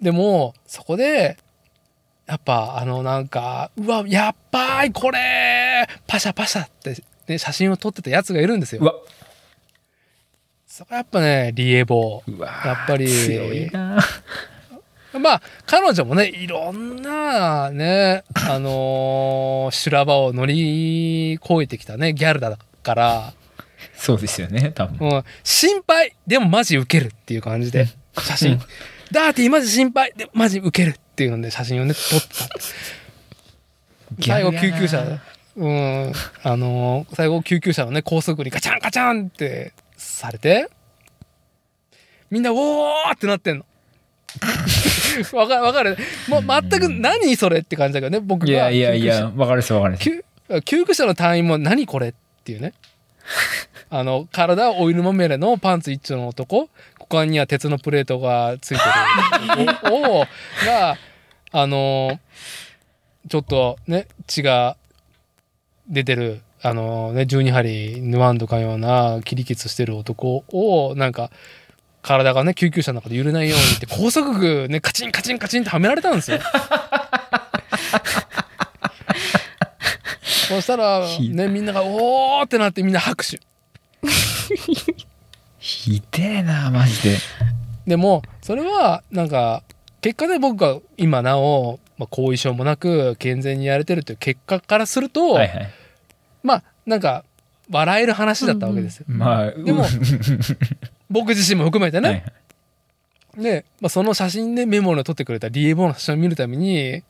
[0.00, 1.36] でも、そこで、
[2.26, 8.82] やっぱあのなんか、うわ、やっばい、これパシャパシャって、ね、写真を撮ってたやつがいるんですよ。
[8.82, 8.94] うわ。
[10.66, 14.00] そこやっぱね、リエボうわやっぱり強いな。
[15.12, 15.18] ー。
[15.18, 23.34] まあ、彼女もね、いろんなね、あのー修羅場を乗り越えてきたね、ギャルだから、
[23.96, 25.08] そうですよね多分。
[25.08, 27.86] うん、心配でもマジウケるっていう感じで
[28.16, 28.60] 写真
[29.12, 30.12] ダーティーマジ心配。
[30.16, 32.48] でもマジウケるっていうので写真をね撮ってた
[34.26, 35.18] 最後救急車で
[35.56, 36.12] うん
[36.42, 40.68] あのー最後救急車のね高速にガチャンガチャンってされて
[42.30, 43.64] みんな「おー!」ってなってんの。
[45.36, 45.98] わかるわかる？
[46.28, 48.52] もう全く何それって感じだけどね僕が。
[48.52, 50.04] いやいやいやわかるっすわかるっす。
[50.04, 50.24] 救
[50.64, 52.14] 救急車の隊員も何これっ
[52.44, 52.72] ていうね。
[53.90, 56.68] あの体オイルまみれのパンツ一丁の男
[57.10, 58.84] 股間には鉄のプレートがついて
[59.64, 60.26] る を
[60.64, 60.96] が
[61.50, 62.20] あの
[63.28, 64.76] ちょっとね血が
[65.88, 71.32] 出てるあのね12針縫わんとかような切り傷してる男をなんか
[72.02, 76.38] 体がね救急車の中で揺れないようにって高速具ねカチンカチンカチンってはめられたんですよ。
[80.48, 83.38] そしたらひねみんなが「おー!」ってなってみんな拍手
[85.70, 87.18] ひでえなマジで。
[87.86, 89.62] でもそれはなんか
[90.00, 95.70] 結果で僕が今なお、まあ、後遺症もなく健全にやれてるという結果からすると、はいはい。
[96.42, 97.24] まあなんか
[97.70, 99.84] 笑える話だったわけですよ、まあでも
[101.08, 102.22] 僕自身も含めてね、はいは
[103.38, 103.42] い。
[103.42, 107.04] で、まあ、その写真でメモを撮ってくれた DABO の写真を見るために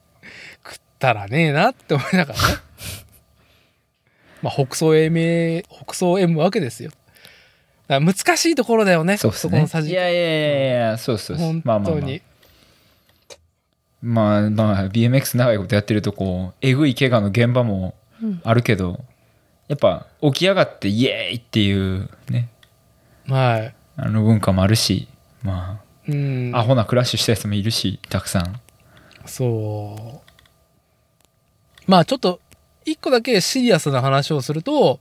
[0.62, 2.54] 食ったらねえなって思いながらね。
[4.42, 6.90] まあ北総 M 北総 M わけですよ
[7.98, 9.52] 難しいところだよねそうっすね。
[9.52, 9.90] このさじ。
[9.90, 12.00] いやいやいやいやそうそうそう本まあまあまあ。
[12.00, 12.22] 当に、
[14.02, 17.94] まあまあ BMX 長いことやってるとこうえぐい怪我の現場も
[18.44, 19.00] あるけど、
[19.66, 22.48] やっぱ起き上がってイエーイっていうね。
[23.26, 23.74] はい。
[23.96, 25.08] あの文化もあるし
[25.42, 26.52] まうん。
[26.54, 28.60] あアホなクラッシュしたやつもいるしたくさん。
[29.26, 31.90] そう。
[31.90, 32.40] まあちょっと
[32.84, 35.00] 一個だけシリアスな話をすると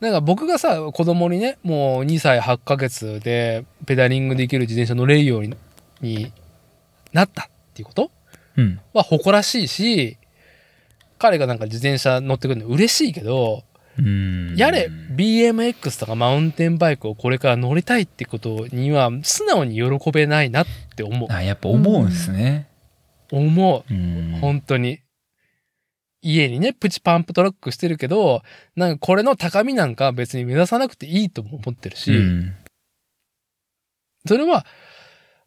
[0.00, 5.54] なんか僕がさ子供にねもう2歳8ヶ月でペダリングできる自転車乗れるように
[6.00, 6.32] に
[7.12, 8.10] なったっていうこと？
[8.56, 8.80] うん。
[8.94, 10.16] は誇らしいし
[11.18, 13.62] 彼がなんか自転車乗ってくるの嬉しいけど
[13.98, 14.56] うん。
[14.56, 20.66] やれ BMX とかマウンテンバイクをこれから乗りたいってことには素直に喜べないなっ
[20.96, 21.30] て思う。
[21.30, 22.68] あやっぱ思うんすね。
[23.30, 23.92] 思う。
[23.92, 24.38] うん。
[24.40, 25.00] 本当に。
[26.22, 28.42] 家にね、プチパンプトラックしてるけど、
[28.76, 32.54] なんかこれの高みなんか別に目指さなくていいとも思ってるし、うん。
[34.26, 34.66] それは、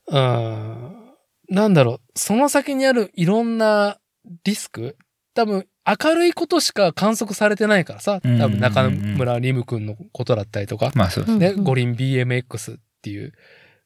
[0.07, 1.13] うーん、
[1.49, 3.99] なんだろう、その先にあるいろんな
[4.43, 4.97] リスク、
[5.35, 13.33] 多分明るいことしか観測されてないからさ、多分中村リム君のことだったりとか、まあそうですね、うん五輪 BMX っていう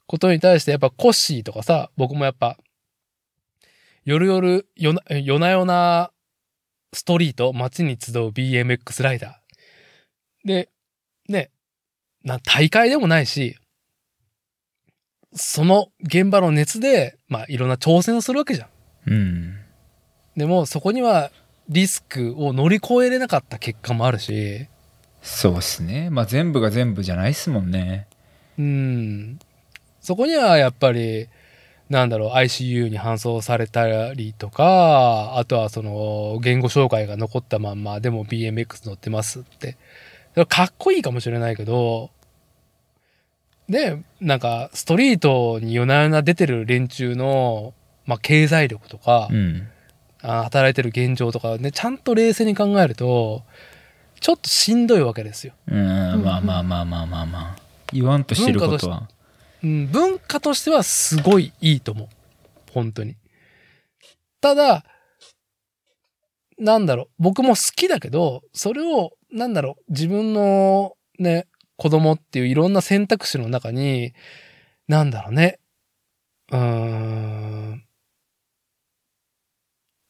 [0.06, 2.58] ことに対して、やっぱコッシーとかさ、僕もやっぱ、
[4.06, 6.12] 夜々、夜な夜な夜な
[6.94, 10.48] ストリート、街に集う BMX ライダー。
[10.48, 10.70] で、
[11.28, 11.52] ね、
[12.24, 13.58] な、大会でもないし、
[15.34, 18.70] その現場の熱で、まあ、いろんな挑戦をするわけじゃん。
[19.08, 19.58] うん
[20.36, 21.32] でも、そこには
[21.68, 24.68] リスクを乗り越えれなかった結果もあるし、
[25.22, 28.08] そうっすねまあ全部が全部じゃないっすもんね
[28.58, 29.40] うん。
[30.00, 31.28] そこにはやっぱり、
[31.90, 39.78] なんだろう、ICU に搬送されたりとか、あとはその、言語障害が残ったまんま、でも BMX 乗ってますって。
[40.50, 42.12] かっこいいかもしれないけど、
[43.70, 47.74] で、なんか、ストリートに夜な夜な出てる連中の、
[48.06, 49.68] まあ、経済力とか、うん
[50.24, 53.44] あ働いてる現状とかね、ちゃんと冷静に考えると、
[54.20, 55.54] ちょっとしんどいわけですよ。
[55.68, 57.56] うんまあまあまあまあまあまあ
[57.94, 59.08] 言わんとしてることは
[59.64, 62.10] うん、文化としてはすごいいいと思う。
[62.72, 63.16] 本当に。
[64.42, 64.86] ただ、
[66.60, 74.14] なんだろう、僕も好きだけど、それを、なんだろう、自分のね、子供っていういろんな選択肢の中に、
[74.88, 75.60] なんだろうね、
[76.52, 77.84] うーん、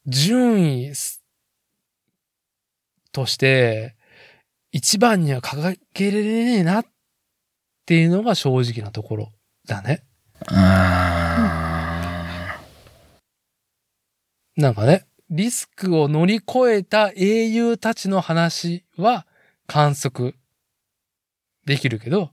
[0.06, 0.92] 順位
[3.12, 3.96] として、
[4.72, 6.86] 一番には掲げれねえなっ
[7.86, 9.32] ていうのが正直なところ。
[9.68, 10.02] だね。
[10.46, 11.68] あ
[14.56, 19.26] なんかね、リスクを乗り越えた英雄たちの話は
[19.66, 20.34] 観測
[21.64, 22.30] できるけど、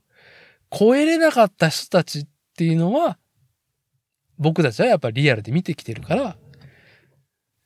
[0.72, 3.20] 超えれなかった人たちっていうのは、
[4.40, 6.36] 僕たちはやっぱりリアルで見てきてるから、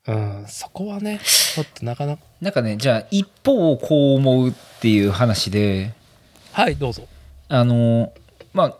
[0.07, 2.23] うん、そこはね、ちょっとなかなか。
[2.41, 5.93] ーなんかねじゃあ一方こう思うっていう話で
[6.51, 7.07] はい、どうぞ。
[7.47, 8.11] あの
[8.53, 8.77] まあ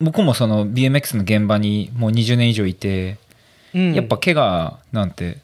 [0.00, 3.18] 僕もその BMX の現場にもう20年以上いて、
[3.74, 3.94] うん。
[3.94, 5.38] やっぱ、怪我なんて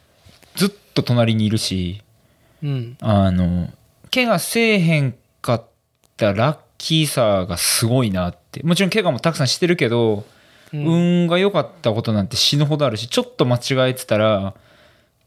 [0.54, 2.02] ずっと隣にいるし
[2.62, 2.96] うん。
[3.00, 3.68] あの
[4.12, 5.64] 怪我せえへんかっ
[6.16, 10.24] たラッキーさがすごいなってもちろん怪我もたくさんしてるけど、
[10.72, 10.86] うん。
[10.86, 14.54] 運が良かったことなんて死ぬほどあるしちょっと間違えてたら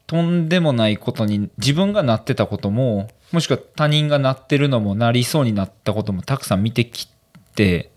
[0.06, 7.08] とんでもないことに自分がなってたことももしくは他人がなってるのもなりそうになったこともたくさん見てき
[7.54, 7.90] て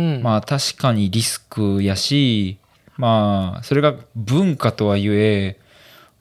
[0.00, 2.58] うん、まあ確かにリスクやし
[2.96, 5.58] まあそれが文化とはいえ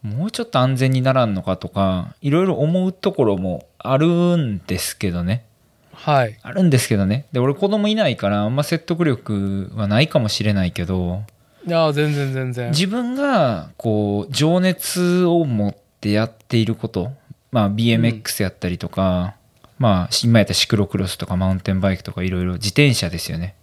[0.01, 4.07] もうちょっと安全にならんのかとかいろいろ思うところもある
[4.38, 5.45] んですけどね。
[5.93, 6.39] はい。
[6.41, 7.26] あるんですけどね。
[7.34, 11.23] で俺子供いないからあんま説得力はないかもしれないけど
[11.65, 12.69] いや、全然全然。
[12.72, 17.11] 自分がこう情熱を持ってやっていること、
[17.51, 19.35] まあ、BMX やったりとか、
[19.77, 23.56] まあ今やったらシクロクロスとかマウンテンバイクとかいろいろ自転車ですよね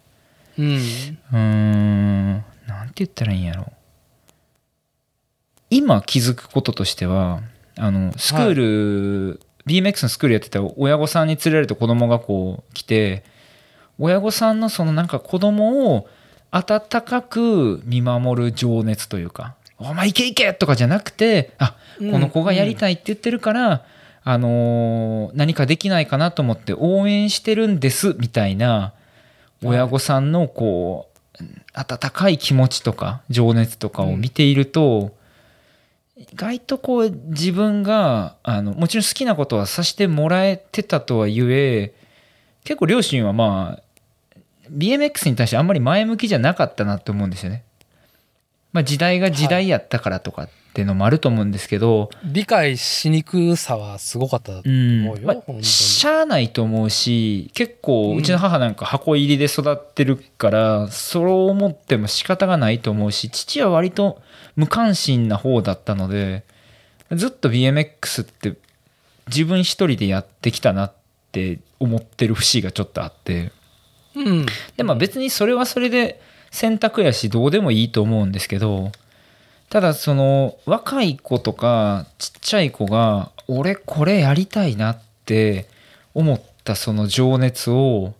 [0.59, 0.67] うん。
[0.67, 2.33] うーん
[2.67, 3.73] なんて言ったらいいんやろ
[5.71, 7.41] 今気づくこととしては
[7.79, 13.25] あのスクール、BMX のスクールやってた親御さんに連れられて子供がこう来て
[13.99, 16.09] 親御さんのそのなんか子供を
[16.51, 23.85] 温かく見守る情熱というか「お前行け行け!」とかじゃなくて「あうんこの子がやりたいって言ってるから、
[24.23, 28.93] あのー何かできないかなと思って応援してるんです」みたいな
[29.63, 35.15] 親御さんのこう温かい気持ちとか情熱とかを見ていると、
[36.17, 41.95] 意外とこう自分があのもちろん好きなことはさせてもらえてたとはいえ
[42.65, 43.83] 結構両親はまあ
[44.71, 47.65] BMX に対してあんまり前向きじゃなかったなって思うんですよね。
[48.73, 55.65] まあ、時代が時代やったからとかっていうのもあると思うんですけど、理解しにくさはすごかったとうん思うよ、まあ、本当に。
[55.65, 64.21] しゃあないと思うし結構うんうちの母なんか箱入りで育ってるから、そう思っても仕方がないと思うし父は割と
[64.55, 66.45] 無関心な方だったので
[67.11, 68.57] ずっと BMX って
[69.29, 70.93] 自分一人でやってきたなっ
[71.33, 73.51] て思ってる節がちょっとあって
[74.15, 74.47] うん。
[74.77, 76.21] でまあ別にそれはそれで
[76.51, 78.93] 選択やしどうでもいいと思うんですけど
[79.69, 85.69] ただその若い子とかちっちゃい子が俺これやりたいなって
[86.15, 88.15] 思ったその情熱を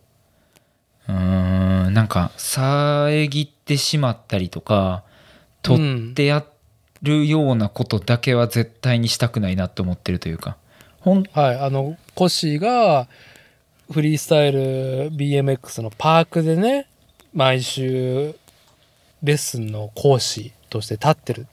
[1.09, 5.05] うーんなんか遮ってしまったりとか
[5.63, 6.45] 取ってや
[7.03, 10.57] るようなことだけは絶対にしたくないなって思ってるというか。
[11.01, 13.07] ほんはい、あのコッシーが
[13.93, 16.89] フリースタイル BMX のパークでね
[17.33, 18.35] 毎週
[19.23, 21.47] レッスンの講師として立ってる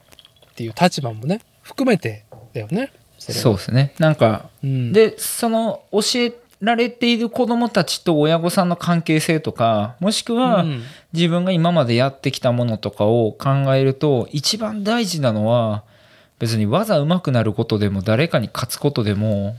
[0.51, 2.91] っていう立場もね含めてだよね。
[3.17, 3.93] そうですね。
[3.99, 10.83] なんかうん、でその教えられている子どもたちと親御さんの関係性とかもしくはうん。
[11.13, 15.83] 自分が今までやってきたものとかを考えると一番大事なのは
[16.39, 19.55] 別に技上手くなることでも誰かに勝つことでも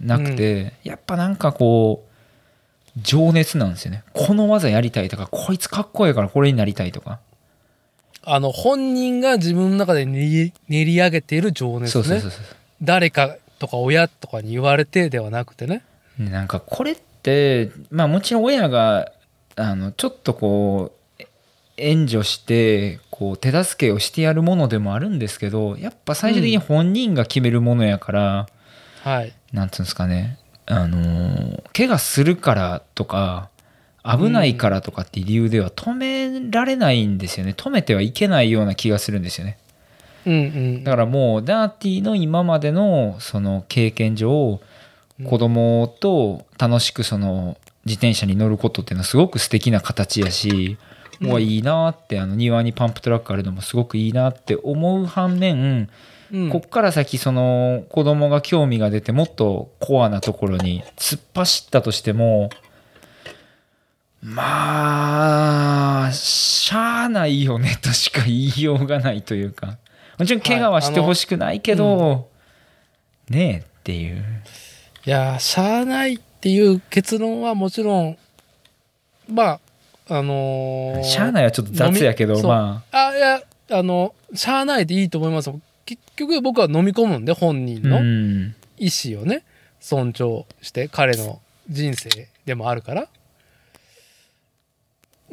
[0.00, 4.04] なくて、やっぱなんかこう情熱なんですよね。
[4.12, 7.18] この技やりたいとかこいつかっこいいからこれになりたいとか、
[8.26, 12.22] あの本人が自分の中で練り練り上げている情熱ね。
[12.82, 15.82] 誰かとか親とかに言われてではなくてね。
[16.18, 19.12] ねなんかこれってまあもちろん親が
[19.56, 21.28] あのちょっとこうえ
[21.76, 28.46] 援助してこう手助けをしてやるものでもあるんですけどやっぱ最終的に本人が決めるものやから、
[29.02, 29.32] はい。
[29.52, 30.38] なんつうんですかね。
[30.66, 33.50] あのー怪我するからとか
[34.04, 37.54] 危ないからとかっていう理由では止められないんですよね。
[37.56, 39.58] 止めてはいけないような気がするんですよね。
[40.26, 40.84] うんうん。
[40.84, 44.60] だからもうダーティーの今までのその経験上
[45.24, 47.56] 子供と楽しくその
[47.86, 50.76] 自転車に乗ることっていうのはすごく素敵な形やし、
[51.20, 51.30] うん。
[51.30, 55.88] うわいいなってあの庭にパンプトラックあるのもすごくいいなって思う反面、
[56.30, 56.50] うん。
[56.50, 62.50] こっから先その子供が興味が出てもっとコアなところに突っ走ったとしても
[64.24, 69.76] まあしゃあないよねとしか言いようがないというか。
[70.18, 72.28] もちろん怪我はしてほしくないけど、
[73.28, 74.24] ねえっていう。
[75.04, 78.16] いやーしゃあないっていう結論はもちろん
[79.28, 79.60] まあ
[80.08, 83.14] あのーしゃあないはちょっと雑やけどまあ。
[83.14, 85.60] いやあのしゃあないでいいと思いますよ。
[85.84, 88.54] 結局僕は飲み込むんで本人あのうん。
[88.78, 89.44] 意思をね
[89.80, 93.08] 尊重して彼の人生でもあるから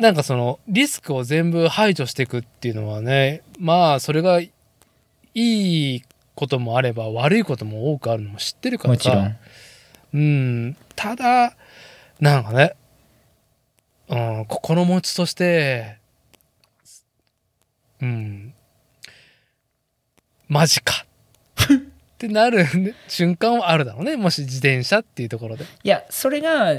[0.02, 4.52] なんかそのリスクを全部排除していくっていうのはねまあそれがい
[5.34, 6.03] い
[6.36, 9.36] こともあれば悪いことも多くあるのも知ってるからさもちろん
[10.14, 11.56] うん、ただ、
[12.19, 12.76] なんかね、
[14.10, 15.98] うん、心持ちとして、
[18.02, 18.53] うん、
[20.49, 21.06] マジか
[21.64, 22.65] ってなる
[23.07, 24.18] 瞬間はあるだろうね。
[24.18, 25.65] もし自転車っていうところで。
[25.84, 26.73] いやそれが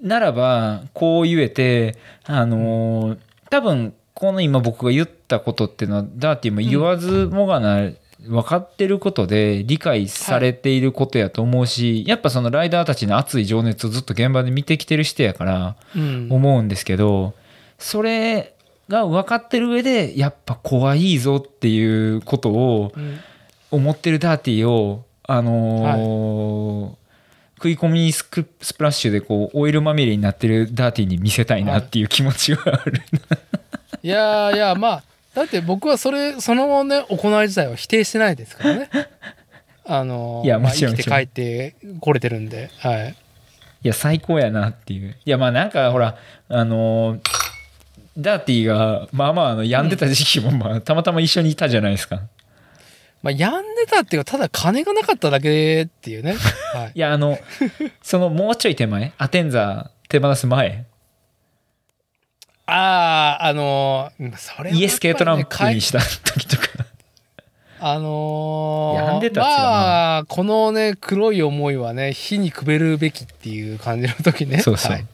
[0.00, 3.18] ならばこう言えてあのー
[3.50, 7.90] 多分この今僕が言ったことっていうのはダーティも言わずもがな
[8.22, 16.28] 分かってることで理解されていることやと思うし、やっぱそのライダーたちの熱い情熱をずっと現場で見てきてる人やからうん。
[16.30, 17.34] 思うんですけど
[17.78, 18.54] それ
[18.88, 21.82] が分かってる上でやっぱ怖いぞってい
[22.16, 23.18] うことをうん
[23.72, 26.99] 思ってるダーティーをあのー
[27.60, 28.46] 食い込みにスプ
[28.78, 33.02] ラッシュでこうオイルまみれになってるダーティーに見せたいなっていう気持ちがある、
[34.02, 35.02] いやーいやまあ
[35.34, 38.90] だって僕はそれそのね行い自体は否定してないですからね。
[39.84, 40.96] あのーいやまあもちろん。
[40.96, 42.70] 生きて帰ってこれてるんで。
[42.78, 43.14] はい。
[43.82, 45.16] いや最高やなっていう。
[45.22, 46.16] いやまあなんかほら
[46.48, 47.20] あのー
[48.18, 52.22] ダーティーがまあまああの病んでた時期もまあたまたま一緒にいたじゃないですか
[53.22, 56.36] まあ病んでたっていうかただ金がなかっただけっていうね。
[56.74, 56.92] はい。
[56.94, 57.38] いやあの
[58.02, 60.84] そのもうちょい手前アテンザ手放す前。
[62.66, 66.62] あああのーそれねイエスケートランプにした時とか。
[67.82, 74.60] あのー、病んでたっまあこのね黒い思いはね火にくべるべきっていう感じの時ね。
[74.60, 74.92] そうそう。
[74.92, 75.04] はい、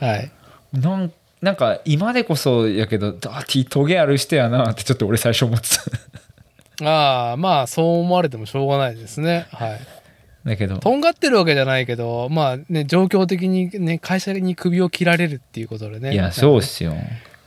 [0.00, 0.30] はい。
[0.72, 5.84] なんなんか今でこそやけどダーティートゲある人やなってちょっと俺最初思ってた
[6.82, 9.46] ああまあそう思われてもしょうがないですね。
[9.52, 9.80] はい。
[10.44, 10.78] だけど。
[10.78, 16.12] とんがってるわけじゃないけどまあね状況的にね会社に首を切られるっていうことでね。
[16.12, 16.94] いやそうっすよ。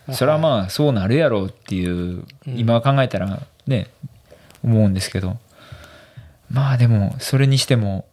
[0.07, 0.13] い。
[0.13, 2.25] それはまあそうなるやろうっていううん。
[2.45, 3.87] 今考えたらね
[4.63, 5.37] 思うんですけど。
[6.51, 8.05] まあでもそれにしても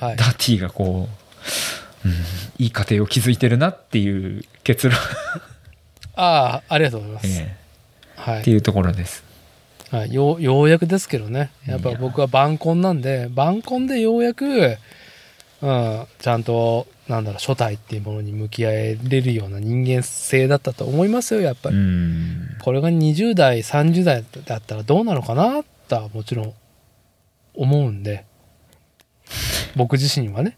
[0.00, 0.16] はい。
[0.16, 1.08] ダーティーがこ
[2.04, 2.14] う、うん、
[2.58, 4.96] いい家庭を築いてるなっていう結論、
[6.16, 7.56] ああありがとうございます、 え
[8.16, 8.38] はい。
[8.38, 9.22] えっていうところです
[9.90, 11.50] はい、ようやくですけどね。
[11.66, 14.44] やっぱ僕は晩婚なんで晩婚でようやく、
[15.62, 22.56] うん、ちゃんとなんだろう初代っていうものに向き合えれるような人間性だったと思いますよやっぱうり、ん。
[22.62, 26.54] これが20代30代だったらどうなのかなとはもちろん
[27.54, 28.24] 思うんで。
[29.74, 30.56] 僕自身はね。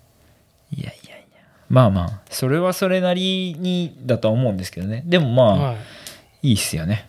[0.70, 1.42] いやいやいや。
[1.70, 5.04] まあまあそれはそれなりにだとは思うんですけどね。
[5.06, 5.72] でもまあ、は
[6.42, 6.48] い。
[6.48, 7.09] いいっすよね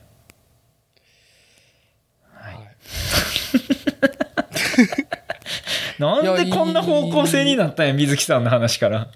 [6.00, 9.08] なんでこんな方向性になったんや水木さんの話から。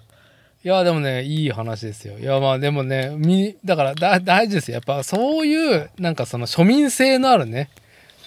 [0.64, 2.18] いやでもねいい話ですよ。
[2.20, 4.76] いやまあでもねみだからだ大事ですよ。
[4.76, 7.70] やっぱそういうなんかその庶民性のあるね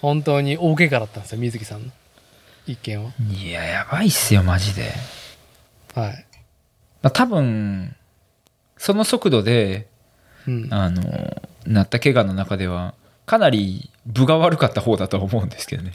[0.00, 1.92] 本当に大怪我だったんですよ水木さんの。
[2.66, 3.12] 一件は。
[3.30, 4.92] いややばいっすよマジで、
[5.94, 6.26] はい、
[7.02, 7.94] まあ、多分
[8.76, 9.90] その速度で
[10.46, 11.02] うん、あの
[11.66, 12.94] なった怪我の中では
[13.26, 15.92] かなり分が悪かった方だとは思うんですけどね。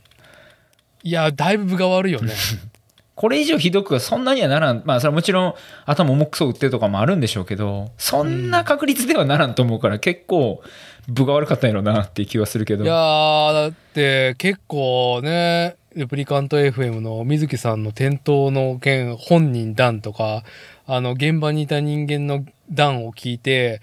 [1.04, 2.34] いやだいぶ分が悪いよね。
[3.16, 4.82] これ以上ひどくはそんなにはならん。
[4.86, 5.54] まあそれはもちろん
[5.86, 10.62] 頭重くそ打ってとかもあるんでしょうけどそんな確率ではならんと思うから結構
[11.08, 12.84] 分が悪かったんやろうなっていう気はするけど。
[12.84, 20.44] いやーだって結構ねレプリカント FM の水木さんの転倒の件本人談とか
[20.86, 23.82] あの現場にいた人間の談を聞いて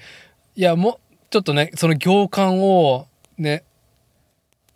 [0.57, 3.07] いやもうちょっとねその行間を
[3.39, 3.65] ね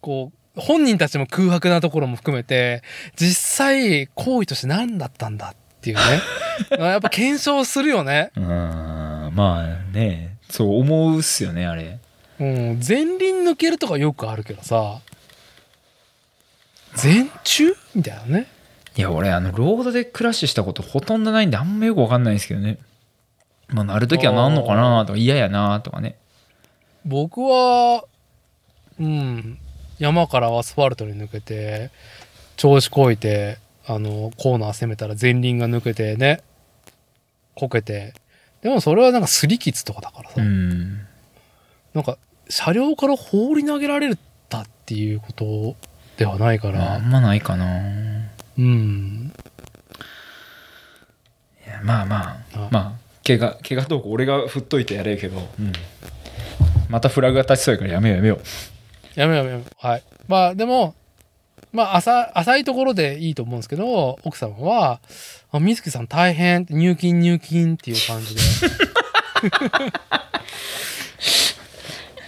[0.07, 2.85] こう本人たちも空白なところも含めて
[3.17, 6.03] 実際行為として何だったんだっていうね。
[6.79, 8.31] やっぱ検証するよね。
[8.37, 10.37] うーんまあね。
[10.49, 11.99] そう思うっすよねあれ。
[12.39, 15.01] うん、前輪抜けるとかよくあるけどさ。
[17.03, 17.75] 前中？
[17.97, 18.47] みたいなね。
[18.97, 22.79] いや俺あのロードでクラッシュしたことほとんどないんであんまよくわかんないんですけどね。
[23.67, 26.17] まあなるときはなんのかなとか嫌やなとかね。
[27.05, 28.05] 僕は
[29.01, 29.59] うん
[29.99, 31.91] 山からアスファルトに抜けて
[32.57, 36.41] 調子こいてあのコーナー攻めたら前輪が抜けてね
[37.55, 38.15] こけて。
[38.63, 41.07] でもそれはなんかすり傷とかだからさ、うん。
[41.95, 42.19] なんか
[42.49, 44.17] 車両から放り投げられ
[44.49, 45.77] たっていうこと
[46.17, 47.83] ではないかまあんまないかな。
[48.59, 49.33] うん。
[51.65, 52.69] いやまあまああ。
[52.73, 52.93] まあ
[53.25, 55.73] 怪我怪我どうこう俺が振っといてやれるけど、うん。
[56.89, 58.41] またフラグが立ちそうやからやめようやめよう
[59.17, 59.65] やめやめよう。
[59.79, 60.03] はい。
[60.29, 60.95] まあでも
[61.73, 65.01] まあ浅浅いところでいいと思うんですけど奥様は
[65.51, 68.41] 「あ水木さん大変」入金入金っていう感じで。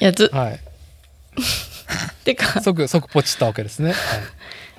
[0.00, 0.60] いやずはい。
[2.24, 3.96] てか即即ポチったわけですね、はい。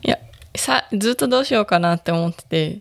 [0.03, 0.19] いや
[0.56, 2.80] さずっとどうしようかなって思ってて。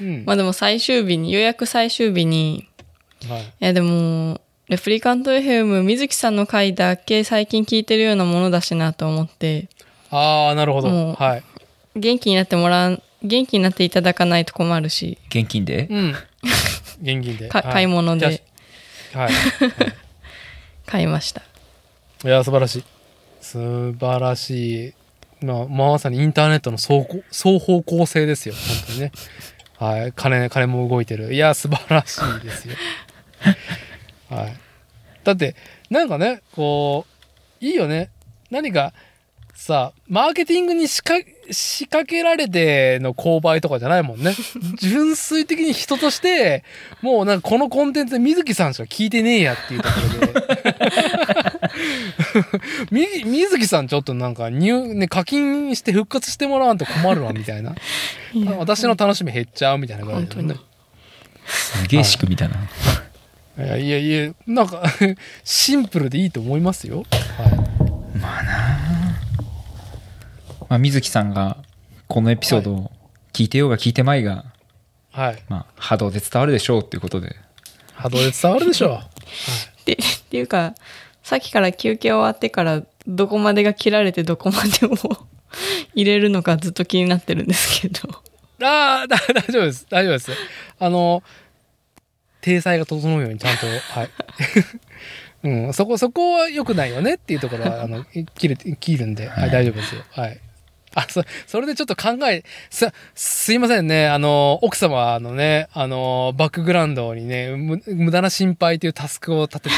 [0.00, 0.24] うん。
[0.24, 2.68] まあでも最終日に予約最終日に
[3.26, 9.68] はい、いやでもレプリカント FM 水木さんの回だけ最近聞いてるようなものだしなと思って。
[10.10, 11.14] ああなるほど。
[11.14, 11.42] はい。
[11.96, 15.16] 元気になってもらう元気になっていただかないと困るし。
[15.28, 15.86] 現金で？
[15.90, 16.10] うん。
[17.00, 17.72] 現金で、 かはい。
[17.72, 18.30] 買い物で。
[18.30, 19.32] じゃあはい。
[20.84, 21.42] 買いました。
[22.24, 22.84] いや素晴らしい。
[23.40, 24.94] 素晴らしい。
[25.46, 28.54] まあまさにインターネットの双方双方向性ですよ。
[28.54, 29.12] 本当にね。
[29.78, 30.12] はい。
[30.14, 31.32] 金金も動いてる。
[31.32, 32.74] いや素晴らしいですよ
[34.30, 34.56] はい。
[35.24, 35.54] だって
[35.90, 37.06] なんかねこ
[37.60, 38.10] ういいよね。
[38.50, 38.92] 何か
[39.54, 44.34] さマーケティングに仕掛仕掛けられての購買とかじゃないもんね。
[44.78, 46.62] 純粋的に人として
[47.02, 50.48] もうなんかこのコンテンツで水木さんしか聞いてねえやっていうところで。
[52.90, 57.74] み水木さんちょっとなんか入、ね、課金して復活してもらわんと困るわみたいな。
[58.32, 60.28] いや私の楽しみ減っちゃうみたいなぐらいね。
[61.46, 62.56] すげえ仕組みだな。
[62.56, 62.58] い
[63.62, 64.82] やいやいやなんか
[65.44, 67.04] シンプルでいいと思いますよ。
[67.36, 67.50] は
[68.20, 68.88] まあな
[70.68, 71.56] まあ、水木さんが
[72.06, 72.92] このエピソードを
[73.32, 74.44] 聞いてようが聞いてまいが、
[75.14, 75.18] い。
[75.18, 75.42] はい。
[75.48, 77.36] まあ、波動で伝わるでしょうっていうことで。
[77.94, 79.18] 波動で伝わるでしょう。
[79.84, 79.96] でっ
[80.30, 80.74] ていうか
[81.22, 85.26] さっきから休憩終わってからどこまでが切られてどこまでを
[85.94, 88.22] 入れるのかずっと気になってるんですけど
[88.62, 89.86] ああ、だ 大丈夫です。
[89.88, 90.32] 大丈夫です。
[90.78, 91.22] あの、
[92.48, 94.10] 体裁が整うようにちゃんと、はい。
[95.44, 98.04] うん、そこ、そこは良くないよねっていうところは、 あの、
[98.34, 100.02] 切る、切るんで、はい、はい大丈夫ですよ。
[100.10, 100.40] はい。
[100.94, 104.08] あ、そ、それでちょっと考え、す、すいませんね。
[104.08, 109.76] あの、奥様のね、あの、バックグラウンドにね、む無駄な心配というタスクを立てて、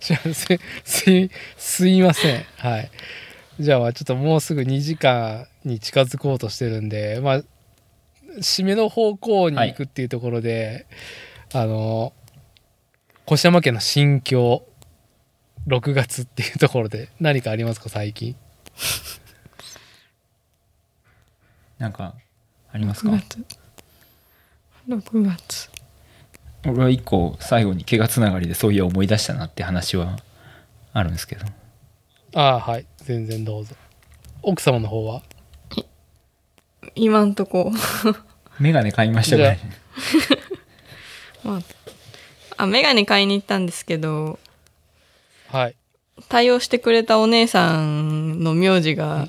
[0.32, 2.44] す、すい、すいません。
[2.56, 2.90] はい。
[3.60, 7.42] じゃあ、ちょっともうすぐ2時間に近づこうとしてるんで、まあ、
[8.36, 10.86] 締めの方向に行くっていうところで、
[11.52, 12.12] あの、
[13.30, 14.64] 越山家の心境、
[15.66, 18.36] 6月っていうところで何かありますか、最近？
[21.78, 22.14] なんか、
[22.72, 23.44] ありますか？6月
[24.88, 25.70] 6月
[26.66, 30.18] 俺は一個最後に怪我つながりでそういや思い出したなって話は
[30.92, 31.46] あるんですけど。
[32.34, 32.86] ああ、はい。
[32.98, 33.74] 全然どうぞ。
[34.42, 35.22] 奥様の方は？
[36.94, 37.72] 今んとこ
[38.58, 39.58] メガネ買いましたぐらい。
[41.44, 41.62] まあ
[42.56, 44.38] あメガネ買いに行ったんですけど
[45.48, 45.74] はい。
[46.28, 49.28] 対応してくれたお姉さんの名字が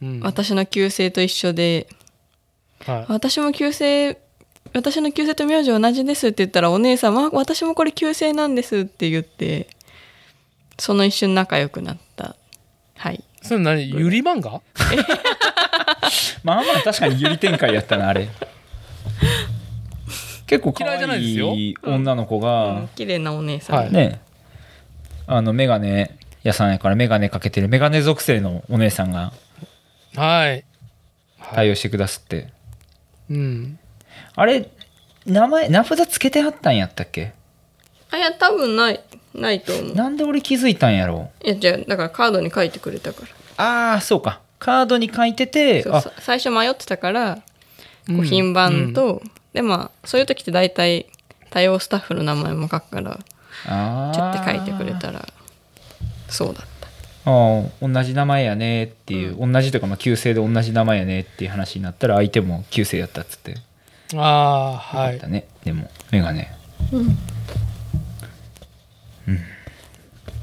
[0.00, 0.20] うん。
[0.20, 1.86] 私の旧姓と一緒で、
[2.86, 3.04] はい。
[3.08, 4.18] 私も旧姓
[4.72, 9.68] 私の旧姓と名字同じですって言ったらお姉さんは私もこれ旧姓なんですって言って
[10.78, 12.34] その一瞬仲良くなった
[12.96, 14.60] はいそれ何ゆり漫画？
[16.42, 18.28] まあまあ確かにゆり展開やったな、あれ。
[20.46, 24.20] 結構可嫌いじゃないですよ愛い女の子うんが、綺麗なお姉さん、はいね、
[25.26, 29.32] あの、メガネ屋さんやからメガネかけてるメガネ属性のお姉さんが
[30.16, 30.50] はい。
[30.50, 30.64] はい。
[31.54, 32.48] 対応してくださって。
[33.30, 33.78] うん。
[34.36, 34.68] あれ、
[35.26, 37.32] 名前、名札つけてはったんやったっけ？
[38.10, 39.00] あいや多分ない
[39.34, 39.94] ないと思う。
[39.94, 41.30] なんで俺気づいたんやろ？
[41.44, 43.22] いやじゃあだからカードに書いてくれたか
[43.56, 43.64] ら。
[43.64, 44.40] ああ、そうか。
[44.58, 46.12] カードに書いてて、あそう。
[46.12, 47.42] さ最初迷ってたからこ
[48.08, 51.06] うんう品番と、でまあそういう時って大体
[51.50, 53.18] 対応スタッフの名前も書くから
[53.66, 55.28] あちょって書いてくれたら
[56.28, 57.30] そうだった。
[57.30, 63.52] ああ同じ名前やねっていう、同じというかまあ旧姓で同じ名前やねっていう話になったら相手も旧姓やったっつって。
[63.52, 63.58] よ
[64.16, 65.12] ああ、はい。
[65.12, 65.26] かった。
[65.28, 66.52] ね、でもメガネ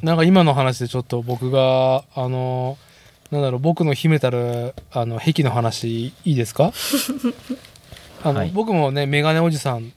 [0.02, 2.78] なんか今の話でちょっと僕が、あの、
[3.30, 6.74] なんだろう、僕の秘めたる、あの、癖の話、いいですか？
[8.24, 8.52] あの、はい。
[8.54, 9.92] 僕もね、メガネおじさん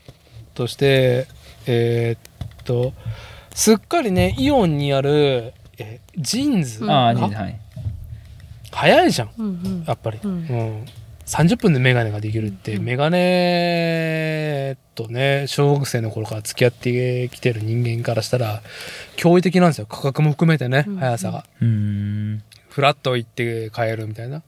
[0.55, 1.26] として、
[1.66, 2.93] えーっと、
[3.55, 6.90] すっかりね、イオンにある、えジーンズうん。
[6.90, 7.60] あはい。
[8.70, 9.85] 早いじゃん、うんうん。
[9.86, 10.18] やっぱり。
[10.22, 10.36] ううん
[10.82, 10.86] ん。
[11.26, 18.62] 30分でメガネができるって、うんメガネとね、小学生の頃から付き合ってきてる人間からしたら、
[19.16, 19.86] 驚異的なんですよ。
[19.86, 21.44] 価格も含めてねうん、速さが。
[21.60, 24.42] うーんフラッと行って買えるみたいな。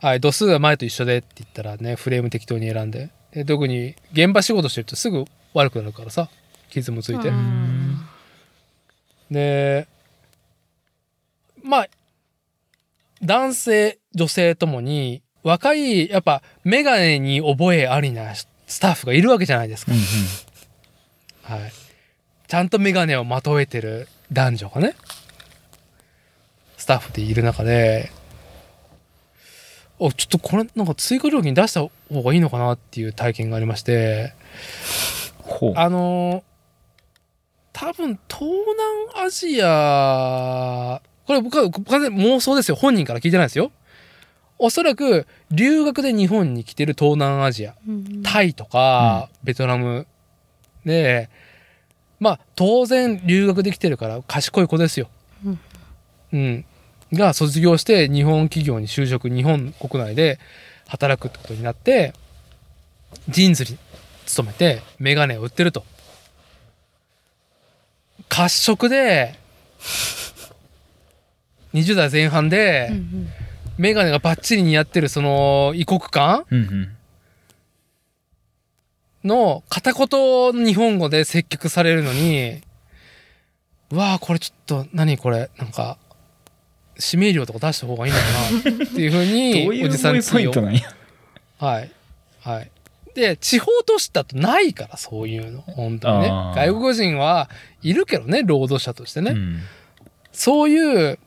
[0.00, 3.10] はい、度数は前と一緒でって言ったらね、フレーム適当に選んで。
[3.32, 5.24] で特に現場仕事してるとすぐ
[5.54, 6.28] 悪くなるからさ、
[6.70, 7.28] 傷もついて。
[7.28, 7.70] うん
[9.30, 9.86] で、
[11.62, 11.88] まあ、
[13.22, 18.46] 男性、女性ともに、若い、やっぱ、メガネに覚えありなス
[18.80, 19.98] タッフがいるわけじゃないですかうん。
[19.98, 20.04] うん
[21.60, 21.72] はい。
[22.46, 24.94] ちゃんとメガネをまとえてる男女がね、
[26.76, 28.10] スタッフでいる中で、
[29.98, 31.90] お、ちょっとこれなんか追加料金出した方
[32.22, 34.34] がいいのかなっていう体験がありまして、
[35.76, 36.42] あのー
[37.72, 38.42] 多分東
[39.14, 42.74] 南アジア、これ僕は完全に妄想ですよ。
[42.74, 43.72] 本人から聞いてないですよ。
[44.62, 50.06] おそらく留学で日本に来てる東南アジア、うんタイとか、ベトナム
[50.84, 51.30] で、
[52.20, 55.08] まあ当然留学できてるから賢い子ですよ。
[55.46, 55.60] うん
[56.32, 56.64] うん。
[57.14, 60.38] が卒業して日本企業に就職、日本国内で
[60.86, 62.12] 働くってことになって、
[63.30, 63.78] ジーンズに
[64.26, 65.84] 勤めてメガネを売ってると。
[68.28, 69.34] 褐色で
[71.72, 73.28] 20代前半で、うんうん
[73.80, 76.44] 眼鏡がバッチリ似合ってるその異国感？
[76.50, 76.96] うんうん
[79.22, 80.08] の片言
[80.54, 82.62] の日本語で接客されるのに
[83.90, 85.50] うわあこれちょっと何これ？
[85.58, 85.98] なんか
[86.96, 88.24] 指名料とか出した方がいいのか
[88.80, 90.80] なっていうふうに おじさんにポイントなんや？
[91.58, 91.90] はい
[92.40, 92.70] はい。
[93.14, 95.60] で地方都市だとないからそういうの。
[95.62, 96.28] 本当にね。
[96.54, 97.50] 外国人は
[97.82, 99.60] いるけどね労働者としてね、うん。
[100.32, 101.18] そういう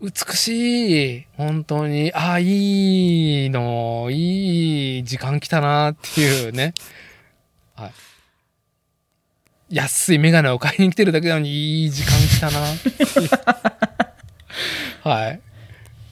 [0.00, 6.72] 美しい本当にああいいのいい時間来たなっていうね。
[7.76, 7.92] はい。
[9.68, 12.60] 安い眼鏡を買いに来てるだけなのにいい時間来たな
[15.12, 15.40] はい。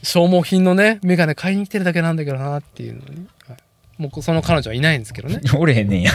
[0.02, 5.40] 消耗品のね眼鏡買いに来てるだけなんだけどなっていうのに、はい、もうその彼女はいないんですけどね。
[5.56, 6.12] おれへんねんや。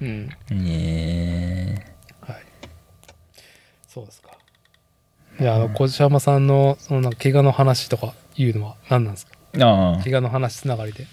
[0.00, 0.28] うん。
[0.50, 2.42] ねはい。
[3.88, 4.33] そうですか
[5.44, 9.32] いやあの小島さんのそのなんか怪我の話とかいうのは何なんですか？
[9.52, 10.02] えああ。
[10.02, 11.06] 怪我の話つながりで。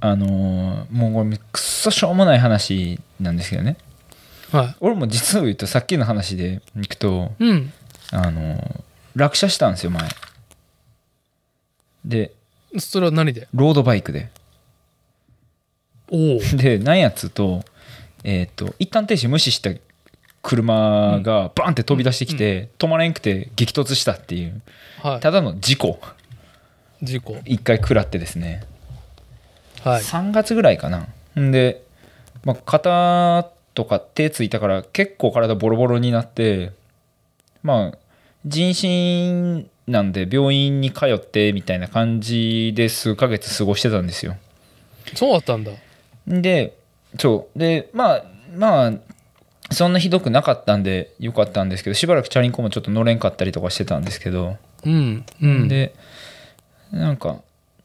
[0.00, 3.78] あのーもうこれくっそしょうもない話なんですけどね。
[4.52, 7.72] は俺も実を言うとさっきの話でいくというん。
[8.12, 8.80] あのー
[9.14, 10.02] 落車したんですよ前。
[12.04, 12.32] で
[12.78, 13.48] それは何で？
[13.54, 14.28] ロードバイクで。
[16.10, 17.64] おおで何やっつうと
[18.22, 19.70] えっ、と一旦停止無視した
[20.46, 24.62] 車がバンって飛び出してきて、止まれんくて激突したっていう。
[25.02, 25.20] はい。
[25.20, 25.98] ただの事故。
[27.02, 27.36] 事故。
[27.44, 28.62] 一回食らってですね。
[29.82, 30.02] はい。
[30.02, 31.08] 3月ぐらいかな。
[31.40, 31.82] んで、
[32.44, 36.72] まあ、肩とか手ついたから結構体ボロボロになって
[37.62, 37.98] まあ
[38.44, 44.36] 人身なんで病院に通ってみたいな感じで数ヶ月過ごしてたんですよ。
[45.14, 45.72] そうだったんだ。
[46.28, 46.78] で
[47.18, 47.58] そう。
[47.58, 48.24] でまあ
[48.54, 48.92] まあ
[49.70, 54.56] そんなひどくなかったんでよかったんですけどしばらくチャリンコもちょっと乗れんかったりとかしてたんですけど。
[54.84, 55.68] うんうん。
[55.68, 55.94] で
[56.92, 57.40] なんか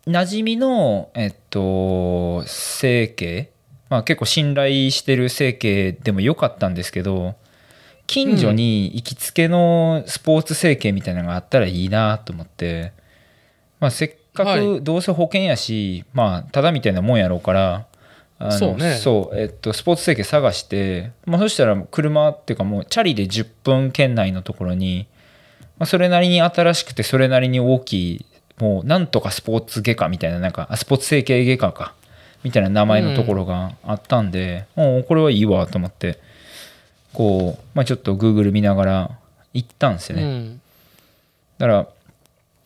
[0.05, 3.51] 馴染みのえっと整形
[3.89, 7.35] まあ結構信頼してる整形でもよかったんですけど
[8.07, 12.93] 近所に行きつけのスポーツ整形みたいなのがあったらいいなと思って、
[13.79, 17.85] まあ、せっかはくどうせ保険やし、まあただみたいなもんやろうから
[18.49, 18.95] そうね。
[18.95, 25.07] そうえっと、スポーツ整形探して、まあ、そしたら車っていうかもうチャリで10分圏内のところに
[25.81, 28.25] まあ、それなりに新しくてそれなりに大きい
[28.59, 31.95] もうなんとかスポーツ外科みたいななんかあスポーツ整形外科か
[32.43, 36.19] みたいな名前のところがあったんで、もうこれはいいわと思って
[37.13, 39.11] こう、まあ、ちょっと Google 見ながら
[39.55, 40.61] 行ったんですよね、うん。
[41.57, 41.87] だか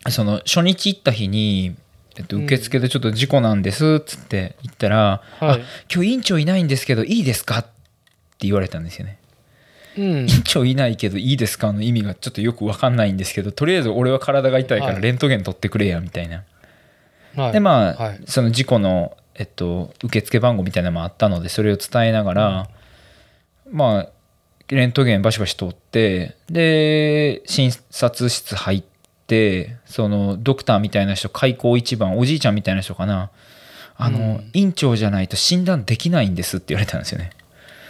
[0.05, 1.73] らその初日行った日に、
[2.17, 5.59] えっと、受付でちょっと事故なんですっつって言ったら「はい。
[5.59, 5.59] あ
[5.93, 7.69] 今日院長いないんですけどいいですか?」って
[8.41, 9.17] 言われたんですよね。
[9.97, 10.05] うん。
[10.21, 14.95] 院長いないけどいいですかの意味がちょっとよく分かんないんですけどとりあえず俺は体が痛いかはい。
[14.95, 16.43] らレントゲン取ってくれやみたいな、
[17.35, 17.51] はい。
[17.53, 18.19] でまあ、はい。
[18.25, 22.69] その事故の、えっと、受付番号みたいなのもあったのでそれを伝えながら、
[23.71, 24.09] まあ
[24.67, 28.94] レントゲンバシバシ取ってで診察室入って
[29.85, 33.31] そのドクターみたいな人開口一番おじいちゃんみたいな人かな。
[33.97, 34.49] あの、うん。
[34.53, 37.31] 院長じゃないと診断できないんですって言われたんですよね。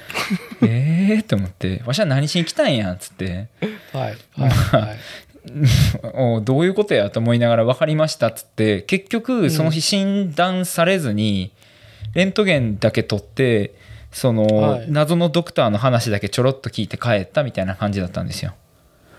[0.64, 1.84] ええと思って。
[1.86, 3.48] わしは何しに来たんやっつって。
[3.92, 4.98] はいはいはい。
[6.16, 8.82] おどういうことやと思いながら分かりましたっつって。
[8.84, 11.52] 結局その日診断されずに
[12.14, 13.74] レントゲンだけ取って
[14.12, 14.86] そのはい。
[14.90, 18.54] 謎のドクターの話だけちょろっと聞いて帰ったみたいな感じだったんですよ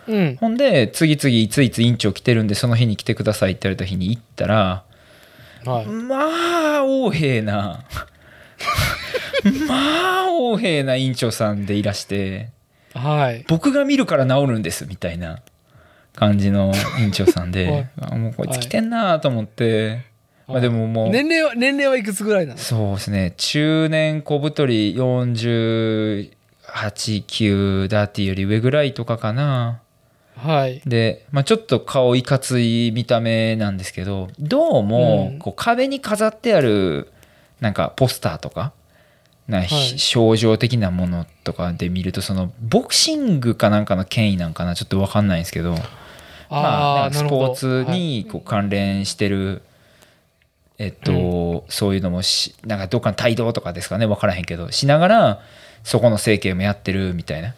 [0.09, 0.37] うん。
[0.37, 4.85] ほんで次々いついつ院長来てるんでその日に来てくださいって言われた日に行ったら
[5.65, 5.87] はい。
[5.87, 7.85] まあ横柄な
[9.69, 12.49] まあ横柄な院長さんでいらして
[12.95, 13.45] はい。
[13.49, 15.41] 僕が見るから治るんですみたいな
[16.15, 20.01] 感じの院長さんで あもうこいつ来てんなと思って、
[20.49, 22.59] まあ、でももう、年齢は年齢はいくつぐらいなの？
[22.59, 29.81] そうですね中年小太り489だっていうより上ぐらいとかかな
[30.37, 30.83] はい。
[30.87, 35.39] で、まあ、ちょっと顔いかつい見た目なんですけどどうもうん。
[35.39, 37.13] こう壁に飾ってある
[37.61, 38.73] なんかポスターとか
[39.49, 39.69] なはい。
[39.69, 45.77] 症状的なものとかで見るとそのボクシングかなんかの権威なんかなちょっと分かんないんですけど
[46.51, 49.63] まあ、スポーツにこう関連してる、
[50.79, 55.41] えっと、そういうのもしなんかどっかの帯同とかですかね分からへんけどしながら
[55.83, 57.55] そこの整形もやってるみたいな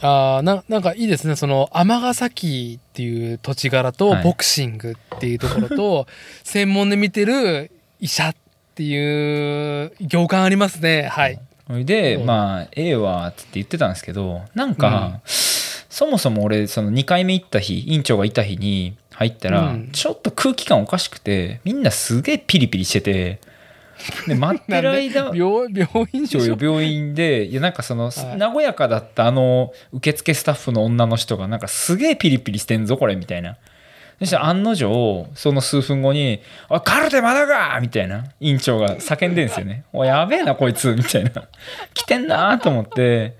[0.00, 4.24] あーななんかいいですねその尼崎っていう土地柄とはい。
[4.24, 6.06] ボクシングっていうところと、
[6.44, 7.70] 専門で見てる
[8.00, 8.34] 医者っ
[8.74, 11.08] ていう行間ありますね。
[11.10, 11.38] はい。
[11.84, 12.24] で、う。
[12.24, 19.88] んまあええわっつって言ってたんですけどなんか、そもそも俺その2回目行った日院長がいた日に入ったら、うん。
[19.92, 23.40] ちょっと空気感おかしくてみんなすげえピリピリしてて
[24.26, 26.56] で待って る間病病院でしょ？
[26.60, 27.44] 病院で。
[27.44, 28.38] いやなんかその、はい。
[28.54, 33.56] 和やかだったあの受付スタッフの女の人がなんかすげえピリピリしてんぞこれみたいな。
[34.18, 36.40] そしたら案の定その数分後に
[36.70, 41.30] 「おいカルテまだか!」みたいな院長が叫んでんすよね「おいやべえなこいつ」みたいな。
[41.92, 43.34] 来てんなと思って。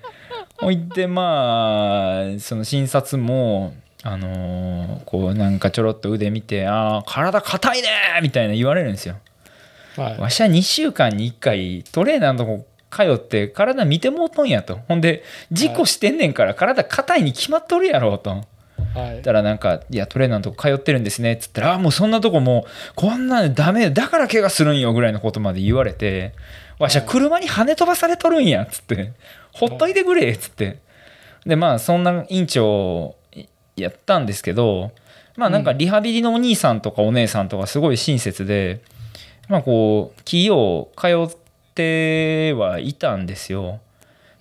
[0.58, 7.88] ほいでまあその診察もあのーこうなんかちょろっと腕見て「ああ体硬いね!」
[8.22, 9.16] みたいな言われるんですよ
[9.96, 10.18] はい。
[10.18, 14.76] わしは2週間に1回トレーナーのとこ通って体見てもうとんやと。
[14.88, 18.30] ほんで事故してんねんから体硬いに決まっとるやろと。
[18.30, 19.22] はい。
[19.22, 26.32] たらなんか「いやトレーナーのとこ通ってるんですね」っつったら「あもうそんなとこもうこんなんダメだから怪我するんよ」ぐらいのことまで言われて
[26.78, 29.12] わしは車に跳ね飛ばされとるんやっつって
[29.52, 30.78] 「ほっといてくれ」っつって。
[31.46, 33.14] でまあそんな院長
[33.76, 34.90] やったんですけど
[35.36, 38.80] まあなんかリハビリのお兄さんとかお姉さんとかすごい親切で
[39.48, 41.38] まあこう企業通っ
[41.74, 43.80] てはいたんですよ。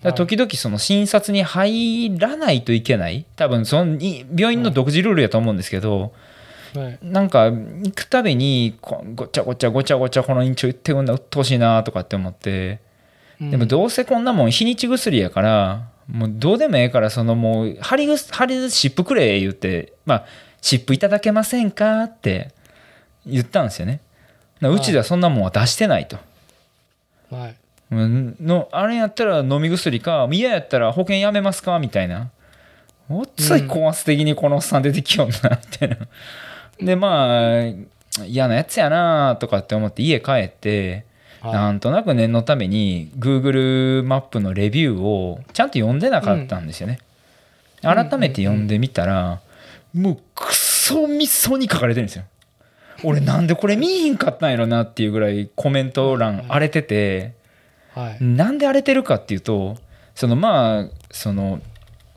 [0.02, 3.26] だ時々その診察に入らないといけない。
[3.36, 6.14] 多分そのい病院の独自ルールやと思うんですけど、
[6.76, 6.99] はい。
[7.02, 12.80] なんか行くたびにこごちゃごちゃごちゃごちゃこの院長言ってくんなうっとうしいなとかって思って。
[13.40, 20.26] でもどうせこんなもん日にち薬やからもうどうでもええからそのもう貼りぐ貼り湿布くれ言ってまあ
[20.61, 22.53] 湿布いただけませんかって
[23.26, 23.99] 言ったんですよね
[24.70, 26.18] うちではそんなもんは出してないと。
[27.32, 27.56] はい。
[27.92, 32.30] うんのあれやったら飲み薬か嫌やったら保険やめますかみたいな。
[33.10, 35.98] おっつい高圧的にこのおっさん出てきよんなみたいな。
[36.80, 37.50] でま
[38.20, 41.06] あ嫌なやつやなとかって思って家帰って
[41.44, 47.00] なはんとなく念のために Google マップのレビューをちゃんと読んでなかったんですよね、
[47.82, 49.42] 改めて読んでみたら
[49.94, 52.24] もうクソみそに書かれてるんですよ
[53.03, 57.34] 俺なんでこれ見えへんかったんやろなっていうぐらいコメント欄荒れてて、
[57.95, 58.23] いはい。
[58.23, 59.77] なんで荒れてるかっていうと
[60.15, 61.61] そのまあその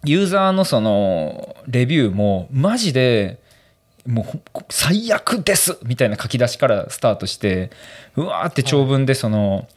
[0.04, 3.40] ユーザーのそのレビューもマジで
[4.06, 5.78] もうほ最悪です！
[5.84, 7.70] みたいな書き出しからスタートして
[8.16, 9.68] うわーって長文でその、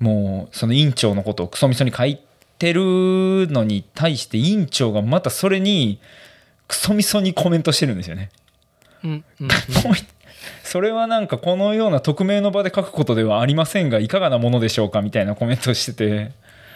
[0.00, 2.18] もうその院長のことをクソみそに書い
[2.58, 6.00] てるのに対して院長がまたそれに
[6.66, 8.30] クソみそにコメントしてるんですよね。
[9.04, 9.52] うんうんも
[9.92, 9.94] う
[10.62, 16.32] それはなんかこのような匿名の場で書くことではありませんがいかがなものでしょうかみたいなコメントをしてて、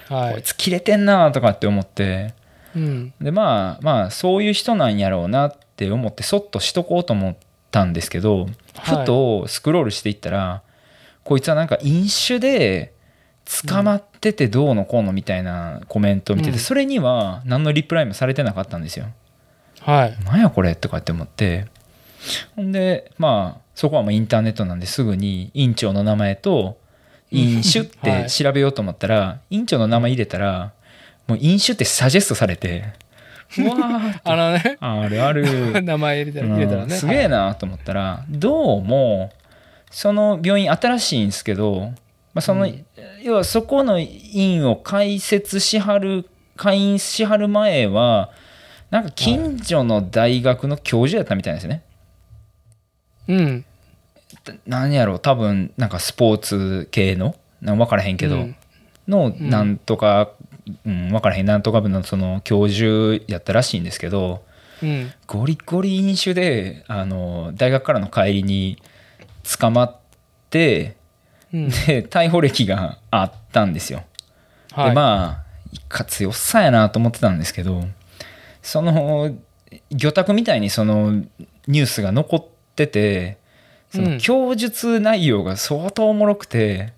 [0.09, 0.32] はい。
[0.35, 2.35] こいつ切れてんなとかって思って。
[2.77, 3.12] うん。
[3.20, 7.36] でまあまあそういう人なんやろうなって思ってそっとしとこうと思っ
[7.70, 8.51] たんですけど、はい。
[8.77, 10.62] ふとスクロールしていったら
[11.24, 12.95] こいつはなんか飲酒で
[13.66, 16.59] 捕まっててどうのこうのみたいなコメントを見てて、うん。
[16.61, 19.07] それには何のリプライもされてなかったんですよ。
[19.81, 20.16] はい。
[20.24, 21.66] なんやこれとかって思って
[22.57, 26.78] ほんでまあそこはもうインターネットなんですぐに院長の名前と
[27.31, 28.24] 飲酒っ はい。
[28.24, 30.73] て調べようと思ったら、院長の名前入れたら
[31.27, 32.86] もう飲酒ってサジェストされて
[33.59, 34.77] うわー あのね。
[34.81, 35.82] あるある。
[35.82, 36.95] 名前入れたら入れたらね。
[36.95, 39.31] うんすげえなと思ったらどうも
[39.90, 41.93] その病院新しいんですけど、
[42.35, 42.85] まあ、その、うん。
[43.23, 48.31] 要はそこの院を開設しはる開院しはる前は
[48.90, 51.82] なんか近所の大学の教授やったみたいですね。
[53.28, 53.64] うん。
[54.66, 58.56] 何やろう多分なんかスポーツ系のなん分からへんけど、うん。
[59.06, 60.30] のなんとか、
[60.84, 61.46] うん分からへん。
[61.46, 64.42] なんとか部のその教授やったらしいんですけど
[64.82, 65.12] うん。
[65.26, 68.82] ゴリゴリ飲酒であの大学からの帰りに
[69.59, 69.96] 捕まっ
[70.50, 70.96] て
[71.52, 71.68] うん。
[71.68, 74.05] で逮捕歴があったんですよ。
[74.72, 74.88] はい。
[74.90, 77.84] でまあいかつよっさやなと思ってたんですけど
[78.62, 79.34] その
[79.90, 81.12] 魚拓みたいにその
[81.66, 83.38] ニュースが残ってて
[83.92, 86.92] そうんの供述内容が相当おもろくて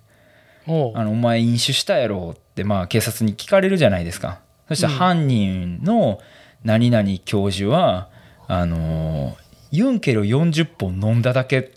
[0.66, 4.40] おう「あのお前飲酒したやろ」ってまあ警察に聞かれるじゃないですか。
[4.68, 6.20] そしたらうん犯人の
[6.64, 8.08] 何々教授は
[8.46, 9.36] あの
[9.70, 11.70] ユンケル40本飲んだだけっ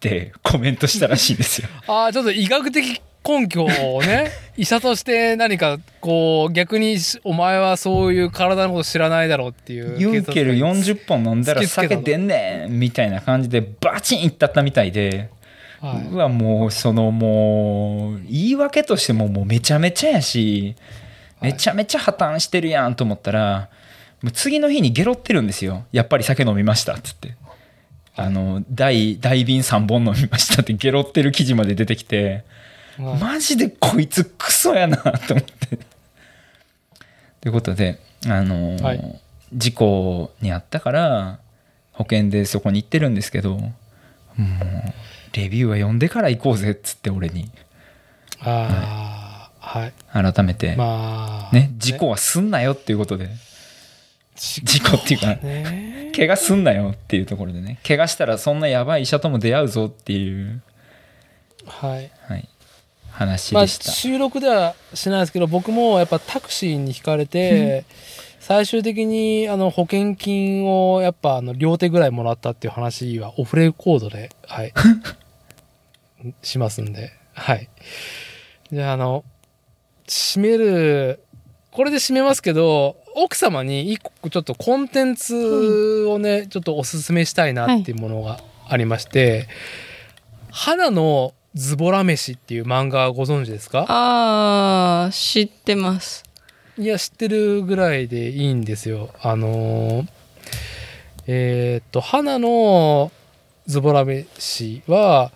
[0.00, 1.68] てコメントしたらしいんですよ。
[1.88, 15.28] ああちょっと医学的根拠をね 医者として何かこう逆にしお前はそういう体のこと知らないだろうっていうユンケル警察40本飲んだら酒出んねんみたいな感じでバチンいったったみたいで、
[15.82, 16.06] がはい。
[16.06, 20.74] うわもうそのもう言い訳としてももうめちゃめちゃやし
[21.40, 23.68] はいめちゃめちゃ破綻してるやんと思ったら
[24.22, 25.84] もう次の日にゲロってるんですよ。
[25.92, 27.36] やっぱり酒飲みましたっつって。
[28.16, 32.24] あの大大瓶3本飲みましたってゲロってる記事まで出てきて。
[32.24, 32.44] はい
[32.98, 35.78] マジでこいつクソやなと思って。
[37.40, 39.20] ということで、あのーはい。
[39.54, 41.38] 事故にあったから
[41.92, 43.72] 保険でそこに行ってるんですけども
[44.36, 44.40] う
[45.32, 47.50] レビューは読んでから行こうぜっつって俺に。
[48.40, 49.92] ああはい。
[50.12, 53.30] 改めて、まあね事故はすんなよっていうことで。
[54.36, 57.80] 事故っていうかね怪我すんなよっていうところでね。
[57.86, 60.62] 怪我したらそんなやばい医者とも出会うぞっていう、
[61.66, 62.48] はいはい、
[63.18, 67.84] 話まあでした、収録ではしないですけど僕もやっぱタクシーにひかれて
[68.38, 74.72] 最終的にあの保険金をやっぱあの両手ぐらいもらったっていう話はオフレコードではい。
[76.42, 77.68] しますんではい。
[78.72, 79.24] じゃああの
[80.06, 81.20] 締める
[81.72, 89.48] これで締めますけど奥様に一個ちょっとコンテンツをね、ちょっとおすすめしたいなっていうものがありまして
[90.50, 93.84] 「花のズボラ飯」っていう漫画ご存知ですか？
[93.88, 96.22] ああ知ってます。
[96.78, 99.10] いや知ってるぐらいでいいんですよ。
[99.20, 100.08] あのー
[101.26, 103.10] えーっと花の
[103.66, 105.32] ズボラ飯は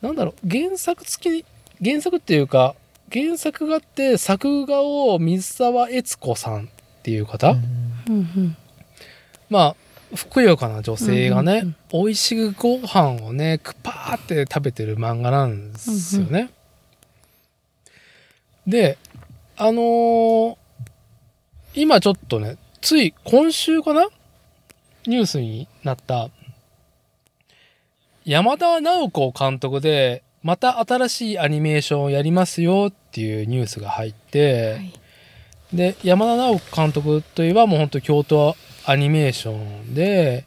[0.00, 1.44] なんだろう原作付き
[1.84, 2.76] 原作っていうか
[3.12, 6.68] 原作があって作画を水沢悦子さんっ
[7.02, 7.58] ていう方、うん
[8.08, 8.56] うん。
[9.50, 9.76] まあ
[10.14, 16.50] ふくよかな女性がね、うんうん美味しくご飯をねくぱーって食べてる漫画なんですよね。
[18.66, 18.98] で
[19.56, 20.56] あのー
[21.74, 24.08] 今ちょっとねつい今週かな？
[25.06, 26.30] ニュースになった
[28.24, 34.92] 山田直子監督でまた新しいアニメーションをやりますよっていうニュースが入って、はい。
[35.72, 38.56] で山田直子監督といえばもう本当京都
[38.86, 40.46] アニメーションで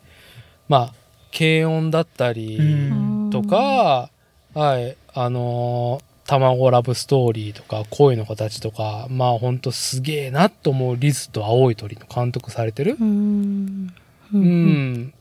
[0.68, 0.94] まあ
[1.38, 3.30] 軽音だったりうん。
[3.32, 4.10] とか、
[4.56, 12.98] はいあのー卵ラブストーリーとか恋の形とかまあほんとすげえなと思うリズと青い鳥の監督されてる。
[13.02, 13.92] うん。
[14.32, 15.14] ううんん、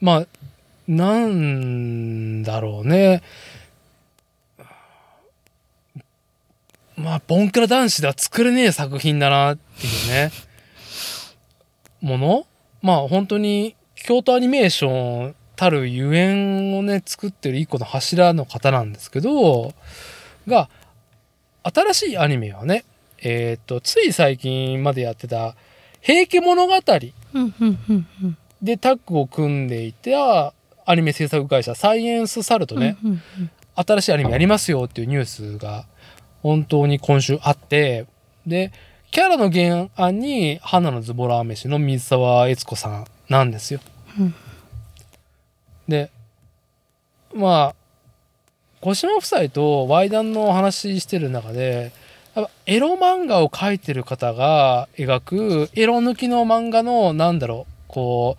[0.00, 0.26] まあ
[0.88, 3.22] なんだろうね。
[6.96, 10.30] まあボンクラ男子では作れねえ作品だなっていうね
[12.00, 12.46] もの？
[12.82, 19.74] まあ本当に京都アニメーションたるゆえんをね作ってる一個の柱の方なんですけど
[20.46, 20.70] が
[21.62, 22.84] 新しいアニメはね
[23.22, 25.54] えっ、とつい最近までやってた
[26.00, 26.72] 「平家物語」
[28.62, 30.54] でタッグを組んでいた
[30.86, 32.96] アニメ制作会社サイエンスサルとね、
[33.74, 35.84] 新しいアニメやりますよっていうニュースが
[36.42, 38.06] 本当に今週あって
[38.46, 38.72] で
[39.10, 43.80] キャラの原案に花のズボラ飯の水沢悦子さんなんですよ。
[44.18, 44.34] うん
[45.88, 46.10] で
[47.34, 47.74] まあ
[48.80, 51.92] 小島夫妻とワイダンのお話ししてる中で
[52.34, 58.36] やっぱエロ漫画を描いてる方が描くエロ抜きの漫画のなんだろうこ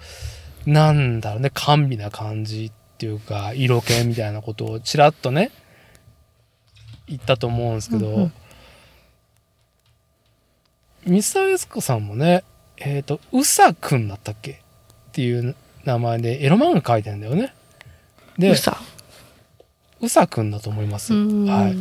[0.66, 5.52] うなんだろうね甘美な感じっていうか色気みたいなことをちらっとね
[7.08, 8.34] 言ったと思うんですけど、うんうん
[11.06, 12.44] 水沢悦子さんもね
[12.78, 14.52] えっ、とうさくんだったっけ？
[14.52, 14.56] っ
[15.12, 15.56] ていう
[15.86, 17.54] 名前でエロ漫画描いてんだよね。
[18.38, 18.78] でうさ？
[20.00, 21.14] うさくんだと思います。
[21.14, 21.76] うんはい。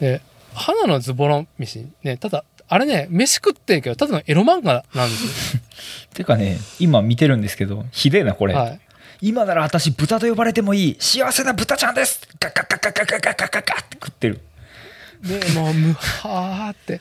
[0.00, 0.20] で
[0.52, 5.58] 花のズボラ飯ねただあれね飯食ってるけどただのエロ漫画なんです
[6.14, 8.60] てかね今見てるんですけどひでえなこれ、よ。
[8.60, 8.80] はい。
[9.20, 14.40] 今なら私豚と呼ばれてもいい幸せな豚ちゃんですガッガッガッガッガッガッガッガッガッガッって食ってる
[15.22, 17.00] でもうむはーって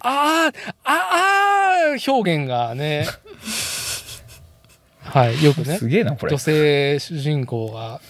[0.00, 3.06] あーああー表現がね。
[5.02, 5.76] はいよくね。
[5.78, 6.30] すげえなこれ。
[6.30, 8.00] 女性主人公が。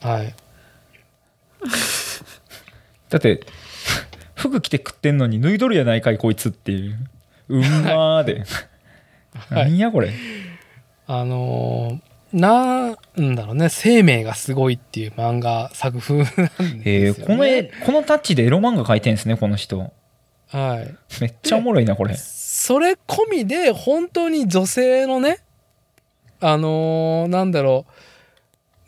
[0.00, 0.34] はい。
[3.08, 3.40] だって
[4.34, 6.98] 服着て食ってんのに脱いどるやないかいこいつっていう。
[7.48, 8.44] うんまーで、
[9.50, 9.64] はい。
[9.70, 10.12] なんやこれ。
[11.06, 13.68] あのーなんだろうね。
[13.68, 16.82] 生命がすごいっていう漫画作風なんですよ、ね。
[16.86, 19.92] えーこの絵このタッチでエロ漫画描いてんですねこの人
[20.52, 20.94] はい。
[21.20, 22.14] めっちゃおもろいなこれ。
[22.14, 25.38] それ込みで本当に女性のね
[26.40, 27.86] あのーなんだろ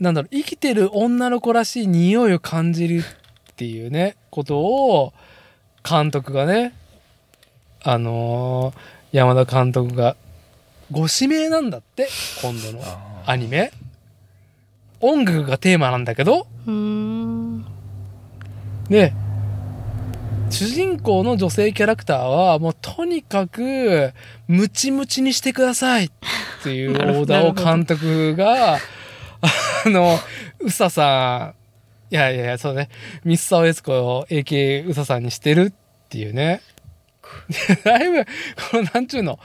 [0.01, 5.13] うなんだろう生きてる女の子らしい匂いを感じるっていうねことを
[5.89, 6.75] 監督がね
[7.83, 8.79] あのー
[9.13, 10.17] 山田監督が
[10.91, 12.09] ご指名なんだって
[12.43, 12.83] 今度の
[13.27, 13.73] アニメ。
[15.01, 16.47] 音楽がテーマなんだけど。
[16.67, 17.65] うん。
[18.89, 19.13] で
[20.51, 24.13] 主人公の女性キャラクターはもうとにかく
[24.47, 26.11] ムチムチにしてくださいっ
[26.63, 28.79] ていうオーダーを監督があ
[29.87, 30.19] の
[30.61, 31.65] うささん
[32.15, 32.91] いやいやいや、そうね。
[33.25, 36.61] ミスサオエツコを AK ウサさんにしてるっていうね。
[37.83, 39.41] だいぶ、このなんちゅうの、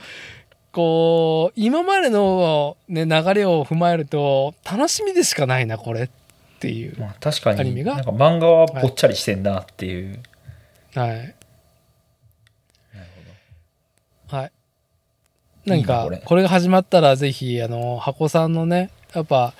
[0.70, 6.08] こう、今までの、ね、流れを踏まえると、楽しみでしかないな、これっ
[6.60, 6.96] ていう。
[6.96, 10.18] まあ確かにアニメがなんか漫画はぽっちゃりしてんなっていう、はい。
[10.94, 11.34] なる
[14.28, 14.52] はい。
[15.66, 16.22] 何かいいなこれ。
[16.24, 19.54] これが始まったらぜひあの箱さんのねやっぱ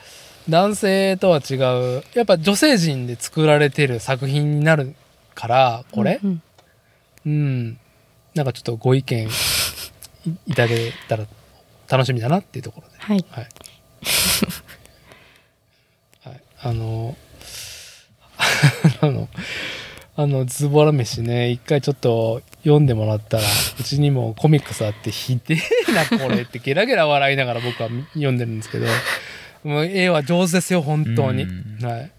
[0.48, 4.94] 男性とは違うやっぱ女性陣で作られてる作品になる
[5.34, 6.20] からこれ。
[6.22, 6.42] うん。
[7.26, 7.78] うん、
[8.34, 9.28] なんかちょっとご意見い
[10.46, 11.26] いただけたら
[11.88, 12.94] 楽しみだなっていうところで。
[12.98, 13.24] はい。
[13.30, 13.48] はい、
[16.22, 17.16] はい、あの
[19.02, 19.28] あの
[20.20, 23.42] あのズボラ飯ね一回ちょっと読んでもらったら
[23.80, 25.56] うちにもコミックスあってひで
[25.88, 28.86] えなこれってゲラゲラ笑いながら僕は読んでるんですけど
[29.64, 31.78] もう絵は上手ですよ本当に、うん。
[31.82, 32.10] はい。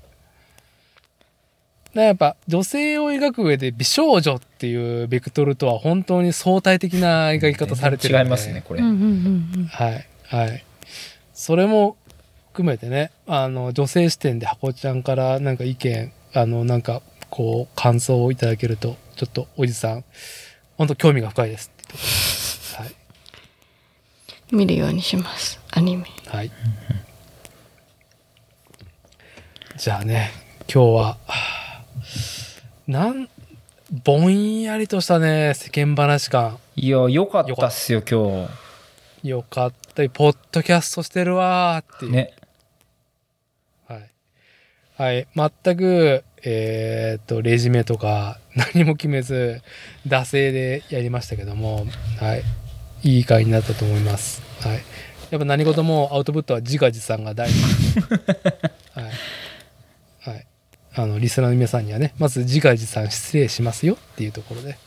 [1.94, 8.82] だやっぱ女性を描く上で美少女っていうベクトルとは本当に相対的な描き方されてる違いますねこれ。
[8.82, 10.64] はいはい。
[11.34, 11.98] それも
[12.54, 17.02] 含めてねあの女性視点でハコちゃんからなんか意見あのなんか
[17.32, 20.04] こう感想をいただけるとちょっとおじさん
[20.78, 22.96] 本当興味が深いですっていうところですはい
[24.52, 26.52] 見るようにしますアニメはい。
[29.78, 30.32] じゃあね、
[30.74, 31.84] 今日は、はあ
[32.88, 33.28] なん、
[34.04, 36.58] ぼんやりとしたね、世間話感。
[36.78, 38.48] いやよかったっすよ今
[39.24, 40.08] よかった。
[40.08, 42.12] ポッドキャストしてるわーっていう。
[42.12, 42.34] 日ね
[43.90, 44.10] はい。
[44.96, 45.28] はい。
[45.36, 48.40] 全く、えーっと、レジュメとか
[48.74, 49.62] 何も決めず、
[50.08, 51.86] 惰性でやりましたけども、
[52.20, 52.44] はい。
[53.04, 54.42] いい回になったと思います。
[54.62, 54.82] はい。
[55.32, 57.60] やっぱ何事もアウトプットは自画自賛が大事。
[58.94, 60.30] はい。
[60.30, 60.46] はい。
[60.94, 64.78] あの、リスナーの皆さんにはね、まず自画自賛失礼しますよっていうところで。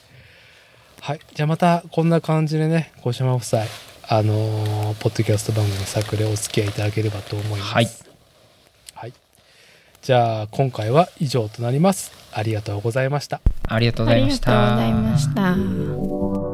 [1.00, 1.20] はい。
[1.34, 3.64] じゃあまたこんな感じでね、小島夫妻、
[4.06, 7.72] あのーポッドキャスト番組作例お付き合いいただければと思います。
[7.74, 7.84] はい。
[7.84, 7.94] はい。
[10.04, 12.12] じゃあ今回は以上となります。
[12.30, 13.40] ありがとうございました。
[13.66, 16.53] ありがとうごありがとうございましたざいました。